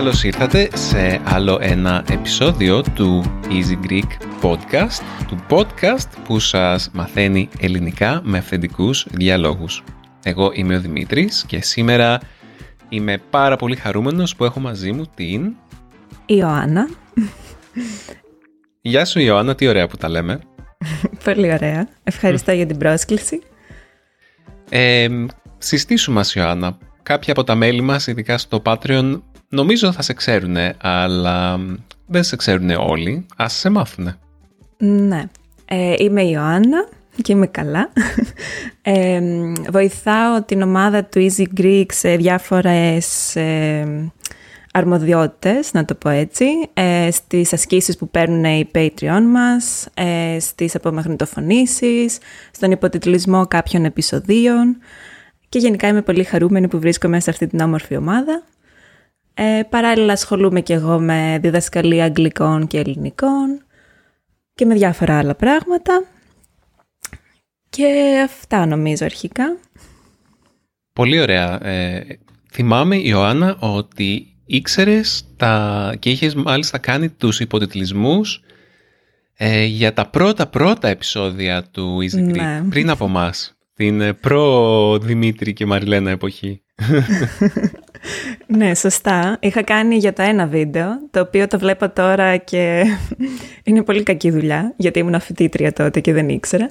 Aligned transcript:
Καλώς 0.00 0.24
ήρθατε 0.24 0.68
σε 0.74 1.20
άλλο 1.24 1.58
ένα 1.60 2.04
επεισόδιο 2.10 2.82
του 2.94 3.40
Easy 3.44 3.86
Greek 3.86 4.08
Podcast, 4.42 5.02
του 5.28 5.44
podcast 5.48 6.08
που 6.24 6.38
σας 6.38 6.90
μαθαίνει 6.92 7.48
ελληνικά 7.58 8.20
με 8.24 8.38
αυθεντικούς 8.38 9.06
διαλόγους. 9.10 9.84
Εγώ 10.22 10.50
είμαι 10.54 10.76
ο 10.76 10.80
Δημήτρης 10.80 11.44
και 11.46 11.62
σήμερα 11.62 12.20
είμαι 12.88 13.18
πάρα 13.30 13.56
πολύ 13.56 13.76
χαρούμενος 13.76 14.36
που 14.36 14.44
έχω 14.44 14.60
μαζί 14.60 14.92
μου 14.92 15.04
την... 15.14 15.54
Ιωάννα. 16.26 16.88
Γεια 18.80 19.04
σου 19.04 19.20
Ιωάννα, 19.20 19.54
τι 19.54 19.68
ωραία 19.68 19.86
που 19.86 19.96
τα 19.96 20.08
λέμε. 20.08 20.40
πολύ 21.24 21.52
ωραία. 21.52 21.88
Ευχαριστώ 22.02 22.52
για 22.52 22.66
την 22.66 22.78
πρόσκληση. 22.78 23.42
Ε, 24.68 25.08
συστήσου 25.58 26.12
μας 26.12 26.34
Ιωάννα. 26.34 26.78
Κάποια 27.02 27.32
από 27.32 27.44
τα 27.44 27.54
μέλη 27.54 27.80
μας, 27.80 28.06
ειδικά 28.06 28.38
στο 28.38 28.62
Patreon, 28.64 29.20
νομίζω 29.50 29.92
θα 29.92 30.02
σε 30.02 30.12
ξέρουν, 30.12 30.56
αλλά 30.80 31.60
δεν 32.06 32.22
σε 32.22 32.36
ξέρουν 32.36 32.70
όλοι. 32.70 33.26
Ας 33.36 33.52
σε 33.52 33.68
μάθουν. 33.68 34.16
Ναι. 34.78 35.24
Ε, 35.64 35.94
είμαι 35.98 36.22
η 36.22 36.30
Ιωάννα 36.32 36.88
και 37.22 37.32
είμαι 37.32 37.46
καλά. 37.46 37.90
Ε, 38.82 39.20
βοηθάω 39.70 40.42
την 40.42 40.62
ομάδα 40.62 41.04
του 41.04 41.28
Easy 41.30 41.60
Greek 41.60 41.84
σε 41.88 42.16
διάφορες 42.16 43.36
ε, 43.36 44.12
αρμοδιότητες, 44.72 45.72
να 45.72 45.84
το 45.84 45.94
πω 45.94 46.08
έτσι, 46.08 46.44
ε, 46.72 47.10
στις 47.10 47.52
ασκήσεις 47.52 47.96
που 47.96 48.08
παίρνουν 48.08 48.44
οι 48.44 48.70
Patreon 48.74 49.22
μας, 49.32 49.88
ε, 49.94 50.36
στις 50.40 50.74
απομαγνητοφωνήσεις, 50.74 52.18
στον 52.50 52.70
υποτιτλισμό 52.70 53.46
κάποιων 53.46 53.84
επεισοδίων 53.84 54.76
και 55.48 55.58
γενικά 55.58 55.88
είμαι 55.88 56.02
πολύ 56.02 56.24
χαρούμενη 56.24 56.68
που 56.68 56.78
βρίσκομαι 56.78 57.20
σε 57.20 57.30
αυτή 57.30 57.46
την 57.46 57.60
όμορφη 57.60 57.96
ομάδα. 57.96 58.42
Ε, 59.42 59.62
παράλληλα 59.68 60.12
ασχολούμαι 60.12 60.60
και 60.60 60.72
εγώ 60.72 60.98
με 60.98 61.38
διδασκαλία 61.42 62.04
αγγλικών 62.04 62.66
και 62.66 62.78
ελληνικών 62.78 63.62
και 64.54 64.64
με 64.64 64.74
διάφορα 64.74 65.18
άλλα 65.18 65.34
πράγματα. 65.34 66.04
Και 67.70 68.20
αυτά 68.24 68.66
νομίζω 68.66 69.04
αρχικά. 69.04 69.56
Πολύ 70.92 71.20
ωραία. 71.20 71.66
Ε, 71.66 72.18
θυμάμαι, 72.52 72.96
Ιωάννα, 72.96 73.56
ότι 73.60 74.36
ήξερες 74.46 75.24
τα... 75.36 75.94
και 75.98 76.10
είχες 76.10 76.34
μάλιστα 76.34 76.78
κάνει 76.78 77.08
τους 77.08 77.40
υποτιτλισμούς 77.40 78.42
ε, 79.36 79.64
για 79.64 79.92
τα 79.92 80.06
πρώτα 80.06 80.46
πρώτα 80.46 80.88
επεισόδια 80.88 81.62
του 81.70 81.98
Easy 82.00 82.28
Greek, 82.28 82.36
ναι. 82.36 82.62
πριν 82.70 82.90
από 82.90 83.08
μας, 83.08 83.56
την 83.74 84.20
προ-Δημήτρη 84.20 85.52
και 85.52 85.66
Μαριλένα 85.66 86.10
εποχή. 86.10 86.62
Ναι, 88.46 88.74
σωστά. 88.74 89.36
Είχα 89.40 89.62
κάνει 89.62 89.96
για 89.96 90.12
το 90.12 90.22
ένα 90.22 90.46
βίντεο, 90.46 90.88
το 91.10 91.20
οποίο 91.20 91.46
το 91.46 91.58
βλέπω 91.58 91.90
τώρα 91.90 92.36
και 92.36 92.84
είναι 93.64 93.82
πολύ 93.82 94.02
κακή 94.02 94.30
δουλειά, 94.30 94.72
γιατί 94.76 94.98
ήμουν 94.98 95.20
φοιτήτρια 95.20 95.72
τότε 95.72 96.00
και 96.00 96.12
δεν 96.12 96.28
ήξερα. 96.28 96.70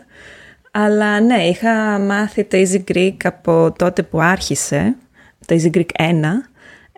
Αλλά 0.71 1.19
ναι, 1.19 1.43
είχα 1.43 1.99
μάθει 1.99 2.43
το 2.43 2.57
Easy 2.57 2.91
Greek 2.93 3.17
από 3.23 3.73
τότε 3.77 4.03
που 4.03 4.21
άρχισε, 4.21 4.95
το 5.45 5.55
Easy 5.61 5.77
Greek 5.77 5.85
1, 5.99 6.13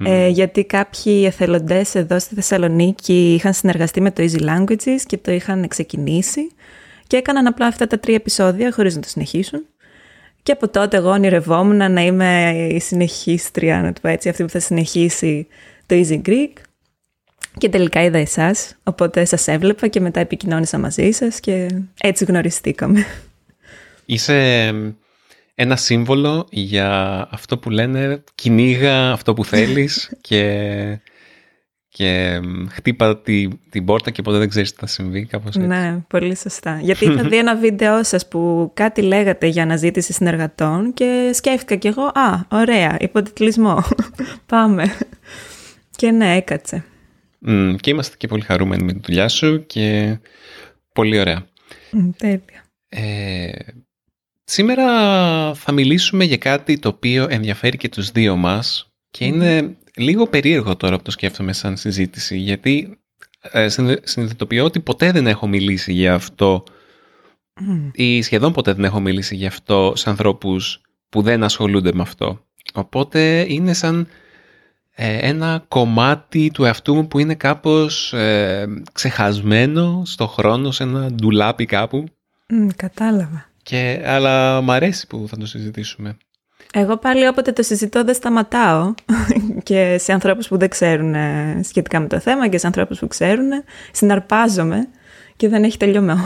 ε, 0.04 0.28
γιατί 0.28 0.64
κάποιοι 0.64 1.24
εθελοντές 1.26 1.96
εδώ 1.96 2.20
στη 2.20 2.36
Θεσσαλονίκη 2.36 3.34
είχαν 3.34 3.54
συνεργαστεί 3.54 4.02
με 4.02 4.12
το 4.12 4.24
Easy 4.24 4.42
Languages 4.42 5.00
και 5.06 5.18
το 5.18 5.32
είχαν 5.32 5.68
ξεκινήσει 5.68 6.52
και 7.08 7.18
έκαναν 7.18 7.48
απλά 7.48 7.66
αυτά 7.66 7.88
τα 7.88 8.00
τρία 8.00 8.16
επεισόδια 8.16 8.72
χωρίς 8.72 8.96
να 8.96 9.02
το 9.02 9.08
συνεχίσουν. 9.08 9.66
Και 10.44 10.52
από 10.52 10.70
τότε 10.70 10.98
εγώ 10.98 11.10
ονειρευόμουν 11.10 11.92
να 11.92 12.02
είμαι 12.02 12.52
η 12.72 12.80
συνεχίστρια, 12.80 13.82
να 13.82 13.94
το 13.94 14.00
πω 14.02 14.08
έτσι, 14.08 14.30
αυτή 14.30 14.44
που 14.44 14.50
θα 14.50 14.60
συνεχίσει 14.60 15.48
το 15.86 15.96
Easy 15.96 16.22
Greek. 16.28 16.54
Και 17.58 17.70
τελικά 17.70 18.04
είδα 18.04 18.18
εσάς, 18.18 18.76
οπότε 18.84 19.26
σας 19.26 19.48
έβλεπα 19.48 19.88
και 19.88 20.00
μετά 20.00 20.20
επικοινώνησα 20.20 20.78
μαζί 20.78 21.12
σας 21.12 21.40
και 21.40 21.68
έτσι 22.02 22.26
γνωριστήκαμε. 22.26 23.06
Είσαι 24.06 24.72
ένα 25.56 25.76
σύμβολο 25.76 26.48
για 26.50 27.28
αυτό 27.32 27.58
που 27.58 27.70
λένε 27.70 28.24
κυνήγα 28.36 29.12
αυτό 29.12 29.34
που 29.34 29.46
θέλεις 29.46 30.12
και, 30.28 31.02
και 31.94 32.40
χτύπα 32.70 33.18
τη, 33.18 33.48
την 33.70 33.86
πόρτα 33.86 34.12
και 34.12 34.22
ποτέ 34.22 34.38
δεν 34.38 34.50
ξέρεις 34.50 34.72
τι 34.72 34.78
θα 34.80 34.88
συμβεί 34.88 35.26
κάπως 35.26 35.56
έτσι. 35.56 35.68
Ναι, 35.68 36.04
πολύ 36.08 36.38
σωστά. 36.38 36.80
Γιατί 36.82 37.06
είχα 37.06 37.24
δει 37.24 37.38
ένα 37.38 37.56
βίντεο 37.56 38.04
σας 38.04 38.28
που 38.28 38.72
κάτι 38.74 39.02
λέγατε 39.02 39.48
για 39.48 39.64
αναζήτηση 39.64 40.14
συνεργατών 40.14 40.94
και 40.94 41.32
σκέφτηκα 41.34 41.76
κι 41.76 41.88
εγώ, 41.88 42.04
α, 42.04 42.46
ωραία, 42.52 42.98
υποτιτλισμό, 43.00 43.84
πάμε. 44.46 44.96
Και 45.96 46.12
ναι, 46.12 46.36
έκατσε. 46.36 46.84
Mm, 47.48 47.76
και 47.80 47.90
είμαστε 47.90 48.16
και 48.18 48.28
πολύ 48.28 48.42
χαρούμενοι 48.42 48.84
με 48.84 48.94
τη 48.94 49.00
δουλειά 49.04 49.28
σου 49.28 49.66
και 49.66 50.18
πολύ 50.94 51.20
ωραία. 51.20 51.46
Mm, 51.92 52.10
τέλεια. 52.18 52.64
Ε, 52.90 53.50
Σήμερα 54.44 54.86
θα 55.54 55.72
μιλήσουμε 55.72 56.24
για 56.24 56.38
κάτι 56.38 56.80
το 56.80 56.90
οποίο 56.90 57.28
ενδιαφέρει 57.30 57.78
και 57.78 57.90
τους 57.90 58.12
δύο 58.12 58.36
μας 58.36 58.92
και 59.12 59.26
είναι 59.26 59.78
λίγο 59.96 60.28
περίεργο 60.28 60.76
τώρα 60.76 60.98
που 60.98 61.04
το 61.04 61.12
σκέφτομαι 61.12 61.54
σαν 61.54 61.78
συζήτηση 61.78 62.38
γιατί 62.38 62.98
ε, 63.42 63.68
συνειδητοποιώ 64.04 64.66
ότι 64.66 64.80
ποτέ 64.80 65.12
δεν 65.12 65.28
έχω 65.28 65.48
μιλήσει 65.48 65.94
για 65.94 66.14
αυτό 66.14 66.64
ή 67.92 68.22
σχεδόν 68.22 68.54
ποτέ 68.54 68.74
δεν 68.74 68.84
έχω 68.84 69.00
μιλήσει 69.00 69.36
για 69.36 69.48
αυτό 69.48 69.94
σε 69.96 70.10
ανθρώπους 70.10 70.82
που 71.10 71.22
δεν 71.22 71.44
ασχολούνται 71.44 71.92
με 71.94 72.02
αυτό. 72.02 72.46
Οπότε 72.74 73.46
είναι 73.48 73.74
σαν 73.74 74.08
ε, 74.96 75.18
ένα 75.28 75.66
κομμάτι 75.68 76.52
του 76.54 76.64
εαυτού 76.64 76.96
μου 76.96 77.08
που 77.08 77.20
είναι 77.20 77.36
κάπως 77.36 78.14
ε, 78.14 78.68
ξεχασμένο 78.94 80.02
στο 80.06 80.28
χρόνο, 80.28 80.72
σε 80.72 80.84
ένα 80.84 81.12
ντουλάπι 81.12 81.66
κάπου. 81.66 82.04
κατάλαβα. 82.76 83.46
Και, 83.64 84.02
αλλά 84.06 84.62
μ' 84.62 84.72
αρέσει 84.72 85.08
που 85.08 85.26
θα 85.30 85.38
το 85.38 85.46
συζητήσουμε. 85.46 86.18
Εγώ 86.74 86.98
πάλι 86.98 87.28
όποτε 87.28 87.52
το 87.52 87.64
συζητώ 87.64 88.04
δεν 88.04 88.16
σταματάω 88.16 88.94
και 89.64 89.98
σε 90.00 90.14
ανθρώπους 90.14 90.48
που 90.48 90.58
δεν 90.58 90.70
ξέρουν 90.70 91.14
ε, 91.16 91.60
σχετικά 91.64 92.00
με 92.00 92.08
το 92.08 92.20
θέμα 92.20 92.48
και 92.48 92.58
σε 92.58 92.68
ανθρώπους 92.68 93.00
που 93.00 93.08
ξέρουν 93.08 93.50
συναρπάζομαι 93.92 94.88
και 95.36 95.50
δεν 95.50 95.64
έχει 95.64 95.78
τελειωμένο. 95.78 96.22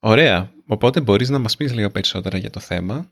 Ωραία. 0.00 0.50
Οπότε 0.66 1.00
μπορείς 1.00 1.28
να 1.28 1.38
μας 1.38 1.56
πεις 1.56 1.74
λίγο 1.74 1.90
περισσότερα 1.90 2.38
για 2.38 2.50
το 2.50 2.60
θέμα. 2.60 3.10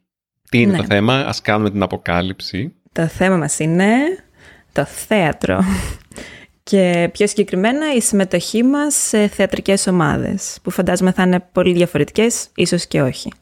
Τι 0.51 0.61
είναι 0.61 0.77
το 0.77 0.83
ναι. 0.83 0.95
θέμα, 0.95 1.15
ας 1.15 1.41
κάνουμε 1.41 1.71
την 1.71 1.83
αποκάλυψη. 1.83 2.75
Το 2.93 3.07
θέμα 3.07 3.37
μας 3.37 3.59
είναι 3.59 3.95
το 4.73 4.85
θέατρο 4.85 5.65
και 6.63 7.09
πιο 7.13 7.27
συγκεκριμένα 7.27 7.95
η 7.95 8.01
συμμετοχή 8.01 8.63
μας 8.63 8.95
σε 8.95 9.29
θεατρικές 9.29 9.87
ομάδες, 9.87 10.59
που 10.63 10.71
φαντάζομαι 10.71 11.13
θα 11.13 11.23
είναι 11.23 11.41
πολύ 11.53 11.73
διαφορετικές, 11.73 12.49
ίσως 12.55 12.87
και 12.87 13.03
όχι. 13.03 13.33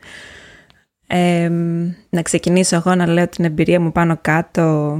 να 2.09 2.23
ξεκινήσω 2.23 2.77
εγώ 2.77 2.95
να 2.95 3.07
λέω 3.07 3.29
την 3.29 3.45
εμπειρία 3.45 3.81
μου 3.81 3.93
πάνω 3.93 4.19
κάτω. 4.21 4.99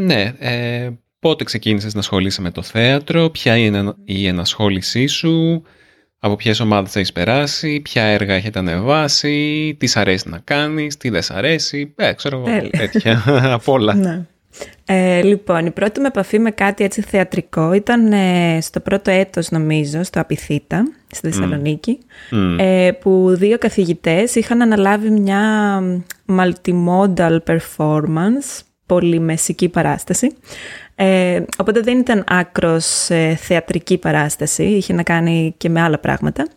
Ναι, 0.00 0.32
ε, 0.38 0.88
πότε 1.18 1.44
ξεκίνησες 1.44 1.94
να 1.94 2.00
ασχολείσαι 2.00 2.40
με 2.40 2.50
το 2.50 2.62
θέατρο, 2.62 3.30
ποια 3.30 3.56
είναι 3.56 3.94
η 4.04 4.26
ενασχόλησή 4.26 5.06
σου, 5.06 5.62
από 6.18 6.36
ποιες 6.36 6.60
ομάδες 6.60 6.96
έχεις 6.96 7.12
περάσει, 7.12 7.80
ποια 7.80 8.02
έργα 8.02 8.34
έχετε 8.34 8.58
ανεβάσει, 8.58 9.76
τι 9.78 9.86
σ' 9.86 9.96
αρέσει 9.96 10.28
να 10.28 10.38
κάνεις, 10.44 10.96
τι 10.96 11.08
δεν 11.08 11.22
σ' 11.22 11.30
αρέσει, 11.30 11.94
ε, 11.96 12.12
ξέρω 12.12 12.44
εγώ, 12.46 12.68
τέτοια, 12.70 13.24
από 13.56 13.72
όλα. 13.72 13.94
Ναι. 13.94 14.26
Ε, 14.84 15.22
λοιπόν, 15.22 15.66
η 15.66 15.70
πρώτη 15.70 16.00
με 16.00 16.06
επαφή 16.06 16.38
με 16.38 16.50
κάτι 16.50 16.84
έτσι 16.84 17.00
θεατρικό 17.00 17.72
ήταν 17.72 18.12
ε, 18.12 18.58
στο 18.60 18.80
πρώτο 18.80 19.10
έτος 19.10 19.50
νομίζω, 19.50 20.02
στο 20.02 20.20
Απιθύτα, 20.20 20.82
στη 21.10 21.30
Θεσσαλονίκη, 21.30 21.98
Ε, 22.58 22.90
που 23.00 23.34
δύο 23.34 23.58
καθηγητές 23.58 24.34
είχαν 24.34 24.62
αναλάβει 24.62 25.10
μια 25.10 25.80
multimodal 26.26 27.38
performance, 27.46 28.62
πολυμεσική 28.88 29.68
παράσταση. 29.68 30.32
Ε, 30.94 31.42
οπότε 31.58 31.80
δεν 31.80 31.98
ήταν 31.98 32.24
άκρος 32.26 33.10
ε, 33.10 33.34
θεατρική 33.34 33.98
παράσταση, 33.98 34.64
είχε 34.64 34.92
να 34.92 35.02
κάνει 35.02 35.54
και 35.56 35.68
με 35.68 35.80
άλλα 35.80 35.98
πράγματα. 35.98 36.48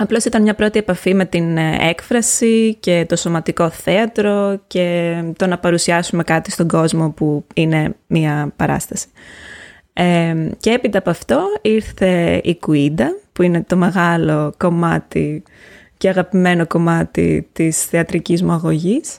Απλώς 0.00 0.24
ήταν 0.24 0.42
μια 0.42 0.54
πρώτη 0.54 0.78
επαφή 0.78 1.14
με 1.14 1.24
την 1.24 1.56
ε, 1.56 1.76
έκφραση 1.80 2.76
και 2.80 3.04
το 3.08 3.16
σωματικό 3.16 3.70
θέατρο 3.70 4.60
και 4.66 5.16
το 5.36 5.46
να 5.46 5.58
παρουσιάσουμε 5.58 6.22
κάτι 6.22 6.50
στον 6.50 6.68
κόσμο 6.68 7.10
που 7.10 7.44
είναι 7.54 7.94
μια 8.06 8.52
παράσταση. 8.56 9.06
Ε, 9.92 10.34
και 10.60 10.70
έπειτα 10.70 10.98
από 10.98 11.10
αυτό 11.10 11.42
ήρθε 11.62 12.40
η 12.44 12.56
Κουίντα, 12.58 13.16
που 13.32 13.42
είναι 13.42 13.62
το 13.62 13.76
μεγάλο 13.76 14.54
κομμάτι 14.56 15.42
και 15.96 16.08
αγαπημένο 16.08 16.66
κομμάτι 16.66 17.48
της 17.52 17.84
θεατρικής 17.84 18.42
μου 18.42 18.52
αγωγής. 18.52 19.18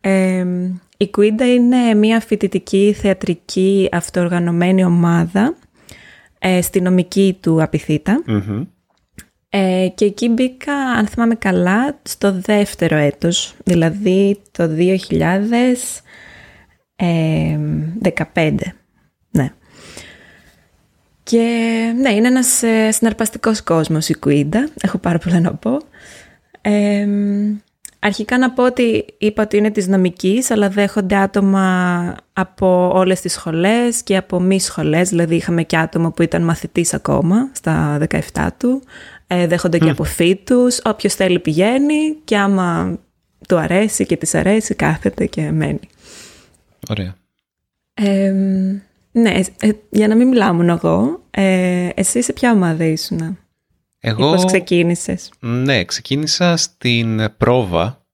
Ε, 0.00 0.46
η 1.02 1.10
Κουίντα 1.10 1.52
είναι 1.52 1.94
μια 1.94 2.20
φοιτητική 2.20 2.94
θεατρική 2.98 3.88
αυτοοργανωμένη 3.92 4.84
ομάδα 4.84 5.54
ε, 6.38 6.62
στη 6.62 6.80
νομική 6.80 7.38
του 7.40 7.62
απειθητα 7.62 8.22
ε, 9.48 9.88
και 9.94 10.04
εκεί 10.04 10.28
μπήκα, 10.28 10.74
αν 10.74 11.06
θυμάμαι 11.06 11.34
καλά, 11.34 12.00
στο 12.02 12.32
δεύτερο 12.32 12.96
έτος, 12.96 13.54
δηλαδή 13.64 14.42
το 14.50 14.70
2000, 14.76 15.48
Ε, 16.96 17.58
15, 18.34 18.56
ναι. 19.30 19.52
Και 21.22 21.46
ναι, 22.00 22.12
είναι 22.12 22.28
ένας 22.28 22.62
ε, 22.62 22.90
συναρπαστικός 22.90 23.62
κόσμος 23.62 24.08
η 24.08 24.18
Κουίντα, 24.18 24.68
έχω 24.80 24.98
πάρα 24.98 25.18
πολλά 25.18 25.40
να 25.40 25.54
πω. 25.54 25.78
Ε, 26.60 27.06
αρχικά 28.02 28.38
να 28.38 28.50
πω 28.50 28.64
ότι 28.64 29.04
είπα 29.18 29.42
ότι 29.42 29.56
είναι 29.56 29.70
της 29.70 29.86
νομικής, 29.86 30.50
αλλά 30.50 30.68
δέχονται 30.68 31.16
άτομα 31.16 32.16
από 32.32 32.92
όλες 32.94 33.20
τις 33.20 33.32
σχολές 33.32 34.02
και 34.02 34.16
από 34.16 34.40
μη 34.40 34.60
σχολές, 34.60 35.08
δηλαδή 35.08 35.34
είχαμε 35.34 35.62
και 35.62 35.76
άτομα 35.76 36.12
που 36.12 36.22
ήταν 36.22 36.42
μαθητής 36.44 36.94
ακόμα, 36.94 37.50
στα 37.52 37.98
17 38.10 38.48
του, 38.58 38.82
ε, 39.26 39.46
δέχονται 39.46 39.78
και 39.78 39.90
από 39.90 40.04
φύτους, 40.04 40.80
όποιος 40.84 41.14
θέλει 41.14 41.38
πηγαίνει 41.38 42.16
και 42.24 42.38
άμα 42.38 42.98
του 43.48 43.58
αρέσει 43.58 44.06
και 44.06 44.16
της 44.16 44.34
αρέσει 44.34 44.74
κάθεται 44.74 45.26
και 45.26 45.50
μένει. 45.50 45.88
Ωραία. 46.88 47.14
ναι, 49.12 49.30
ε, 49.60 49.70
για 49.90 50.08
να 50.08 50.16
μην 50.16 50.28
μιλάω 50.28 50.52
μόνο 50.52 50.72
εγώ, 50.72 51.22
ε, 51.30 51.88
εσύ 51.94 52.22
σε 52.22 52.32
ποια 52.32 52.52
ομάδα 52.52 52.84
ήσουν, 52.84 53.38
εγώ, 54.04 54.32
πώς 54.32 54.44
ξεκίνησες. 54.44 55.30
Ναι, 55.40 55.84
ξεκίνησα 55.84 56.56
στην 56.56 57.36
πρόβα 57.36 58.06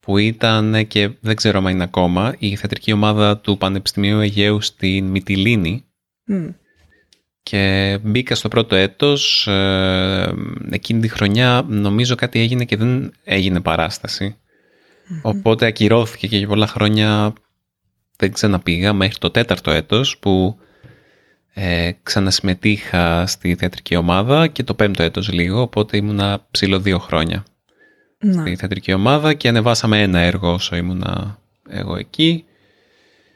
που 0.00 0.18
ήταν 0.18 0.86
και 0.86 1.10
δεν 1.20 1.36
ξέρω 1.36 1.58
αν 1.58 1.66
είναι 1.66 1.82
ακόμα 1.82 2.34
η 2.38 2.56
θεατρική 2.56 2.92
ομάδα 2.92 3.38
του 3.38 3.58
Πανεπιστημίου 3.58 4.20
Αιγαίου 4.20 4.60
στην 4.60 5.04
Μυτιλίνη. 5.04 5.84
Και 7.42 7.98
μπήκα 8.02 8.34
στο 8.34 8.48
πρώτο 8.48 8.76
έτος 8.76 9.46
ε, 9.46 10.34
εκείνη 10.70 11.00
τη 11.00 11.08
χρονιά 11.08 11.64
νομίζω 11.68 12.14
κάτι 12.14 12.40
έγινε 12.40 12.64
και 12.64 12.76
δεν 12.76 13.12
έγινε 13.24 13.62
οπότε 15.22 15.66
ακυρώθηκε 15.66 16.26
και 16.26 16.36
για 16.36 16.48
πολλά 16.48 16.66
χρόνια 16.66 17.32
δεν 18.16 18.32
ξαναπήγα 18.32 18.92
μέχρι 18.92 19.18
το 19.18 19.30
τέταρτο 19.30 19.70
έτος 19.70 20.18
που 20.18 20.58
ε, 21.58 21.90
ξανασυμμετείχα 22.02 23.26
στη 23.26 23.54
θεατρική 23.54 23.96
ομάδα 23.96 24.46
και 24.46 24.62
το 24.62 24.74
πέμπτο 24.74 25.02
έτος 25.02 25.32
λίγο, 25.32 25.60
οπότε 25.60 25.96
ήμουνα 25.96 26.46
ψηλό 26.50 26.80
δύο 26.80 26.98
χρόνια 26.98 27.44
να. 28.24 28.40
στη 28.40 28.56
θεατρική 28.56 28.92
ομάδα 28.92 29.34
και 29.34 29.48
ανεβάσαμε 29.48 30.02
ένα 30.02 30.18
έργο 30.18 30.52
όσο 30.52 30.76
ήμουνα 30.76 31.38
εγώ 31.68 31.96
εκεί. 31.96 32.44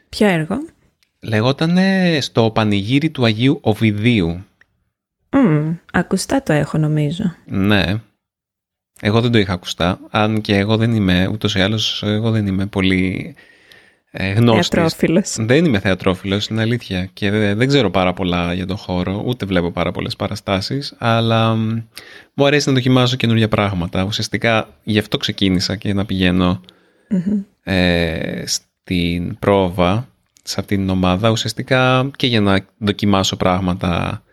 Ποιο 0.09 0.27
έργο; 0.27 0.55
Λεγόταν 1.19 1.77
στο 2.19 2.51
πανηγύρι 2.51 3.09
του 3.09 3.25
Αγίου 3.25 3.59
Οβιδίου. 3.61 4.45
Mm, 5.29 5.75
ακουστά 5.93 6.43
το 6.43 6.53
έχω 6.53 6.77
νομίζω. 6.77 7.35
Ναι. 7.45 8.01
Εγώ 9.01 9.21
δεν 9.21 9.31
το 9.31 9.37
είχα 9.37 9.53
ακουστά, 9.53 9.99
αν 10.09 10.41
και 10.41 10.57
εγώ 10.57 10.77
δεν 10.77 10.93
είμαι, 10.93 11.27
ούτως 11.27 11.55
ή 11.55 11.61
άλλως, 11.61 12.03
εγώ 12.03 12.31
δεν 12.31 12.47
είμαι 12.47 12.65
πολύ 12.65 13.35
ε, 14.11 14.33
Θεατρόφιλος. 14.33 15.35
Δεν 15.39 15.65
είμαι 15.65 15.79
θεατρόφιλος, 15.79 16.47
είναι 16.47 16.61
αλήθεια. 16.61 17.09
Και 17.13 17.31
δεν 17.31 17.67
ξέρω 17.67 17.91
πάρα 17.91 18.13
πολλά 18.13 18.53
για 18.53 18.65
τον 18.65 18.77
χώρο, 18.77 19.23
ούτε 19.25 19.45
βλέπω 19.45 19.71
πάρα 19.71 19.91
πολλές 19.91 20.15
παραστάσεις, 20.15 20.95
αλλά 20.97 21.55
μου 22.33 22.45
αρέσει 22.45 22.67
να 22.67 22.73
δοκιμάσω 22.73 23.15
καινούργια 23.15 23.47
πράγματα. 23.47 24.03
Ουσιαστικά 24.03 24.67
γι' 24.83 24.99
αυτό 24.99 25.17
ξεκίνησα 25.17 25.75
και 25.75 25.93
να 25.93 26.05
πηγαινω 26.05 26.61
ε, 27.63 28.43
στην 28.45 29.39
πρόβα, 29.39 30.07
σε 30.43 30.59
αυτήν 30.59 30.77
την 30.77 30.89
ομάδα, 30.89 31.29
ουσιαστικά 31.29 32.09
και 32.15 32.27
για 32.27 32.41
να 32.41 32.65
δοκιμάσω 32.77 33.35
πράγματα 33.35 34.23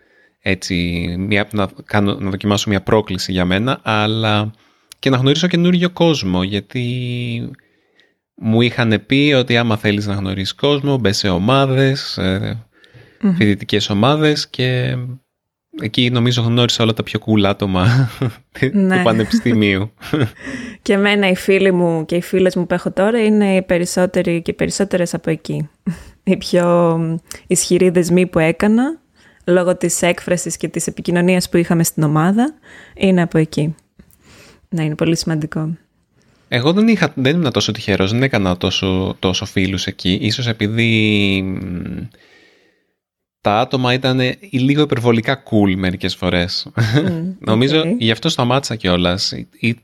έτσι, 0.41 1.05
μια, 1.17 1.47
να, 1.51 1.69
κάνω, 1.85 2.17
να 2.19 2.29
δοκιμάσω 2.29 2.69
μια 2.69 2.81
πρόκληση 2.81 3.31
για 3.31 3.45
μένα, 3.45 3.79
αλλά 3.83 4.51
και 4.99 5.09
να 5.09 5.17
γνωρίσω 5.17 5.47
καινούριο 5.47 5.89
κόσμο, 5.89 6.43
γιατί 6.43 7.51
μου 8.39 8.61
είχαν 8.61 9.03
πει 9.05 9.33
ότι 9.37 9.57
άμα 9.57 9.77
θέλεις 9.77 10.07
να 10.07 10.13
γνωρίσεις 10.13 10.55
κόσμο, 10.55 10.97
μπες 10.97 11.17
σε 11.17 11.29
ομάδες, 11.29 12.19
mm 12.21 13.33
φοιτητικές 13.35 13.89
ομάδες 13.89 14.47
και 14.49 14.97
εκεί 15.81 16.09
νομίζω 16.09 16.41
γνώρισα 16.41 16.83
όλα 16.83 16.93
τα 16.93 17.03
πιο 17.03 17.19
cool 17.25 17.43
άτομα 17.43 18.09
ναι. 18.71 18.97
του 18.97 19.03
πανεπιστημίου. 19.03 19.91
και 20.81 20.93
εμένα 20.93 21.29
οι 21.29 21.35
φίλοι 21.35 21.71
μου 21.71 22.05
και 22.05 22.15
οι 22.15 22.21
φίλες 22.21 22.55
μου 22.55 22.65
που 22.65 22.73
έχω 22.73 22.91
τώρα 22.91 23.23
είναι 23.23 23.55
οι 23.55 23.61
περισσότεροι 23.61 24.41
και 24.41 24.51
οι 24.51 24.53
περισσότερες 24.53 25.13
από 25.13 25.29
εκεί. 25.29 25.69
Οι 26.23 26.37
πιο 26.37 26.99
ισχυροί 27.47 27.89
δεσμοί 27.89 28.27
που 28.27 28.39
έκανα 28.39 28.99
λόγω 29.45 29.77
της 29.77 30.01
έκφρασης 30.01 30.57
και 30.57 30.67
της 30.67 30.87
επικοινωνίας 30.87 31.49
που 31.49 31.57
είχαμε 31.57 31.83
στην 31.83 32.03
ομάδα 32.03 32.53
είναι 32.95 33.21
από 33.21 33.37
εκεί. 33.37 33.75
Ναι, 34.69 34.83
είναι 34.83 34.95
πολύ 34.95 35.17
σημαντικό. 35.17 35.77
Εγώ 36.51 36.73
δεν, 36.73 36.87
είχα, 36.87 37.11
δεν 37.15 37.35
ήμουν 37.35 37.51
τόσο 37.51 37.71
τυχερός, 37.71 38.11
δεν 38.11 38.23
έκανα 38.23 38.57
τόσο, 38.57 39.15
τόσο 39.19 39.45
φίλους 39.45 39.85
εκεί. 39.85 40.17
Ίσως 40.21 40.47
επειδή 40.47 41.43
τα 43.41 43.59
άτομα 43.59 43.93
ήταν 43.93 44.19
λίγο 44.51 44.81
υπερβολικά 44.81 45.43
cool 45.43 45.75
μερικές 45.75 46.15
φορές. 46.15 46.67
Νομίζω 47.51 47.83
γι' 47.97 48.11
αυτό 48.11 48.29
σταμάτησα 48.29 48.75
κιόλας. 48.75 49.33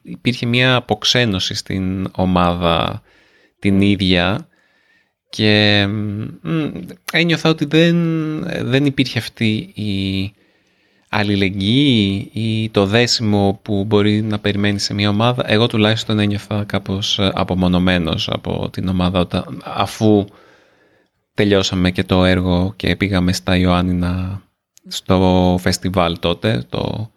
Υπήρχε 0.01 0.45
μια 0.45 0.75
αποξένωση 0.75 1.53
στην 1.53 2.07
ομάδα 2.15 3.01
την 3.59 3.81
ίδια 3.81 4.47
και 5.29 5.87
ένιωθα 7.11 7.49
ότι 7.49 7.65
δεν, 7.65 7.95
δεν 8.43 8.85
υπήρχε 8.85 9.19
αυτή 9.19 9.55
η 9.73 10.33
αλληλεγγύη 11.17 12.29
ή 12.33 12.69
το 12.69 12.85
δέσιμο 12.85 13.59
που 13.61 13.83
μπορεί 13.83 14.21
να 14.21 14.39
περιμένει 14.39 14.79
σε 14.79 14.93
μια 14.93 15.09
ομάδα. 15.09 15.43
Εγώ 15.51 15.67
τουλάχιστον 15.67 16.19
ένιωθα 16.19 16.63
κάπως 16.63 17.19
ε, 17.19 17.31
απομονωμένος 17.33 18.29
από 18.29 18.69
την 18.69 18.87
ομάδα 18.87 19.45
αφού 19.63 20.25
τελειώσαμε 21.33 21.91
και 21.91 22.03
το 22.03 22.25
έργο 22.25 22.73
και 22.75 22.95
πήγαμε 22.95 23.33
στα 23.33 23.57
Ιωάννινα 23.57 24.41
στο 24.87 25.57
φεστιβάλ 25.61 26.19
τότε. 26.19 26.65
Το... 26.69 27.11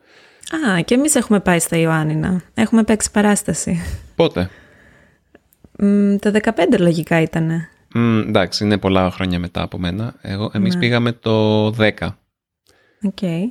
Α, 0.68 0.80
και 0.80 0.94
εμείς 0.94 1.14
έχουμε 1.14 1.40
πάει 1.40 1.58
στα 1.58 1.76
Ιωάννινα. 1.76 2.42
Έχουμε 2.54 2.82
παίξει 2.82 3.10
παράσταση. 3.10 3.80
Πότε; 4.16 4.50
το 6.20 6.30
15 6.42 6.78
λογικά 6.78 7.20
ήτανε. 7.20 7.68
Mm, 7.94 8.24
εντάξει, 8.26 8.64
είναι 8.64 8.78
πολλά 8.78 9.10
χρόνια 9.10 9.38
μετά 9.38 9.62
από 9.62 9.78
μένα. 9.78 10.14
Εγώ, 10.20 10.50
εμείς 10.54 10.74
ναι. 10.74 10.80
πήγαμε 10.80 11.12
το 11.12 11.66
10. 11.66 11.90
Okay. 13.14 13.42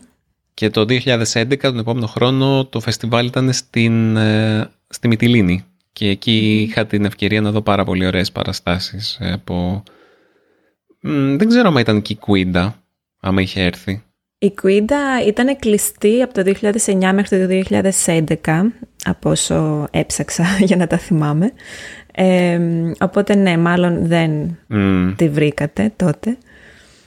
Και 0.57 0.69
το 0.69 0.81
2011, 0.81 1.57
τον 1.57 1.79
επόμενο 1.79 2.07
χρόνο, 2.07 2.65
το 2.65 2.79
φεστιβάλ 2.79 3.25
ήταν 3.25 3.53
στην, 3.53 4.17
ε, 4.17 4.69
στη 4.87 5.07
Μυτιλίνη. 5.07 5.65
Και 5.93 6.07
εκεί 6.07 6.61
είχα 6.69 6.85
την 6.85 7.05
ευκαιρία 7.05 7.41
να 7.41 7.51
δω 7.51 7.61
πάρα 7.61 7.83
πολύ 7.83 8.05
ωραίες 8.05 8.31
παραστάσεις 8.31 9.17
ε, 9.21 9.31
από... 9.31 9.83
Δεν 11.37 11.47
ξέρω 11.47 11.67
αν 11.67 11.77
ήταν 11.77 12.01
και 12.01 12.13
η 12.13 12.15
Κουίντα, 12.15 12.83
άμα 13.19 13.41
είχε 13.41 13.61
έρθει. 13.61 14.03
Η 14.37 14.53
Κουίντα 14.61 15.25
ήταν 15.27 15.57
κλειστή 15.59 16.21
από 16.21 16.33
το 16.33 16.53
2009 16.85 17.11
μέχρι 17.13 17.63
το 17.65 17.75
2011, 18.43 18.61
από 19.03 19.29
όσο 19.29 19.87
έψαξα 19.91 20.45
για 20.67 20.75
να 20.75 20.87
τα 20.87 20.97
θυμάμαι. 20.97 21.51
Ε, 22.13 22.59
οπότε 22.99 23.35
ναι, 23.35 23.57
μάλλον 23.57 24.07
δεν 24.07 24.57
τη 25.15 25.29
βρήκατε 25.29 25.93
τότε. 25.95 26.37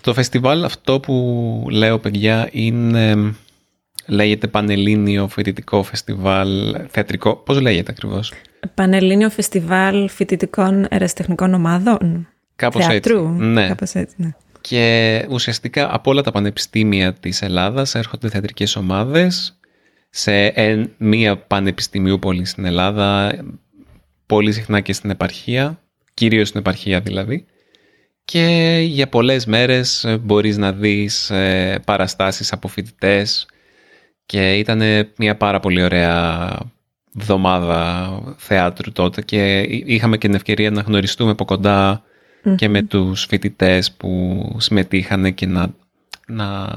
Το 0.01 0.15
φεστιβάλ 0.15 0.65
αυτό 0.65 1.01
που 1.01 1.67
λέω 1.71 1.99
παιδιά 1.99 2.49
είναι 2.53 3.35
λέγεται 4.07 4.47
Πανελλήνιο 4.47 5.29
Φοιτητικό 5.29 5.83
Φεστιβάλ 5.83 6.77
Θεατρικό. 6.89 7.37
Πώς 7.37 7.61
λέγεται 7.61 7.91
ακριβώς; 7.91 8.33
Πανελλήνιο 8.75 9.31
Φεστιβάλ 9.31 10.09
Φοιτητικών 10.09 10.87
Ερασιτεχνικών 10.91 11.55
Ομάδων. 11.55 12.29
Κάπως 12.57 12.87
Θεατρού. 12.87 13.19
έτσι. 13.19 13.43
Ναι. 13.45 13.69
Κάπως 13.69 13.95
έτσι, 13.95 14.15
ναι. 14.19 14.31
Και 14.61 15.27
ουσιαστικά 15.31 15.95
από 15.95 16.11
όλα 16.11 16.23
τα 16.23 16.31
πανεπιστήμια 16.31 17.13
της 17.13 17.43
Ελλάδας 17.43 17.95
έρχονται 17.95 18.29
θεατρικές 18.29 18.77
ομάδες 18.77 19.59
σε 20.11 20.53
μία 20.97 21.37
πανεπιστημίου 21.37 22.19
πόλη 22.19 22.45
στην 22.45 22.65
Ελλάδα, 22.65 23.33
πολύ 24.27 24.53
συχνά 24.53 24.81
και 24.81 24.93
στην 24.93 25.11
επαρχία, 25.11 25.81
κυρίως 26.15 26.49
στην 26.49 26.61
επαρχία 26.61 27.01
δηλαδή 27.01 27.47
και 28.31 28.79
για 28.83 29.09
πολλές 29.09 29.47
μέρες 29.47 30.05
ε, 30.05 30.19
μπορείς 30.19 30.57
να 30.57 30.73
δεις 30.73 31.31
ε, 31.31 31.79
παραστάσεις 31.85 32.53
από 32.53 32.69
φοιτητές. 32.69 33.47
Και 34.27 34.59
ήταν 34.59 34.83
μια 35.17 35.37
πάρα 35.37 35.61
πολύ 35.61 35.83
ωραία 35.83 36.59
εβδομάδα 37.19 38.11
θεάτρου 38.37 38.93
τότε. 38.93 39.23
Και 39.23 39.61
είχαμε 39.69 40.17
και 40.17 40.27
την 40.27 40.37
ευκαιρία 40.37 40.71
να 40.71 40.81
γνωριστούμε 40.81 41.31
από 41.31 41.45
και 42.57 42.69
με 42.69 42.83
τους 42.83 43.25
φοιτητές 43.25 43.93
που 43.93 44.43
συμμετείχαν 44.59 45.35
και 45.35 45.47
να, 45.47 45.75
να 46.27 46.69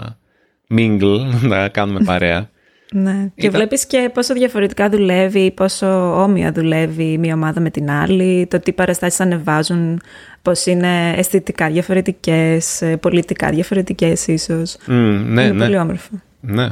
mingle, 0.70 1.20
να 1.52 1.68
κάνουμε 1.68 2.00
παρέα. 2.04 2.50
Ναι. 2.94 3.32
Και 3.36 3.50
βλέπεις 3.50 3.86
και 3.86 4.10
πόσο 4.14 4.34
διαφορετικά 4.34 4.90
δουλεύει, 4.90 5.52
πόσο 5.52 6.22
όμοια 6.24 6.52
δουλεύει 6.52 7.18
μία 7.18 7.34
ομάδα 7.34 7.60
με 7.60 7.70
την 7.70 7.90
άλλη, 7.90 8.48
το 8.48 8.60
τι 8.60 8.72
παραστάσεις 8.72 9.20
ανεβάζουν, 9.20 10.02
πώς 10.42 10.66
είναι 10.66 11.14
αισθητικά 11.18 11.70
διαφορετικές, 11.70 12.84
πολιτικά 13.00 13.50
διαφορετικές 13.50 14.28
ίσως. 14.28 14.78
ναι, 14.86 15.42
είναι 15.42 15.52
ναι. 15.52 15.64
πολύ 15.64 15.78
όμορφο. 15.78 16.22
Ναι. 16.40 16.68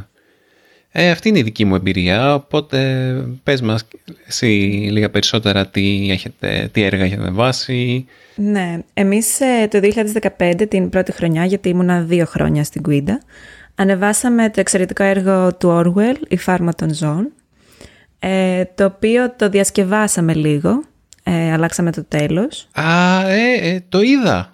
Ε, 0.93 1.09
αυτή 1.09 1.29
είναι 1.29 1.39
η 1.39 1.43
δική 1.43 1.65
μου 1.65 1.75
εμπειρία, 1.75 2.33
οπότε 2.33 3.13
πες 3.43 3.61
μας 3.61 3.87
εσύ 4.27 4.45
λίγα 4.91 5.09
περισσότερα 5.09 5.67
τι, 5.67 6.07
έχετε, 6.11 6.69
τι 6.71 6.81
έργα 6.83 7.03
έχετε 7.03 7.31
βάσει. 7.31 8.05
Ναι, 8.35 8.79
εμείς 8.93 9.39
ε, 9.39 9.67
το 9.67 9.79
2015 10.37 10.65
την 10.69 10.89
πρώτη 10.89 11.11
χρονιά, 11.11 11.45
γιατί 11.45 11.69
ήμουνα 11.69 12.01
δύο 12.01 12.25
χρόνια 12.25 12.63
στην 12.63 12.81
Κουίντα, 12.81 13.21
ανεβάσαμε 13.81 14.49
το 14.49 14.59
εξαιρετικό 14.59 15.03
έργο 15.03 15.55
του 15.55 15.69
Orwell, 15.69 16.15
«Η 16.27 16.37
φάρμα 16.37 16.73
των 16.73 16.93
ζώων», 16.93 17.31
ε, 18.19 18.63
το 18.75 18.85
οποίο 18.85 19.33
το 19.35 19.49
διασκευάσαμε 19.49 20.33
λίγο, 20.33 20.83
ε, 21.23 21.51
αλλάξαμε 21.53 21.91
το 21.91 22.03
τέλος. 22.03 22.67
Α, 22.71 23.29
ε, 23.29 23.83
το 23.89 24.01
είδα. 24.01 24.49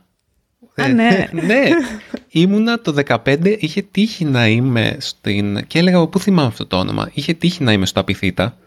Α, 0.75 0.88
ναι. 0.88 1.27
ναι. 1.48 1.63
Ήμουνα 2.29 2.81
το 2.81 2.96
2015, 3.07 3.55
είχε 3.60 3.81
τύχει 3.81 4.25
να 4.25 4.48
είμαι 4.48 4.96
στην... 5.00 5.67
Και 5.67 5.79
έλεγα, 5.79 6.07
πού 6.07 6.19
θυμάμαι 6.19 6.48
αυτό 6.48 6.65
το 6.65 6.77
όνομα. 6.77 7.10
Είχε 7.13 7.34
τύχει 7.34 7.63
να 7.63 7.72
είμαι 7.72 7.86
στο 7.86 8.00
απιθυτα 8.00 8.57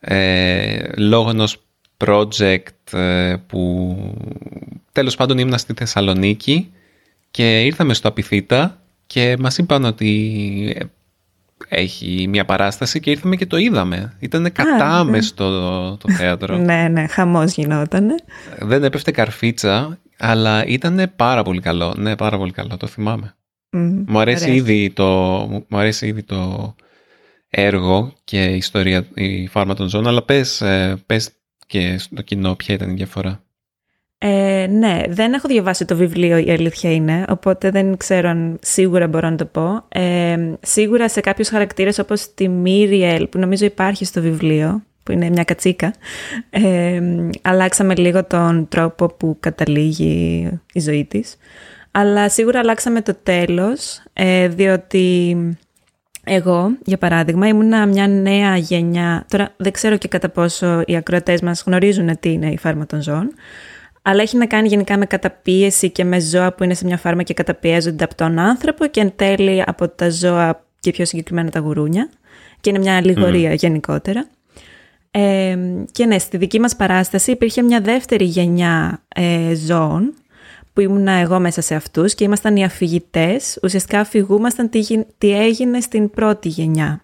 ε, 0.00 0.92
λόγω 0.96 1.30
ενός 1.30 1.62
project 2.04 2.92
ε, 2.92 3.36
που 3.46 3.96
τέλος 4.92 5.16
πάντων 5.16 5.38
ήμουν 5.38 5.58
στη 5.58 5.72
Θεσσαλονίκη 5.76 6.72
και 7.30 7.64
ήρθαμε 7.64 7.94
στο 7.94 8.08
Απιθύτα 8.08 8.82
και 9.08 9.36
μας 9.38 9.58
είπαν 9.58 9.84
ότι 9.84 10.90
έχει 11.68 12.26
μια 12.28 12.44
παράσταση 12.44 13.00
και 13.00 13.10
ήρθαμε 13.10 13.36
και 13.36 13.46
το 13.46 13.56
είδαμε. 13.56 14.16
Ήταν 14.18 14.52
κατάμεστο 14.52 15.50
το, 15.50 15.96
το 15.96 16.12
θέατρο. 16.12 16.56
ναι, 16.68 16.88
ναι, 16.88 17.06
χαμός 17.06 17.52
γινότανε. 17.52 18.14
Δεν 18.58 18.84
έπεφτε 18.84 19.10
καρφίτσα, 19.10 19.98
αλλά 20.18 20.66
ήταν 20.66 21.12
πάρα 21.16 21.42
πολύ 21.42 21.60
καλό. 21.60 21.94
Ναι, 21.96 22.16
πάρα 22.16 22.36
πολύ 22.38 22.52
καλό, 22.52 22.76
το 22.76 22.86
θυμάμαι. 22.86 23.34
μου, 24.06 24.18
αρέσει 24.18 24.50
ήδη 24.50 24.90
το, 24.90 25.04
μου 25.68 25.78
αρέσει 25.78 26.06
ήδη 26.06 26.22
το 26.22 26.74
έργο 27.48 28.12
και 28.24 28.44
η 28.44 28.56
ιστορία, 28.56 29.06
η 29.14 29.46
φάρμα 29.46 29.74
των 29.74 29.88
ζώων, 29.88 30.06
αλλά 30.06 30.22
πες, 30.22 30.60
ε, 30.60 31.02
πες 31.06 31.30
και 31.66 31.98
στο 31.98 32.22
κοινό 32.22 32.54
ποια 32.54 32.74
ήταν 32.74 32.90
η 32.90 32.94
διαφορά. 32.94 33.42
Ε, 34.20 34.66
ναι, 34.70 35.02
δεν 35.08 35.32
έχω 35.32 35.48
διαβάσει 35.48 35.84
το 35.84 35.96
βιβλίο, 35.96 36.38
η 36.38 36.50
αλήθεια 36.50 36.92
είναι, 36.92 37.24
οπότε 37.28 37.70
δεν 37.70 37.96
ξέρω 37.96 38.28
αν 38.28 38.58
σίγουρα 38.62 39.06
μπορώ 39.06 39.30
να 39.30 39.36
το 39.36 39.44
πω. 39.44 39.84
Ε, 39.88 40.36
σίγουρα 40.60 41.08
σε 41.08 41.20
κάποιους 41.20 41.48
χαρακτήρες 41.48 41.98
όπως 41.98 42.34
τη 42.34 42.48
Μίριελ, 42.48 43.26
που 43.26 43.38
νομίζω 43.38 43.64
υπάρχει 43.64 44.04
στο 44.04 44.20
βιβλίο, 44.20 44.82
που 45.02 45.12
είναι 45.12 45.30
μια 45.30 45.44
κατσίκα, 45.44 45.94
ε, 46.50 47.00
αλλάξαμε 47.42 47.94
λίγο 47.94 48.24
τον 48.24 48.68
τρόπο 48.68 49.06
που 49.06 49.36
καταλήγει 49.40 50.48
η 50.72 50.80
ζωή 50.80 51.04
της. 51.04 51.36
Αλλά 51.90 52.28
σίγουρα 52.28 52.58
αλλάξαμε 52.58 53.02
το 53.02 53.16
τέλος, 53.22 54.02
ε, 54.12 54.48
διότι 54.48 55.36
εγώ, 56.24 56.70
για 56.84 56.98
παράδειγμα, 56.98 57.48
ήμουνα 57.48 57.86
μια 57.86 58.06
νέα 58.08 58.56
γενιά. 58.56 59.26
Τώρα 59.28 59.54
δεν 59.56 59.72
ξέρω 59.72 59.96
και 59.96 60.08
κατά 60.08 60.28
πόσο 60.28 60.82
οι 60.86 60.96
ακροατές 60.96 61.40
μας 61.40 61.62
γνωρίζουν 61.66 62.18
τι 62.20 62.32
είναι 62.32 62.50
η 62.50 62.58
φάρμα 62.58 62.86
των 62.86 63.02
ζώων, 63.02 63.32
αλλά 64.08 64.22
έχει 64.22 64.36
να 64.36 64.46
κάνει 64.46 64.68
γενικά 64.68 64.98
με 64.98 65.06
καταπίεση 65.06 65.90
και 65.90 66.04
με 66.04 66.20
ζώα 66.20 66.52
που 66.52 66.64
είναι 66.64 66.74
σε 66.74 66.84
μια 66.84 66.96
φάρμα 66.96 67.22
και 67.22 67.34
καταπιέζονται 67.34 68.04
από 68.04 68.14
τον 68.14 68.38
άνθρωπο 68.38 68.86
και 68.86 69.00
εν 69.00 69.12
τέλει 69.16 69.62
από 69.66 69.88
τα 69.88 70.10
ζώα 70.10 70.64
και 70.80 70.90
πιο 70.90 71.04
συγκεκριμένα 71.04 71.50
τα 71.50 71.60
γουρούνια. 71.60 72.10
Και 72.60 72.70
είναι 72.70 72.78
μια 72.78 72.96
αλληγορία 72.96 73.54
γενικότερα. 73.54 74.28
Ε, 75.10 75.58
και 75.92 76.06
ναι, 76.06 76.18
στη 76.18 76.36
δική 76.36 76.60
μας 76.60 76.76
παράσταση 76.76 77.30
υπήρχε 77.30 77.62
μια 77.62 77.80
δεύτερη 77.80 78.24
γενιά 78.24 79.02
ε, 79.08 79.54
ζώων 79.54 80.14
που 80.72 80.80
ήμουν 80.80 81.08
εγώ 81.08 81.40
μέσα 81.40 81.60
σε 81.60 81.74
αυτούς 81.74 82.14
και 82.14 82.24
ήμασταν 82.24 82.56
οι 82.56 82.64
αφηγητές. 82.64 83.58
Ουσιαστικά 83.62 84.00
αφηγούμασταν 84.00 84.68
τι, 84.68 85.04
τι 85.18 85.40
έγινε 85.40 85.80
στην 85.80 86.10
πρώτη 86.10 86.48
γενιά. 86.48 87.00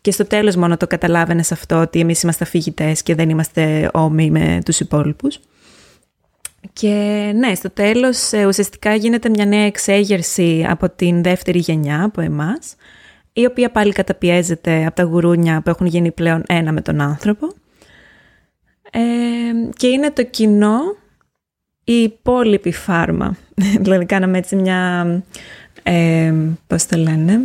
Και 0.00 0.10
στο 0.10 0.26
τέλος 0.26 0.56
μόνο 0.56 0.76
το 0.76 0.86
καταλάβαινες 0.86 1.52
αυτό 1.52 1.80
ότι 1.80 2.00
εμείς 2.00 2.22
είμαστε 2.22 2.44
αφηγητές 2.44 3.02
και 3.02 3.14
δεν 3.14 3.30
είμαστε 3.30 3.90
όμοιοι 3.92 4.28
με 4.30 4.58
τους 4.64 4.80
υπόλοιπους. 4.80 5.38
Και 6.72 7.32
ναι, 7.34 7.54
στο 7.54 7.70
τέλος 7.70 8.32
ε, 8.32 8.46
ουσιαστικά 8.46 8.94
γίνεται 8.94 9.28
μια 9.28 9.46
νέα 9.46 9.64
εξέγερση 9.64 10.66
από 10.68 10.90
την 10.90 11.22
δεύτερη 11.22 11.58
γενιά 11.58 12.04
από 12.04 12.20
εμάς, 12.20 12.76
η 13.32 13.46
οποία 13.46 13.70
πάλι 13.70 13.92
καταπιέζεται 13.92 14.86
από 14.86 14.96
τα 14.96 15.02
γουρούνια 15.02 15.60
που 15.60 15.70
έχουν 15.70 15.86
γίνει 15.86 16.10
πλέον 16.10 16.42
ένα 16.46 16.72
με 16.72 16.80
τον 16.80 17.00
άνθρωπο. 17.00 17.46
Ε, 18.90 19.00
και 19.76 19.86
είναι 19.86 20.10
το 20.10 20.24
κοινό 20.24 20.78
η 21.84 21.92
υπόλοιπη 21.92 22.72
φάρμα. 22.72 23.36
δηλαδή 23.84 24.06
κάναμε 24.06 24.38
έτσι 24.38 24.56
μια, 24.56 25.06
ε, 25.82 26.34
πώς 26.66 26.86
το 26.86 26.96
λένε, 26.96 27.40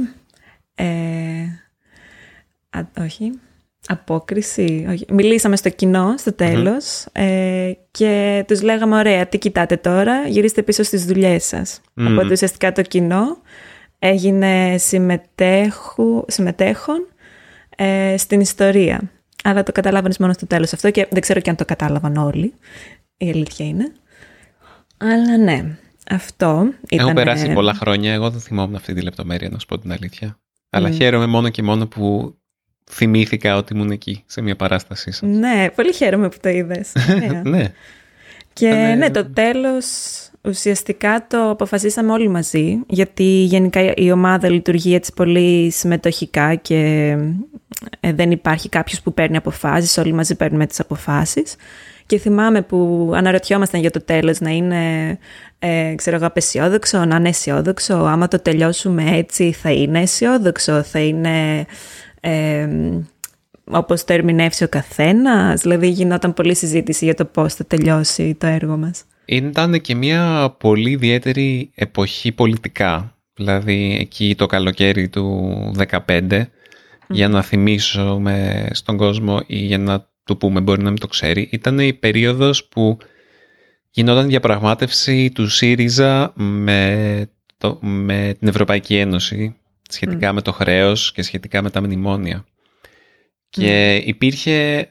ε, 0.76 0.86
α, 2.70 2.82
όχι, 3.00 3.40
απόκριση, 3.92 4.86
όχι. 4.90 5.06
μιλήσαμε 5.10 5.56
στο 5.56 5.70
κοινό 5.70 6.14
στο 6.18 6.34
τελος 6.34 7.06
ε, 7.12 7.72
και 7.92 8.44
τους 8.48 8.62
λέγαμε 8.62 8.98
ωραία, 8.98 9.28
τι 9.28 9.38
κοιτάτε 9.38 9.78
τώρα, 9.78 10.28
γυρίστε 10.28 10.64
πίσω 10.64 10.84
στις 10.84 11.06
δουλειές 11.06 11.44
σας. 11.46 11.82
Mm. 11.82 12.08
Οπότε 12.12 12.32
ουσιαστικά 12.32 12.72
το 12.72 12.82
κοινό 12.82 13.38
έγινε 14.00 14.76
συμμετέχου, 14.78 16.24
συμμετέχον 16.28 17.08
ε, 17.78 18.18
στην 18.18 18.40
ιστορία. 18.40 19.02
Αλλά 19.44 19.64
το 19.64 19.72
καταλάβανε 19.72 20.14
μόνο 20.20 20.34
στο 20.34 20.48
τέλος 20.48 20.74
αυτό 20.74 20.92
και 20.92 21.08
δεν 21.10 21.22
ξέρω 21.22 21.40
και 21.40 21.50
αν 21.50 21.56
το 21.56 21.66
κατάλαβαν 21.66 22.18
όλοι, 22.18 22.54
η 23.18 23.30
αλήθεια 23.30 23.66
είναι. 23.66 23.92
Αλλά 24.98 25.38
ναι, 25.38 25.78
αυτό 26.10 26.70
ήταν... 26.90 27.08
Έχω 27.08 27.14
περάσει 27.14 27.54
πολλά 27.54 27.74
χρόνια, 27.74 28.14
εγώ 28.14 28.30
δεν 28.30 28.40
θυμόμουν 28.40 28.76
αυτή 28.76 28.94
τη 28.94 29.02
λεπτομέρεια, 29.02 29.50
να 29.50 29.60
σου 29.60 29.66
πω 29.66 29.80
την 29.80 29.92
αλήθεια. 29.92 30.40
Αλλά 30.70 30.90
χαίρομαι 30.90 31.26
μόνο 31.26 31.50
και 31.50 31.64
μόνο 31.64 31.88
που 31.88 32.36
θυμήθηκα 32.92 33.56
ότι 33.56 33.74
ήμουν 33.74 33.92
εκεί, 33.92 34.24
σε 34.26 34.42
μια 34.42 34.56
παράστασή 34.56 35.12
σας. 35.12 35.30
Ναι, 35.30 35.70
πολύ 35.76 35.94
χαίρομαι 35.94 36.30
που 36.30 36.38
το 36.42 36.50
είδες. 36.50 36.92
ναι. 37.44 37.74
Και 38.54 38.70
ναι, 38.70 38.96
ναι, 38.96 39.12
το 39.12 39.26
τέλος 39.26 39.86
ουσιαστικά 40.42 41.26
το 41.28 41.50
αποφασίσαμε 41.50 42.12
όλοι 42.12 42.28
μαζί, 42.28 42.80
γιατί 42.88 43.24
γενικά 43.24 43.94
η 43.96 44.12
ομάδα 44.12 44.50
λειτουργεί 44.50 44.94
έτσι 44.94 45.14
πολύ 45.16 45.72
συμμετοχικά 45.72 46.56
και 46.56 47.16
ε, 48.00 48.14
δεν 48.14 48.32
υπάρχει 48.32 48.70
κάποιος 48.70 49.02
που 49.02 49.14
παίρνει 49.14 49.38
αποφάσεις, 49.38 49.98
όλοι 49.98 50.14
μαζί 50.14 50.36
παίρνουμε 50.36 50.66
τις 50.66 50.80
αποφάσεις. 50.80 51.56
Και 52.06 52.18
θυμάμαι 52.18 52.62
που 52.62 53.12
αναρωτιόμασταν 53.16 53.82
για 53.82 53.92
το 53.92 54.04
τέλος 54.04 54.40
να 54.40 54.50
είναι, 54.50 55.18
ε, 55.60 55.94
ξέρω 55.96 56.16
εγώ, 56.16 56.26
απεσιόδοξο, 56.26 57.06
να 57.06 57.16
είναι 57.16 57.30
αισιόδοξο. 57.30 57.94
Άμα 57.94 58.28
το 58.28 58.40
τελειώσουμε 58.40 59.04
έτσι 59.18 59.52
θα 59.52 59.72
είναι 59.72 60.00
αισιόδοξο, 60.02 60.84
θα 60.84 61.00
είναι 61.00 61.66
ε, 62.20 62.68
όπως 63.64 64.04
το 64.04 64.14
ερμηνεύσει 64.14 64.64
ο 64.64 64.68
καθένας. 64.68 65.62
Δηλαδή 65.62 65.90
γινόταν 65.90 66.34
πολλή 66.34 66.56
συζήτηση 66.56 67.06
για 67.06 67.16
το 67.16 67.26
πώς 67.26 67.54
θα 67.54 67.66
τελειώσει 67.66 68.36
το 68.36 68.48
έργο 68.48 68.78
μας. 68.78 69.04
Ήταν 69.26 69.82
και 69.82 69.96
μια 69.96 70.56
πολύ 70.60 70.92
ιδιαίτερη 70.92 71.72
εποχή 71.76 72.32
πολιτικά. 72.32 73.18
Δηλαδή 73.34 73.98
εκεί 74.00 74.36
το 74.38 74.46
καλοκαίρι 74.46 75.10
του 75.10 75.52
2015, 76.06 76.42
για 77.10 77.28
να 77.28 77.42
θυμίσουμε 77.42 78.68
στον 78.72 78.98
κόσμο 78.98 79.40
ή 79.48 79.58
για 79.58 79.78
να 79.78 80.08
το 80.24 80.36
πούμε, 80.36 80.60
μπορεί 80.60 80.84
να 80.84 80.90
μην 80.90 81.00
το 81.00 81.08
ξέρει, 81.08 81.50
ήταν 81.52 81.80
η 81.80 81.94
περίοδος 81.94 82.66
που 82.66 82.98
γινόταν 83.90 84.28
διαπραγμάτευση 84.28 85.32
του 85.32 85.48
ΣΥΡΙΖΑ 85.48 86.34
με, 86.36 87.30
το, 87.58 87.78
με 87.82 88.36
την 88.40 88.48
Ευρωπαϊκή 88.48 88.96
Ένωση 88.96 89.56
σχετικά 89.90 90.34
με 90.34 90.42
το 90.42 90.52
χρέος 90.52 91.12
και 91.12 91.22
σχετικά 91.22 91.62
με 91.62 91.70
τα 91.70 91.82
μνημόνια. 91.82 92.46
Και 93.50 93.96
υπήρχε, 93.96 94.90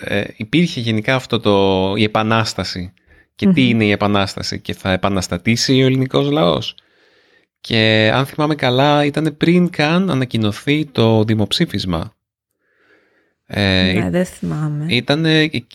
ε, 0.00 0.24
υπήρχε 0.36 0.80
γενικά 0.80 1.14
αυτό 1.14 1.40
το, 1.40 1.94
η 1.96 2.02
επανάσταση. 2.02 2.92
Και 3.34 3.46
τι 3.46 3.68
είναι 3.68 3.84
η 3.84 3.90
επανάσταση; 3.90 4.60
Και 4.60 4.74
θα 4.74 4.92
επαναστατήσει 4.92 5.82
ο 5.82 5.86
ελληνικός 5.86 6.30
λαός. 6.30 6.74
Και 7.60 8.10
αν 8.14 8.26
θυμάμαι 8.26 8.54
καλά 8.54 9.04
ήταν 9.04 9.36
πριν 9.36 9.70
καν 9.70 10.10
ανακοινωθεί 10.10 10.86
το 10.86 11.24
δημοψήφισμα 11.24 12.14
ε, 13.52 13.92
ναι, 13.92 14.10
δεν 14.10 14.24
θυμάμαι. 14.24 14.86
Ήταν, 14.88 15.24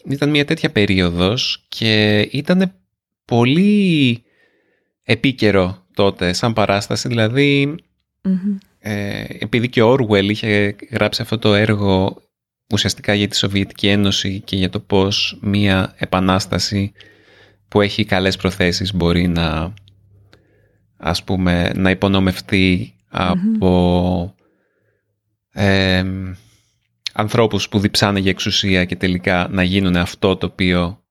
ήταν 0.10 0.30
μια 0.30 0.46
τέτοια 0.46 0.72
περίοδος 0.72 1.66
και 1.68 2.20
ήταν 2.32 2.74
πολύ 3.26 4.24
επίκαιρο 5.04 5.86
τότε 5.94 6.34
σαν 6.34 6.54
παράσταση. 6.54 7.08
Δηλαδή, 7.08 7.76
ε, 8.80 9.26
επειδή 9.40 9.70
και 9.70 9.82
ο 9.82 9.94
Orwell 9.94 10.30
είχε 10.30 10.76
γράψει 10.92 11.22
αυτό 11.22 11.38
το 11.38 11.54
έργο 11.54 12.22
ουσιαστικά 12.74 13.14
για 13.14 13.28
τη 13.28 13.36
Σοβιετική 13.36 13.88
Ένωση 13.88 14.40
και 14.40 14.56
για 14.56 14.70
το 14.70 14.80
πώς 14.80 15.38
μια 15.42 15.94
επανάσταση 15.98 16.92
που 17.68 17.82
έχει 17.82 18.06
καλές 18.06 18.36
προθέσεις 18.36 18.94
μπορεί 18.94 19.28
να 19.28 19.74
ας 20.98 21.24
πούμε 21.24 21.72
να 21.76 21.90
υπονομευτεί 21.90 22.94
από 23.10 24.36
ανθρώπους 27.14 27.70
που 27.70 27.80
διψάνε 27.80 28.20
για 28.20 28.32
εξουσία 28.32 28.86
και 28.86 28.96
τελικά 28.96 29.48
να 29.52 29.64
γίνουν 29.64 29.96
αυτό 29.96 30.36
το 30.36 30.46
οποίο, 30.46 31.04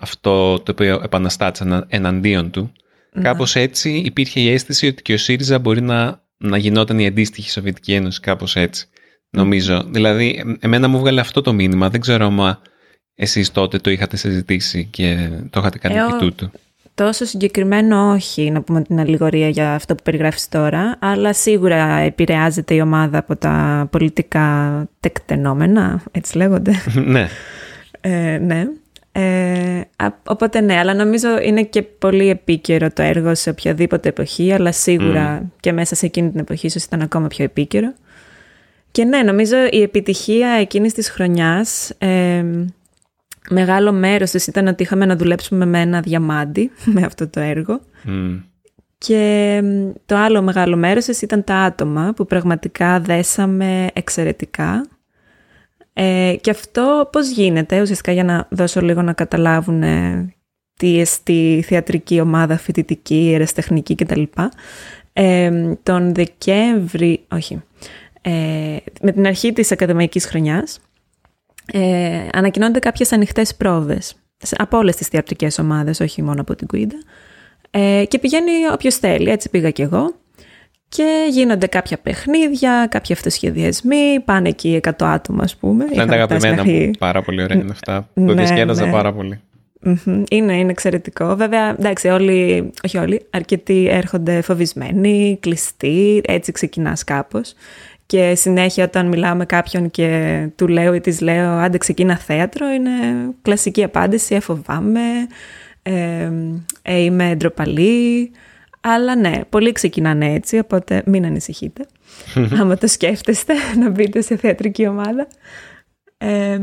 αυτό 0.00 0.60
το 0.60 0.72
οποίο 0.72 1.00
επαναστάτησαν 1.04 1.86
εναντίον 1.88 2.50
του. 2.50 2.72
Ναι. 3.12 3.22
Κάπως 3.22 3.56
έτσι 3.56 3.90
υπήρχε 3.90 4.40
η 4.40 4.50
αίσθηση 4.50 4.86
ότι 4.86 5.02
και 5.02 5.12
ο 5.12 5.18
ΣΥΡΙΖΑ 5.18 5.58
μπορεί 5.58 5.80
να 5.80 6.24
να 6.36 6.56
γινόταν 6.56 6.98
η 6.98 7.06
αντίστοιχη 7.06 7.50
Σοβιετική 7.50 7.92
Ένωση 7.92 8.20
κάπως 8.20 8.56
έτσι. 8.56 8.88
Νομίζω. 9.30 9.84
Δηλαδή, 9.88 10.56
εμένα 10.60 10.88
μου 10.88 10.98
βγάλε 10.98 11.20
αυτό 11.20 11.42
το 11.42 11.52
μήνυμα. 11.52 11.90
Δεν 11.90 12.00
ξέρω 12.00 12.26
αν 12.26 12.58
εσείς 13.14 13.52
τότε 13.52 13.78
το 13.78 13.90
είχατε 13.90 14.16
συζητήσει 14.16 14.84
και 14.84 15.28
το 15.50 15.60
είχατε 15.60 15.78
κάνει 15.78 15.94
επί 15.94 16.18
τούτου. 16.18 16.50
Τόσο 16.94 17.24
συγκεκριμένο 17.24 18.10
όχι, 18.10 18.50
να 18.50 18.60
πούμε 18.60 18.82
την 18.82 19.00
αλληγορία 19.00 19.48
για 19.48 19.74
αυτό 19.74 19.94
που 19.94 20.02
περιγράφεις 20.02 20.48
τώρα, 20.48 20.96
αλλά 21.00 21.32
σίγουρα 21.32 21.96
επηρεάζεται 21.96 22.74
η 22.74 22.80
ομάδα 22.80 23.18
από 23.18 23.36
τα 23.36 23.88
πολιτικά 23.90 24.88
τεκτενόμενα, 25.00 26.02
έτσι 26.10 26.36
λέγονται. 26.36 26.72
ναι. 26.94 27.28
Ε, 28.00 28.38
ναι. 28.38 28.66
Ε, 29.18 29.80
οπότε 30.22 30.60
ναι, 30.60 30.78
αλλά 30.78 30.94
νομίζω 30.94 31.28
είναι 31.42 31.62
και 31.62 31.82
πολύ 31.82 32.28
επίκαιρο 32.28 32.90
το 32.92 33.02
έργο 33.02 33.34
σε 33.34 33.50
οποιαδήποτε 33.50 34.08
εποχή, 34.08 34.52
αλλά 34.52 34.72
σίγουρα 34.72 35.50
και 35.60 35.72
μέσα 35.72 35.94
σε 35.94 36.06
εκείνη 36.06 36.30
την 36.30 36.40
εποχή 36.40 36.66
ίσως 36.66 36.84
ήταν 36.84 37.02
ακόμα 37.02 37.26
πιο 37.26 37.44
επίκαιρο. 37.44 37.94
Και 38.90 39.04
ναι, 39.04 39.22
νομίζω 39.22 39.56
η 39.70 39.82
επιτυχία 39.82 40.48
εκείνης 40.48 40.92
της 40.92 41.10
χρονιάς, 41.10 41.90
ε, 41.98 42.44
μεγάλο 43.50 43.92
μέρος 43.92 44.30
της 44.30 44.46
ήταν 44.46 44.66
ότι 44.66 44.82
είχαμε 44.82 45.06
να 45.06 45.16
δουλέψουμε 45.16 45.66
με 45.66 45.80
ένα 45.80 46.00
διαμάντι, 46.00 46.70
με 46.94 47.02
αυτό 47.02 47.28
το 47.28 47.40
έργο. 47.40 47.80
Και 48.98 49.62
το 50.06 50.16
άλλο 50.16 50.42
μεγάλο 50.42 50.76
μέρος 50.76 51.04
της 51.04 51.22
ήταν 51.22 51.44
τα 51.44 51.56
άτομα 51.56 52.12
που 52.16 52.26
πραγματικά 52.26 53.00
δέσαμε 53.00 53.86
εξαιρετικά. 53.92 54.86
Ε, 55.98 56.36
και 56.40 56.50
αυτό 56.50 57.08
πώς 57.12 57.30
γίνεται, 57.30 57.80
ουσιαστικά 57.80 58.12
για 58.12 58.24
να 58.24 58.48
δώσω 58.50 58.80
λίγο 58.80 59.02
να 59.02 59.12
καταλάβουν 59.12 59.82
ε, 59.82 60.34
τι 60.78 61.00
εστί 61.00 61.64
θεατρική 61.66 62.20
ομάδα, 62.20 62.56
φοιτητική, 62.56 63.30
ερεστεχνική 63.34 63.94
κτλ. 63.94 64.22
Ε, 65.12 65.74
τον 65.82 66.14
Δεκέμβρη, 66.14 67.24
όχι, 67.28 67.62
ε, 68.20 68.76
με 69.00 69.12
την 69.12 69.26
αρχή 69.26 69.52
της 69.52 69.72
ακαδημαϊκής 69.72 70.26
χρονιάς 70.26 70.78
ε, 71.72 72.28
ανακοινώνονται 72.32 72.78
κάποιες 72.78 73.12
ανοιχτές 73.12 73.54
πρόβες 73.54 74.14
από 74.56 74.78
όλες 74.78 74.96
τις 74.96 75.06
θεατρικές 75.06 75.58
ομάδες, 75.58 76.00
όχι 76.00 76.22
μόνο 76.22 76.40
από 76.40 76.54
την 76.54 76.66
Κουίντα. 76.66 76.96
Ε, 77.70 78.04
και 78.08 78.18
πηγαίνει 78.18 78.52
όποιος 78.72 78.96
θέλει, 78.96 79.30
έτσι 79.30 79.50
πήγα 79.50 79.70
κι 79.70 79.82
εγώ. 79.82 80.14
Και 80.88 81.26
γίνονται 81.30 81.66
κάποια 81.66 81.98
παιχνίδια, 81.98 82.86
κάποιοι 82.90 83.14
αυτοσχεδιασμοί, 83.14 84.20
πάνε 84.24 84.48
εκεί 84.48 84.80
100 84.82 84.90
άτομα 84.98 85.42
ας 85.42 85.56
πούμε. 85.56 85.84
Είναι 85.92 86.06
τα 86.06 86.12
αγαπημένα 86.14 86.64
μου, 86.64 86.90
πάρα 86.98 87.22
πολύ 87.22 87.42
ωραία 87.42 87.58
είναι 87.58 87.70
αυτά. 87.70 88.08
Το 88.14 88.20
ναι, 88.20 88.64
ναι. 88.64 88.90
πάρα 88.90 89.12
πολύ. 89.12 89.40
Είναι, 90.30 90.58
είναι 90.58 90.70
εξαιρετικό. 90.70 91.36
Βέβαια, 91.36 91.68
εντάξει, 91.78 92.08
όλοι, 92.08 92.70
όχι 92.84 92.98
όλοι, 92.98 93.26
αρκετοί 93.30 93.88
έρχονται 93.90 94.40
φοβισμένοι, 94.40 95.38
κλειστοί, 95.40 96.20
έτσι 96.24 96.52
ξεκινάς 96.52 97.04
κάπως. 97.04 97.54
Και 98.06 98.34
συνέχεια 98.34 98.84
όταν 98.84 99.06
μιλάω 99.06 99.34
με 99.34 99.44
κάποιον 99.44 99.90
και 99.90 100.48
του 100.56 100.68
λέω 100.68 100.94
ή 100.94 101.00
της 101.00 101.20
λέω 101.20 101.50
άντε 101.50 101.78
ξεκίνα 101.78 102.16
θέατρο 102.16 102.68
είναι 102.68 102.90
κλασική 103.42 103.84
απάντηση, 103.84 104.34
εφοβάμαι, 104.34 105.00
ε, 105.82 106.30
ε, 106.82 106.98
είμαι 106.98 107.34
ντροπαλή. 107.36 108.30
Αλλά 108.88 109.16
ναι, 109.16 109.40
πολλοί 109.48 109.72
ξεκινάνε 109.72 110.32
έτσι, 110.32 110.58
οπότε 110.58 111.02
μην 111.06 111.24
ανησυχείτε. 111.24 111.86
άμα 112.60 112.76
το 112.76 112.86
σκέφτεστε 112.86 113.54
να 113.78 113.90
μπείτε 113.90 114.20
σε 114.20 114.36
θεατρική 114.36 114.86
ομάδα. 114.86 115.26
Ε, 116.18 116.60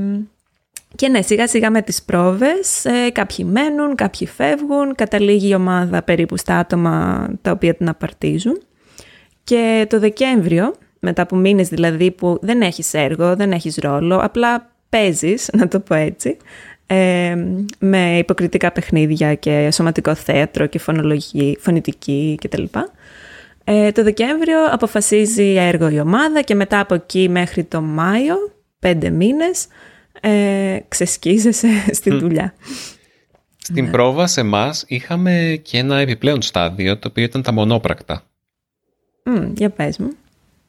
και 0.95 1.07
ναι, 1.07 1.21
σιγά 1.21 1.47
σιγά 1.47 1.71
με 1.71 1.81
τις 1.81 2.03
πρόβες, 2.03 2.85
ε, 2.85 3.09
κάποιοι 3.09 3.45
μένουν, 3.49 3.95
κάποιοι 3.95 4.27
φεύγουν, 4.27 4.95
καταλήγει 4.95 5.49
η 5.49 5.53
ομάδα 5.53 6.03
περίπου 6.03 6.37
στα 6.37 6.57
άτομα 6.57 7.27
τα 7.41 7.51
οποία 7.51 7.73
την 7.75 7.89
απαρτίζουν. 7.89 8.61
Και 9.43 9.85
το 9.89 9.99
Δεκέμβριο, 9.99 10.73
μετά 10.99 11.21
από 11.21 11.35
μήνες 11.35 11.67
δηλαδή 11.67 12.11
που 12.11 12.37
δεν 12.41 12.61
έχεις 12.61 12.93
έργο, 12.93 13.35
δεν 13.35 13.51
έχεις 13.51 13.75
ρόλο, 13.75 14.19
απλά 14.21 14.71
παίζεις, 14.89 15.49
να 15.53 15.67
το 15.67 15.79
πω 15.79 15.93
έτσι, 15.93 16.37
ε, 16.93 17.35
με 17.79 18.17
υποκριτικά 18.17 18.71
παιχνίδια 18.71 19.35
και 19.35 19.71
σωματικό 19.71 20.15
θέατρο 20.15 20.65
και 20.65 20.79
φωνολογική, 20.79 21.57
φωνητική 21.59 22.37
κτλ. 22.41 22.63
Ε, 23.63 23.91
το 23.91 24.03
Δεκέμβριο 24.03 24.65
αποφασίζει 24.71 25.55
έργο 25.55 25.89
η 25.89 25.99
ομάδα 25.99 26.41
και 26.41 26.55
μετά 26.55 26.79
από 26.79 26.93
εκεί 26.93 27.29
μέχρι 27.29 27.63
το 27.63 27.81
Μάιο, 27.81 28.35
πέντε 28.79 29.09
μήνες, 29.09 29.67
ε, 30.21 30.77
ξεσκίζεσαι 30.87 31.67
στη 31.97 32.09
δουλειά. 32.09 32.53
Στην 33.57 33.83
ναι. 33.83 33.91
πρόβα 33.91 34.27
σε 34.27 34.41
εμάς 34.41 34.83
είχαμε 34.87 35.59
και 35.63 35.77
ένα 35.77 35.97
επιπλέον 35.97 36.41
στάδιο, 36.41 36.97
το 36.97 37.07
οποίο 37.07 37.23
ήταν 37.23 37.41
τα 37.41 37.51
μονόπρακτα. 37.51 38.23
Mm, 39.25 39.51
για 39.55 39.69
πες 39.69 39.97
μου. 39.97 40.11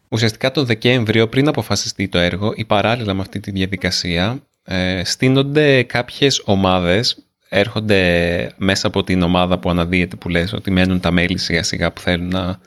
Ουσιαστικά 0.09 0.51
το 0.51 0.65
Δεκέμβριο, 0.65 1.29
πριν 1.29 1.49
αποφασιστεί 1.49 2.09
το 2.09 2.19
έργο, 2.19 2.53
ή 2.57 2.65
παράλληλα 2.65 3.15
με 3.15 3.21
αυτή 3.21 3.41
τη 3.41 3.51
διαδικασία, 3.51 4.43
ε, 4.65 5.05
στείνονται 5.05 5.83
κάποιες 5.83 6.43
ομάδες, 6.45 7.19
έρχονται 7.49 8.53
μέσα 8.57 8.87
από 8.87 9.05
την 9.05 9.23
ομάδα 9.23 9.59
που 9.59 9.71
αναδύεται 9.71 10.17
που 10.17 10.29
λες 10.29 10.53
ότι 10.53 10.71
μένουν 10.71 11.01
τα 11.01 11.11
μέλη 11.11 11.39
σιγά 11.39 11.63
σιγά 11.63 11.93
που 11.93 12.01
θέλουν 12.01 12.29
να, 12.29 12.59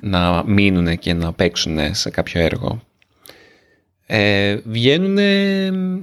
να 0.00 0.44
μείνουν 0.46 0.98
και 0.98 1.12
να 1.12 1.32
παίξουν 1.32 1.94
σε 1.94 2.10
κάποιο 2.10 2.40
έργο. 2.40 2.82
Ε, 4.08 4.56
βγαίνουν 4.64 5.18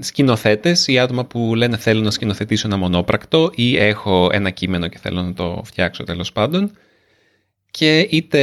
σκηνοθέτες 0.04 0.88
ή 0.88 1.00
άτομα 1.00 1.26
που 1.26 1.56
λένε 1.56 1.78
θέλω 1.78 2.02
να 2.02 2.12
σκηνοθετήσω 2.12 2.68
ένα 2.68 2.78
μονόπρακτο 2.78 3.52
ή 3.56 3.78
έχω 3.78 4.30
ένα 4.32 4.50
κείμενο 4.50 4.88
και 4.88 4.98
θέλω 4.98 5.22
να 5.22 5.34
το 5.34 5.62
φτιάξω 5.66 6.04
τέλος 6.04 6.32
πάντων 6.32 6.72
και 7.72 8.00
είτε 8.00 8.40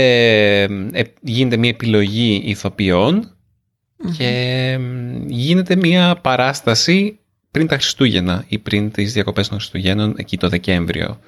ε, 0.92 1.02
γίνεται 1.20 1.56
μια 1.56 1.68
επιλογή 1.68 2.42
και 4.16 4.78
γίνεται 5.26 5.76
μια 5.76 6.18
παράσταση 6.22 7.18
πριν 7.50 7.66
τα 7.66 7.74
Χριστούγεννα 7.74 8.44
ή 8.48 8.58
πριν 8.58 8.90
τις 8.90 9.12
διακοπές 9.12 9.48
των 9.48 9.58
Χριστουγέννων 9.58 10.14
εκεί 10.16 10.36
το 10.36 10.48
Δεκέμβριο. 10.48 11.18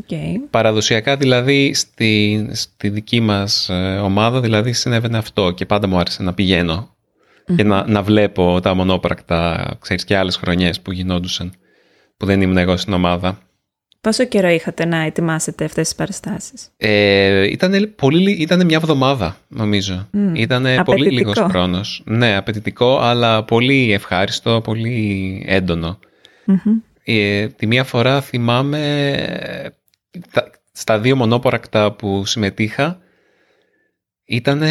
Okay. 0.00 0.34
Παραδοσιακά 0.50 1.16
δηλαδή 1.16 1.74
στη, 1.74 2.48
στη 2.52 2.88
δική 2.88 3.20
μας 3.20 3.68
ε, 3.68 3.98
ομάδα 4.02 4.40
δηλαδή 4.40 4.72
συνέβαινε 4.72 5.18
αυτό 5.18 5.50
και 5.50 5.66
πάντα 5.66 5.86
μου 5.86 5.98
άρεσε 5.98 6.22
να 6.22 6.34
πηγαινω 6.34 6.96
και 7.56 7.62
να, 7.62 7.88
να 7.88 8.02
βλέπω 8.02 8.60
τα 8.62 8.74
μονόπρακτα, 8.74 9.70
ξέρεις 9.80 10.04
και 10.04 10.16
άλλες 10.16 10.36
χρονιές 10.36 10.80
που 10.80 10.92
γινόντουσαν 10.92 11.52
που 12.16 12.26
δεν 12.26 12.40
ήμουν 12.40 12.56
εγώ 12.56 12.76
στην 12.76 12.92
ομάδα. 12.92 13.38
Πόσο 14.00 14.24
καιρό 14.24 14.48
είχατε 14.48 14.84
να 14.84 14.96
ετοιμάσετε 14.96 15.64
αυτές 15.64 15.84
τις 15.88 15.96
παραστάσεις; 15.96 16.70
Ε, 16.76 17.50
ήταν, 17.50 17.92
πολύ, 17.96 18.30
ήταν 18.30 18.64
μια 18.64 18.76
εβδομάδα 18.76 19.36
νομίζω. 19.48 20.08
Mm. 20.12 20.32
Ήταν 20.34 20.66
πολύ 20.84 21.10
λίγος 21.10 21.38
χρόνος. 21.38 22.02
Ναι, 22.04 22.36
απαιτητικό, 22.36 22.98
αλλά 22.98 23.44
πολύ 23.44 23.92
ευχάριστο, 23.92 24.60
πολύ 24.64 25.44
Ε, 27.04 27.46
τη 27.46 27.66
μία 27.66 27.84
φορά 27.84 28.20
θυμάμαι 28.20 29.34
τα, 30.32 30.50
στα 30.72 30.98
δύο 30.98 31.16
μονόπορακτα 31.16 31.92
που 31.92 32.24
συμμετείχα 32.26 32.98
ήταν 34.24 34.62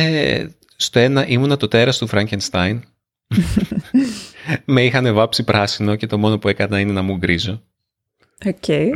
στο 0.76 1.00
ένα 1.00 1.28
ήμουνα 1.28 1.58
το 1.58 1.68
τέρας 1.68 1.98
του 1.98 2.08
Φραγκενστάιν. 2.08 2.84
Με 4.66 4.84
είχαν 4.84 5.14
βάψει 5.14 5.44
πράσινο 5.44 5.96
και 5.96 6.08
το 6.08 6.18
μόνο 6.18 6.38
που 6.38 6.48
έκανα 6.48 6.80
είναι 6.80 6.92
να 6.92 7.02
μου 7.02 7.18
γκρίζω. 7.18 7.64
Okay. 8.44 8.90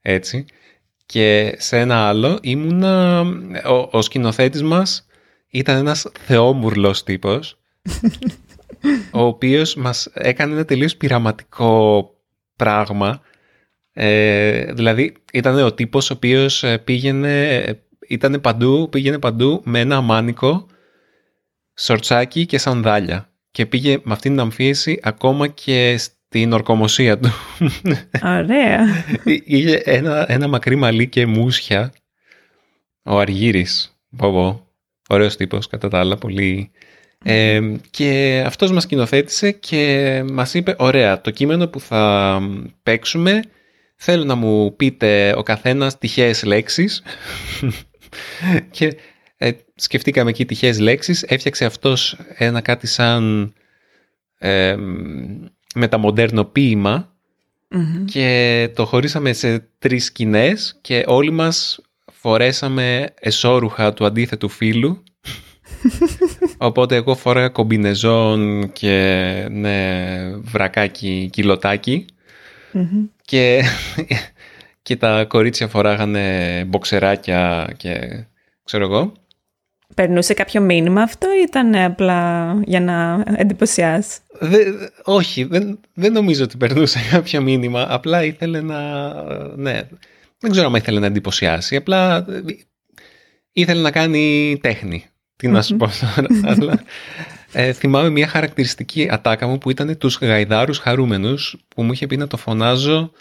έτσι. 0.00 0.44
Και 1.06 1.54
σε 1.58 1.78
ένα 1.78 2.08
άλλο 2.08 2.38
ήμουνα, 2.42 3.20
ο, 3.66 3.88
ο 3.90 4.02
σκηνοθέτης 4.02 4.62
μας 4.62 5.06
ήταν 5.48 5.76
ένας 5.76 6.06
θεόμουρλος 6.18 7.02
τύπος, 7.02 7.58
ο 9.12 9.22
οποίος 9.22 9.74
μας 9.74 10.08
έκανε 10.12 10.52
ένα 10.52 10.64
τελείως 10.64 10.96
πειραματικό 10.96 12.10
πράγμα. 12.56 13.20
Ε, 13.92 14.72
δηλαδή 14.72 15.14
ήταν 15.32 15.58
ο 15.58 15.72
τύπος 15.72 16.10
ο 16.10 16.14
οποίος 16.14 16.62
ε, 16.62 16.78
πήγαινε, 16.78 17.64
ήταν 18.08 18.40
παντού, 18.40 18.88
πήγαινε 18.90 19.18
παντού 19.18 19.62
με 19.64 19.80
ένα 19.80 20.00
μάνικο, 20.00 20.66
σορτσάκι 21.74 22.46
και 22.46 22.58
σανδάλια. 22.58 23.32
Και 23.50 23.66
πήγε 23.66 24.00
με 24.02 24.12
αυτήν 24.12 24.30
την 24.30 24.40
αμφίεση 24.40 25.00
ακόμα 25.02 25.48
και 25.48 25.98
την 26.32 26.52
ορκομοσία 26.52 27.18
του. 27.18 27.30
Ωραία. 28.24 29.04
Είχε 29.44 29.74
ένα, 29.84 30.24
ένα 30.28 30.48
μακρύ 30.48 30.76
μαλλί 30.76 31.08
και 31.08 31.26
μουσια. 31.26 31.92
Ο 33.02 33.18
Αργύρης. 33.18 33.96
Πω, 34.16 34.66
Ωραίος 35.08 35.36
τύπος 35.36 35.66
κατά 35.66 35.88
τα 35.88 35.98
άλλα. 35.98 36.16
Πολύ... 36.16 36.70
Ε, 37.24 37.60
και 37.90 38.42
αυτός 38.46 38.72
μας 38.72 38.86
κοινοθέτησε 38.86 39.50
και 39.50 40.24
μας 40.32 40.54
είπε 40.54 40.74
ωραία 40.78 41.20
το 41.20 41.30
κείμενο 41.30 41.68
που 41.68 41.80
θα 41.80 42.40
παίξουμε 42.82 43.42
θέλω 43.96 44.24
να 44.24 44.34
μου 44.34 44.76
πείτε 44.76 45.34
ο 45.36 45.42
καθένας 45.42 45.98
τυχαίες 45.98 46.44
λέξεις 46.44 47.02
και 48.76 48.96
ε, 49.36 49.50
σκεφτήκαμε 49.74 50.30
εκεί 50.30 50.44
τυχαίες 50.44 50.78
λέξεις 50.78 51.22
έφτιαξε 51.22 51.64
αυτός 51.64 52.18
ένα 52.36 52.60
κάτι 52.60 52.86
σαν 52.86 53.52
ε, 54.38 54.76
μεταμοντέρνο 55.74 56.44
ποίημα 56.44 57.12
και 58.04 58.68
το 58.74 58.84
χωρίσαμε 58.84 59.32
σε 59.32 59.68
τρεις 59.78 60.04
σκηνές 60.04 60.78
και 60.80 61.04
όλοι 61.06 61.30
μας 61.30 61.80
φορέσαμε 62.12 63.14
εσώρουχα 63.20 63.92
του 63.92 64.04
αντίθετου 64.04 64.48
φίλου. 64.48 65.02
Οπότε 66.58 66.96
εγώ 66.96 67.14
φόραγα 67.14 67.48
κομπινεζόν 67.48 68.70
και 68.72 69.46
ναι, 69.50 70.36
βρακάκι, 70.36 71.28
Και, 73.24 73.62
και 74.82 74.96
τα 74.96 75.24
κορίτσια 75.24 75.68
φοράγανε 75.68 76.64
μποξεράκια 76.68 77.72
και 77.76 78.24
ξέρω 78.64 78.84
εγώ. 78.84 79.12
Περνούσε 79.94 80.34
κάποιο 80.34 80.60
μήνυμα 80.60 81.02
αυτό 81.02 81.26
ή 81.26 81.42
ήταν 81.46 81.74
απλά 81.74 82.52
για 82.64 82.80
να 82.80 83.24
εντυπωσιάσει. 83.36 84.18
όχι, 85.04 85.44
δεν, 85.44 85.80
δεν 85.94 86.12
νομίζω 86.12 86.44
ότι 86.44 86.56
περνούσε 86.56 86.98
κάποιο 87.12 87.40
μήνυμα. 87.40 87.86
Απλά 87.88 88.24
ήθελε 88.24 88.60
να... 88.60 89.12
Ναι, 89.56 89.80
δεν 90.38 90.50
ξέρω 90.50 90.66
αν 90.66 90.74
ήθελε 90.74 91.00
να 91.00 91.06
εντυπωσιάσει. 91.06 91.76
Απλά 91.76 92.26
ήθελε 93.52 93.80
να 93.80 93.90
κάνει 93.90 94.58
τέχνη. 94.62 95.04
Τι 95.36 95.48
να 95.48 95.62
σου 95.62 95.76
πω 95.76 95.86
τώρα. 95.86 96.26
Αλλά, 96.52 96.82
ε, 97.52 97.72
θυμάμαι 97.72 98.10
μια 98.10 98.26
χαρακτηριστική 98.26 99.08
ατάκα 99.10 99.46
μου 99.46 99.58
που 99.58 99.70
ήταν 99.70 99.98
τους 99.98 100.18
γαϊδάρους 100.18 100.78
χαρούμενους 100.78 101.56
που 101.68 101.82
μου 101.82 101.92
είχε 101.92 102.06
πει 102.06 102.16
να 102.16 102.26
το 102.26 102.36
φωνάζω 102.36 103.12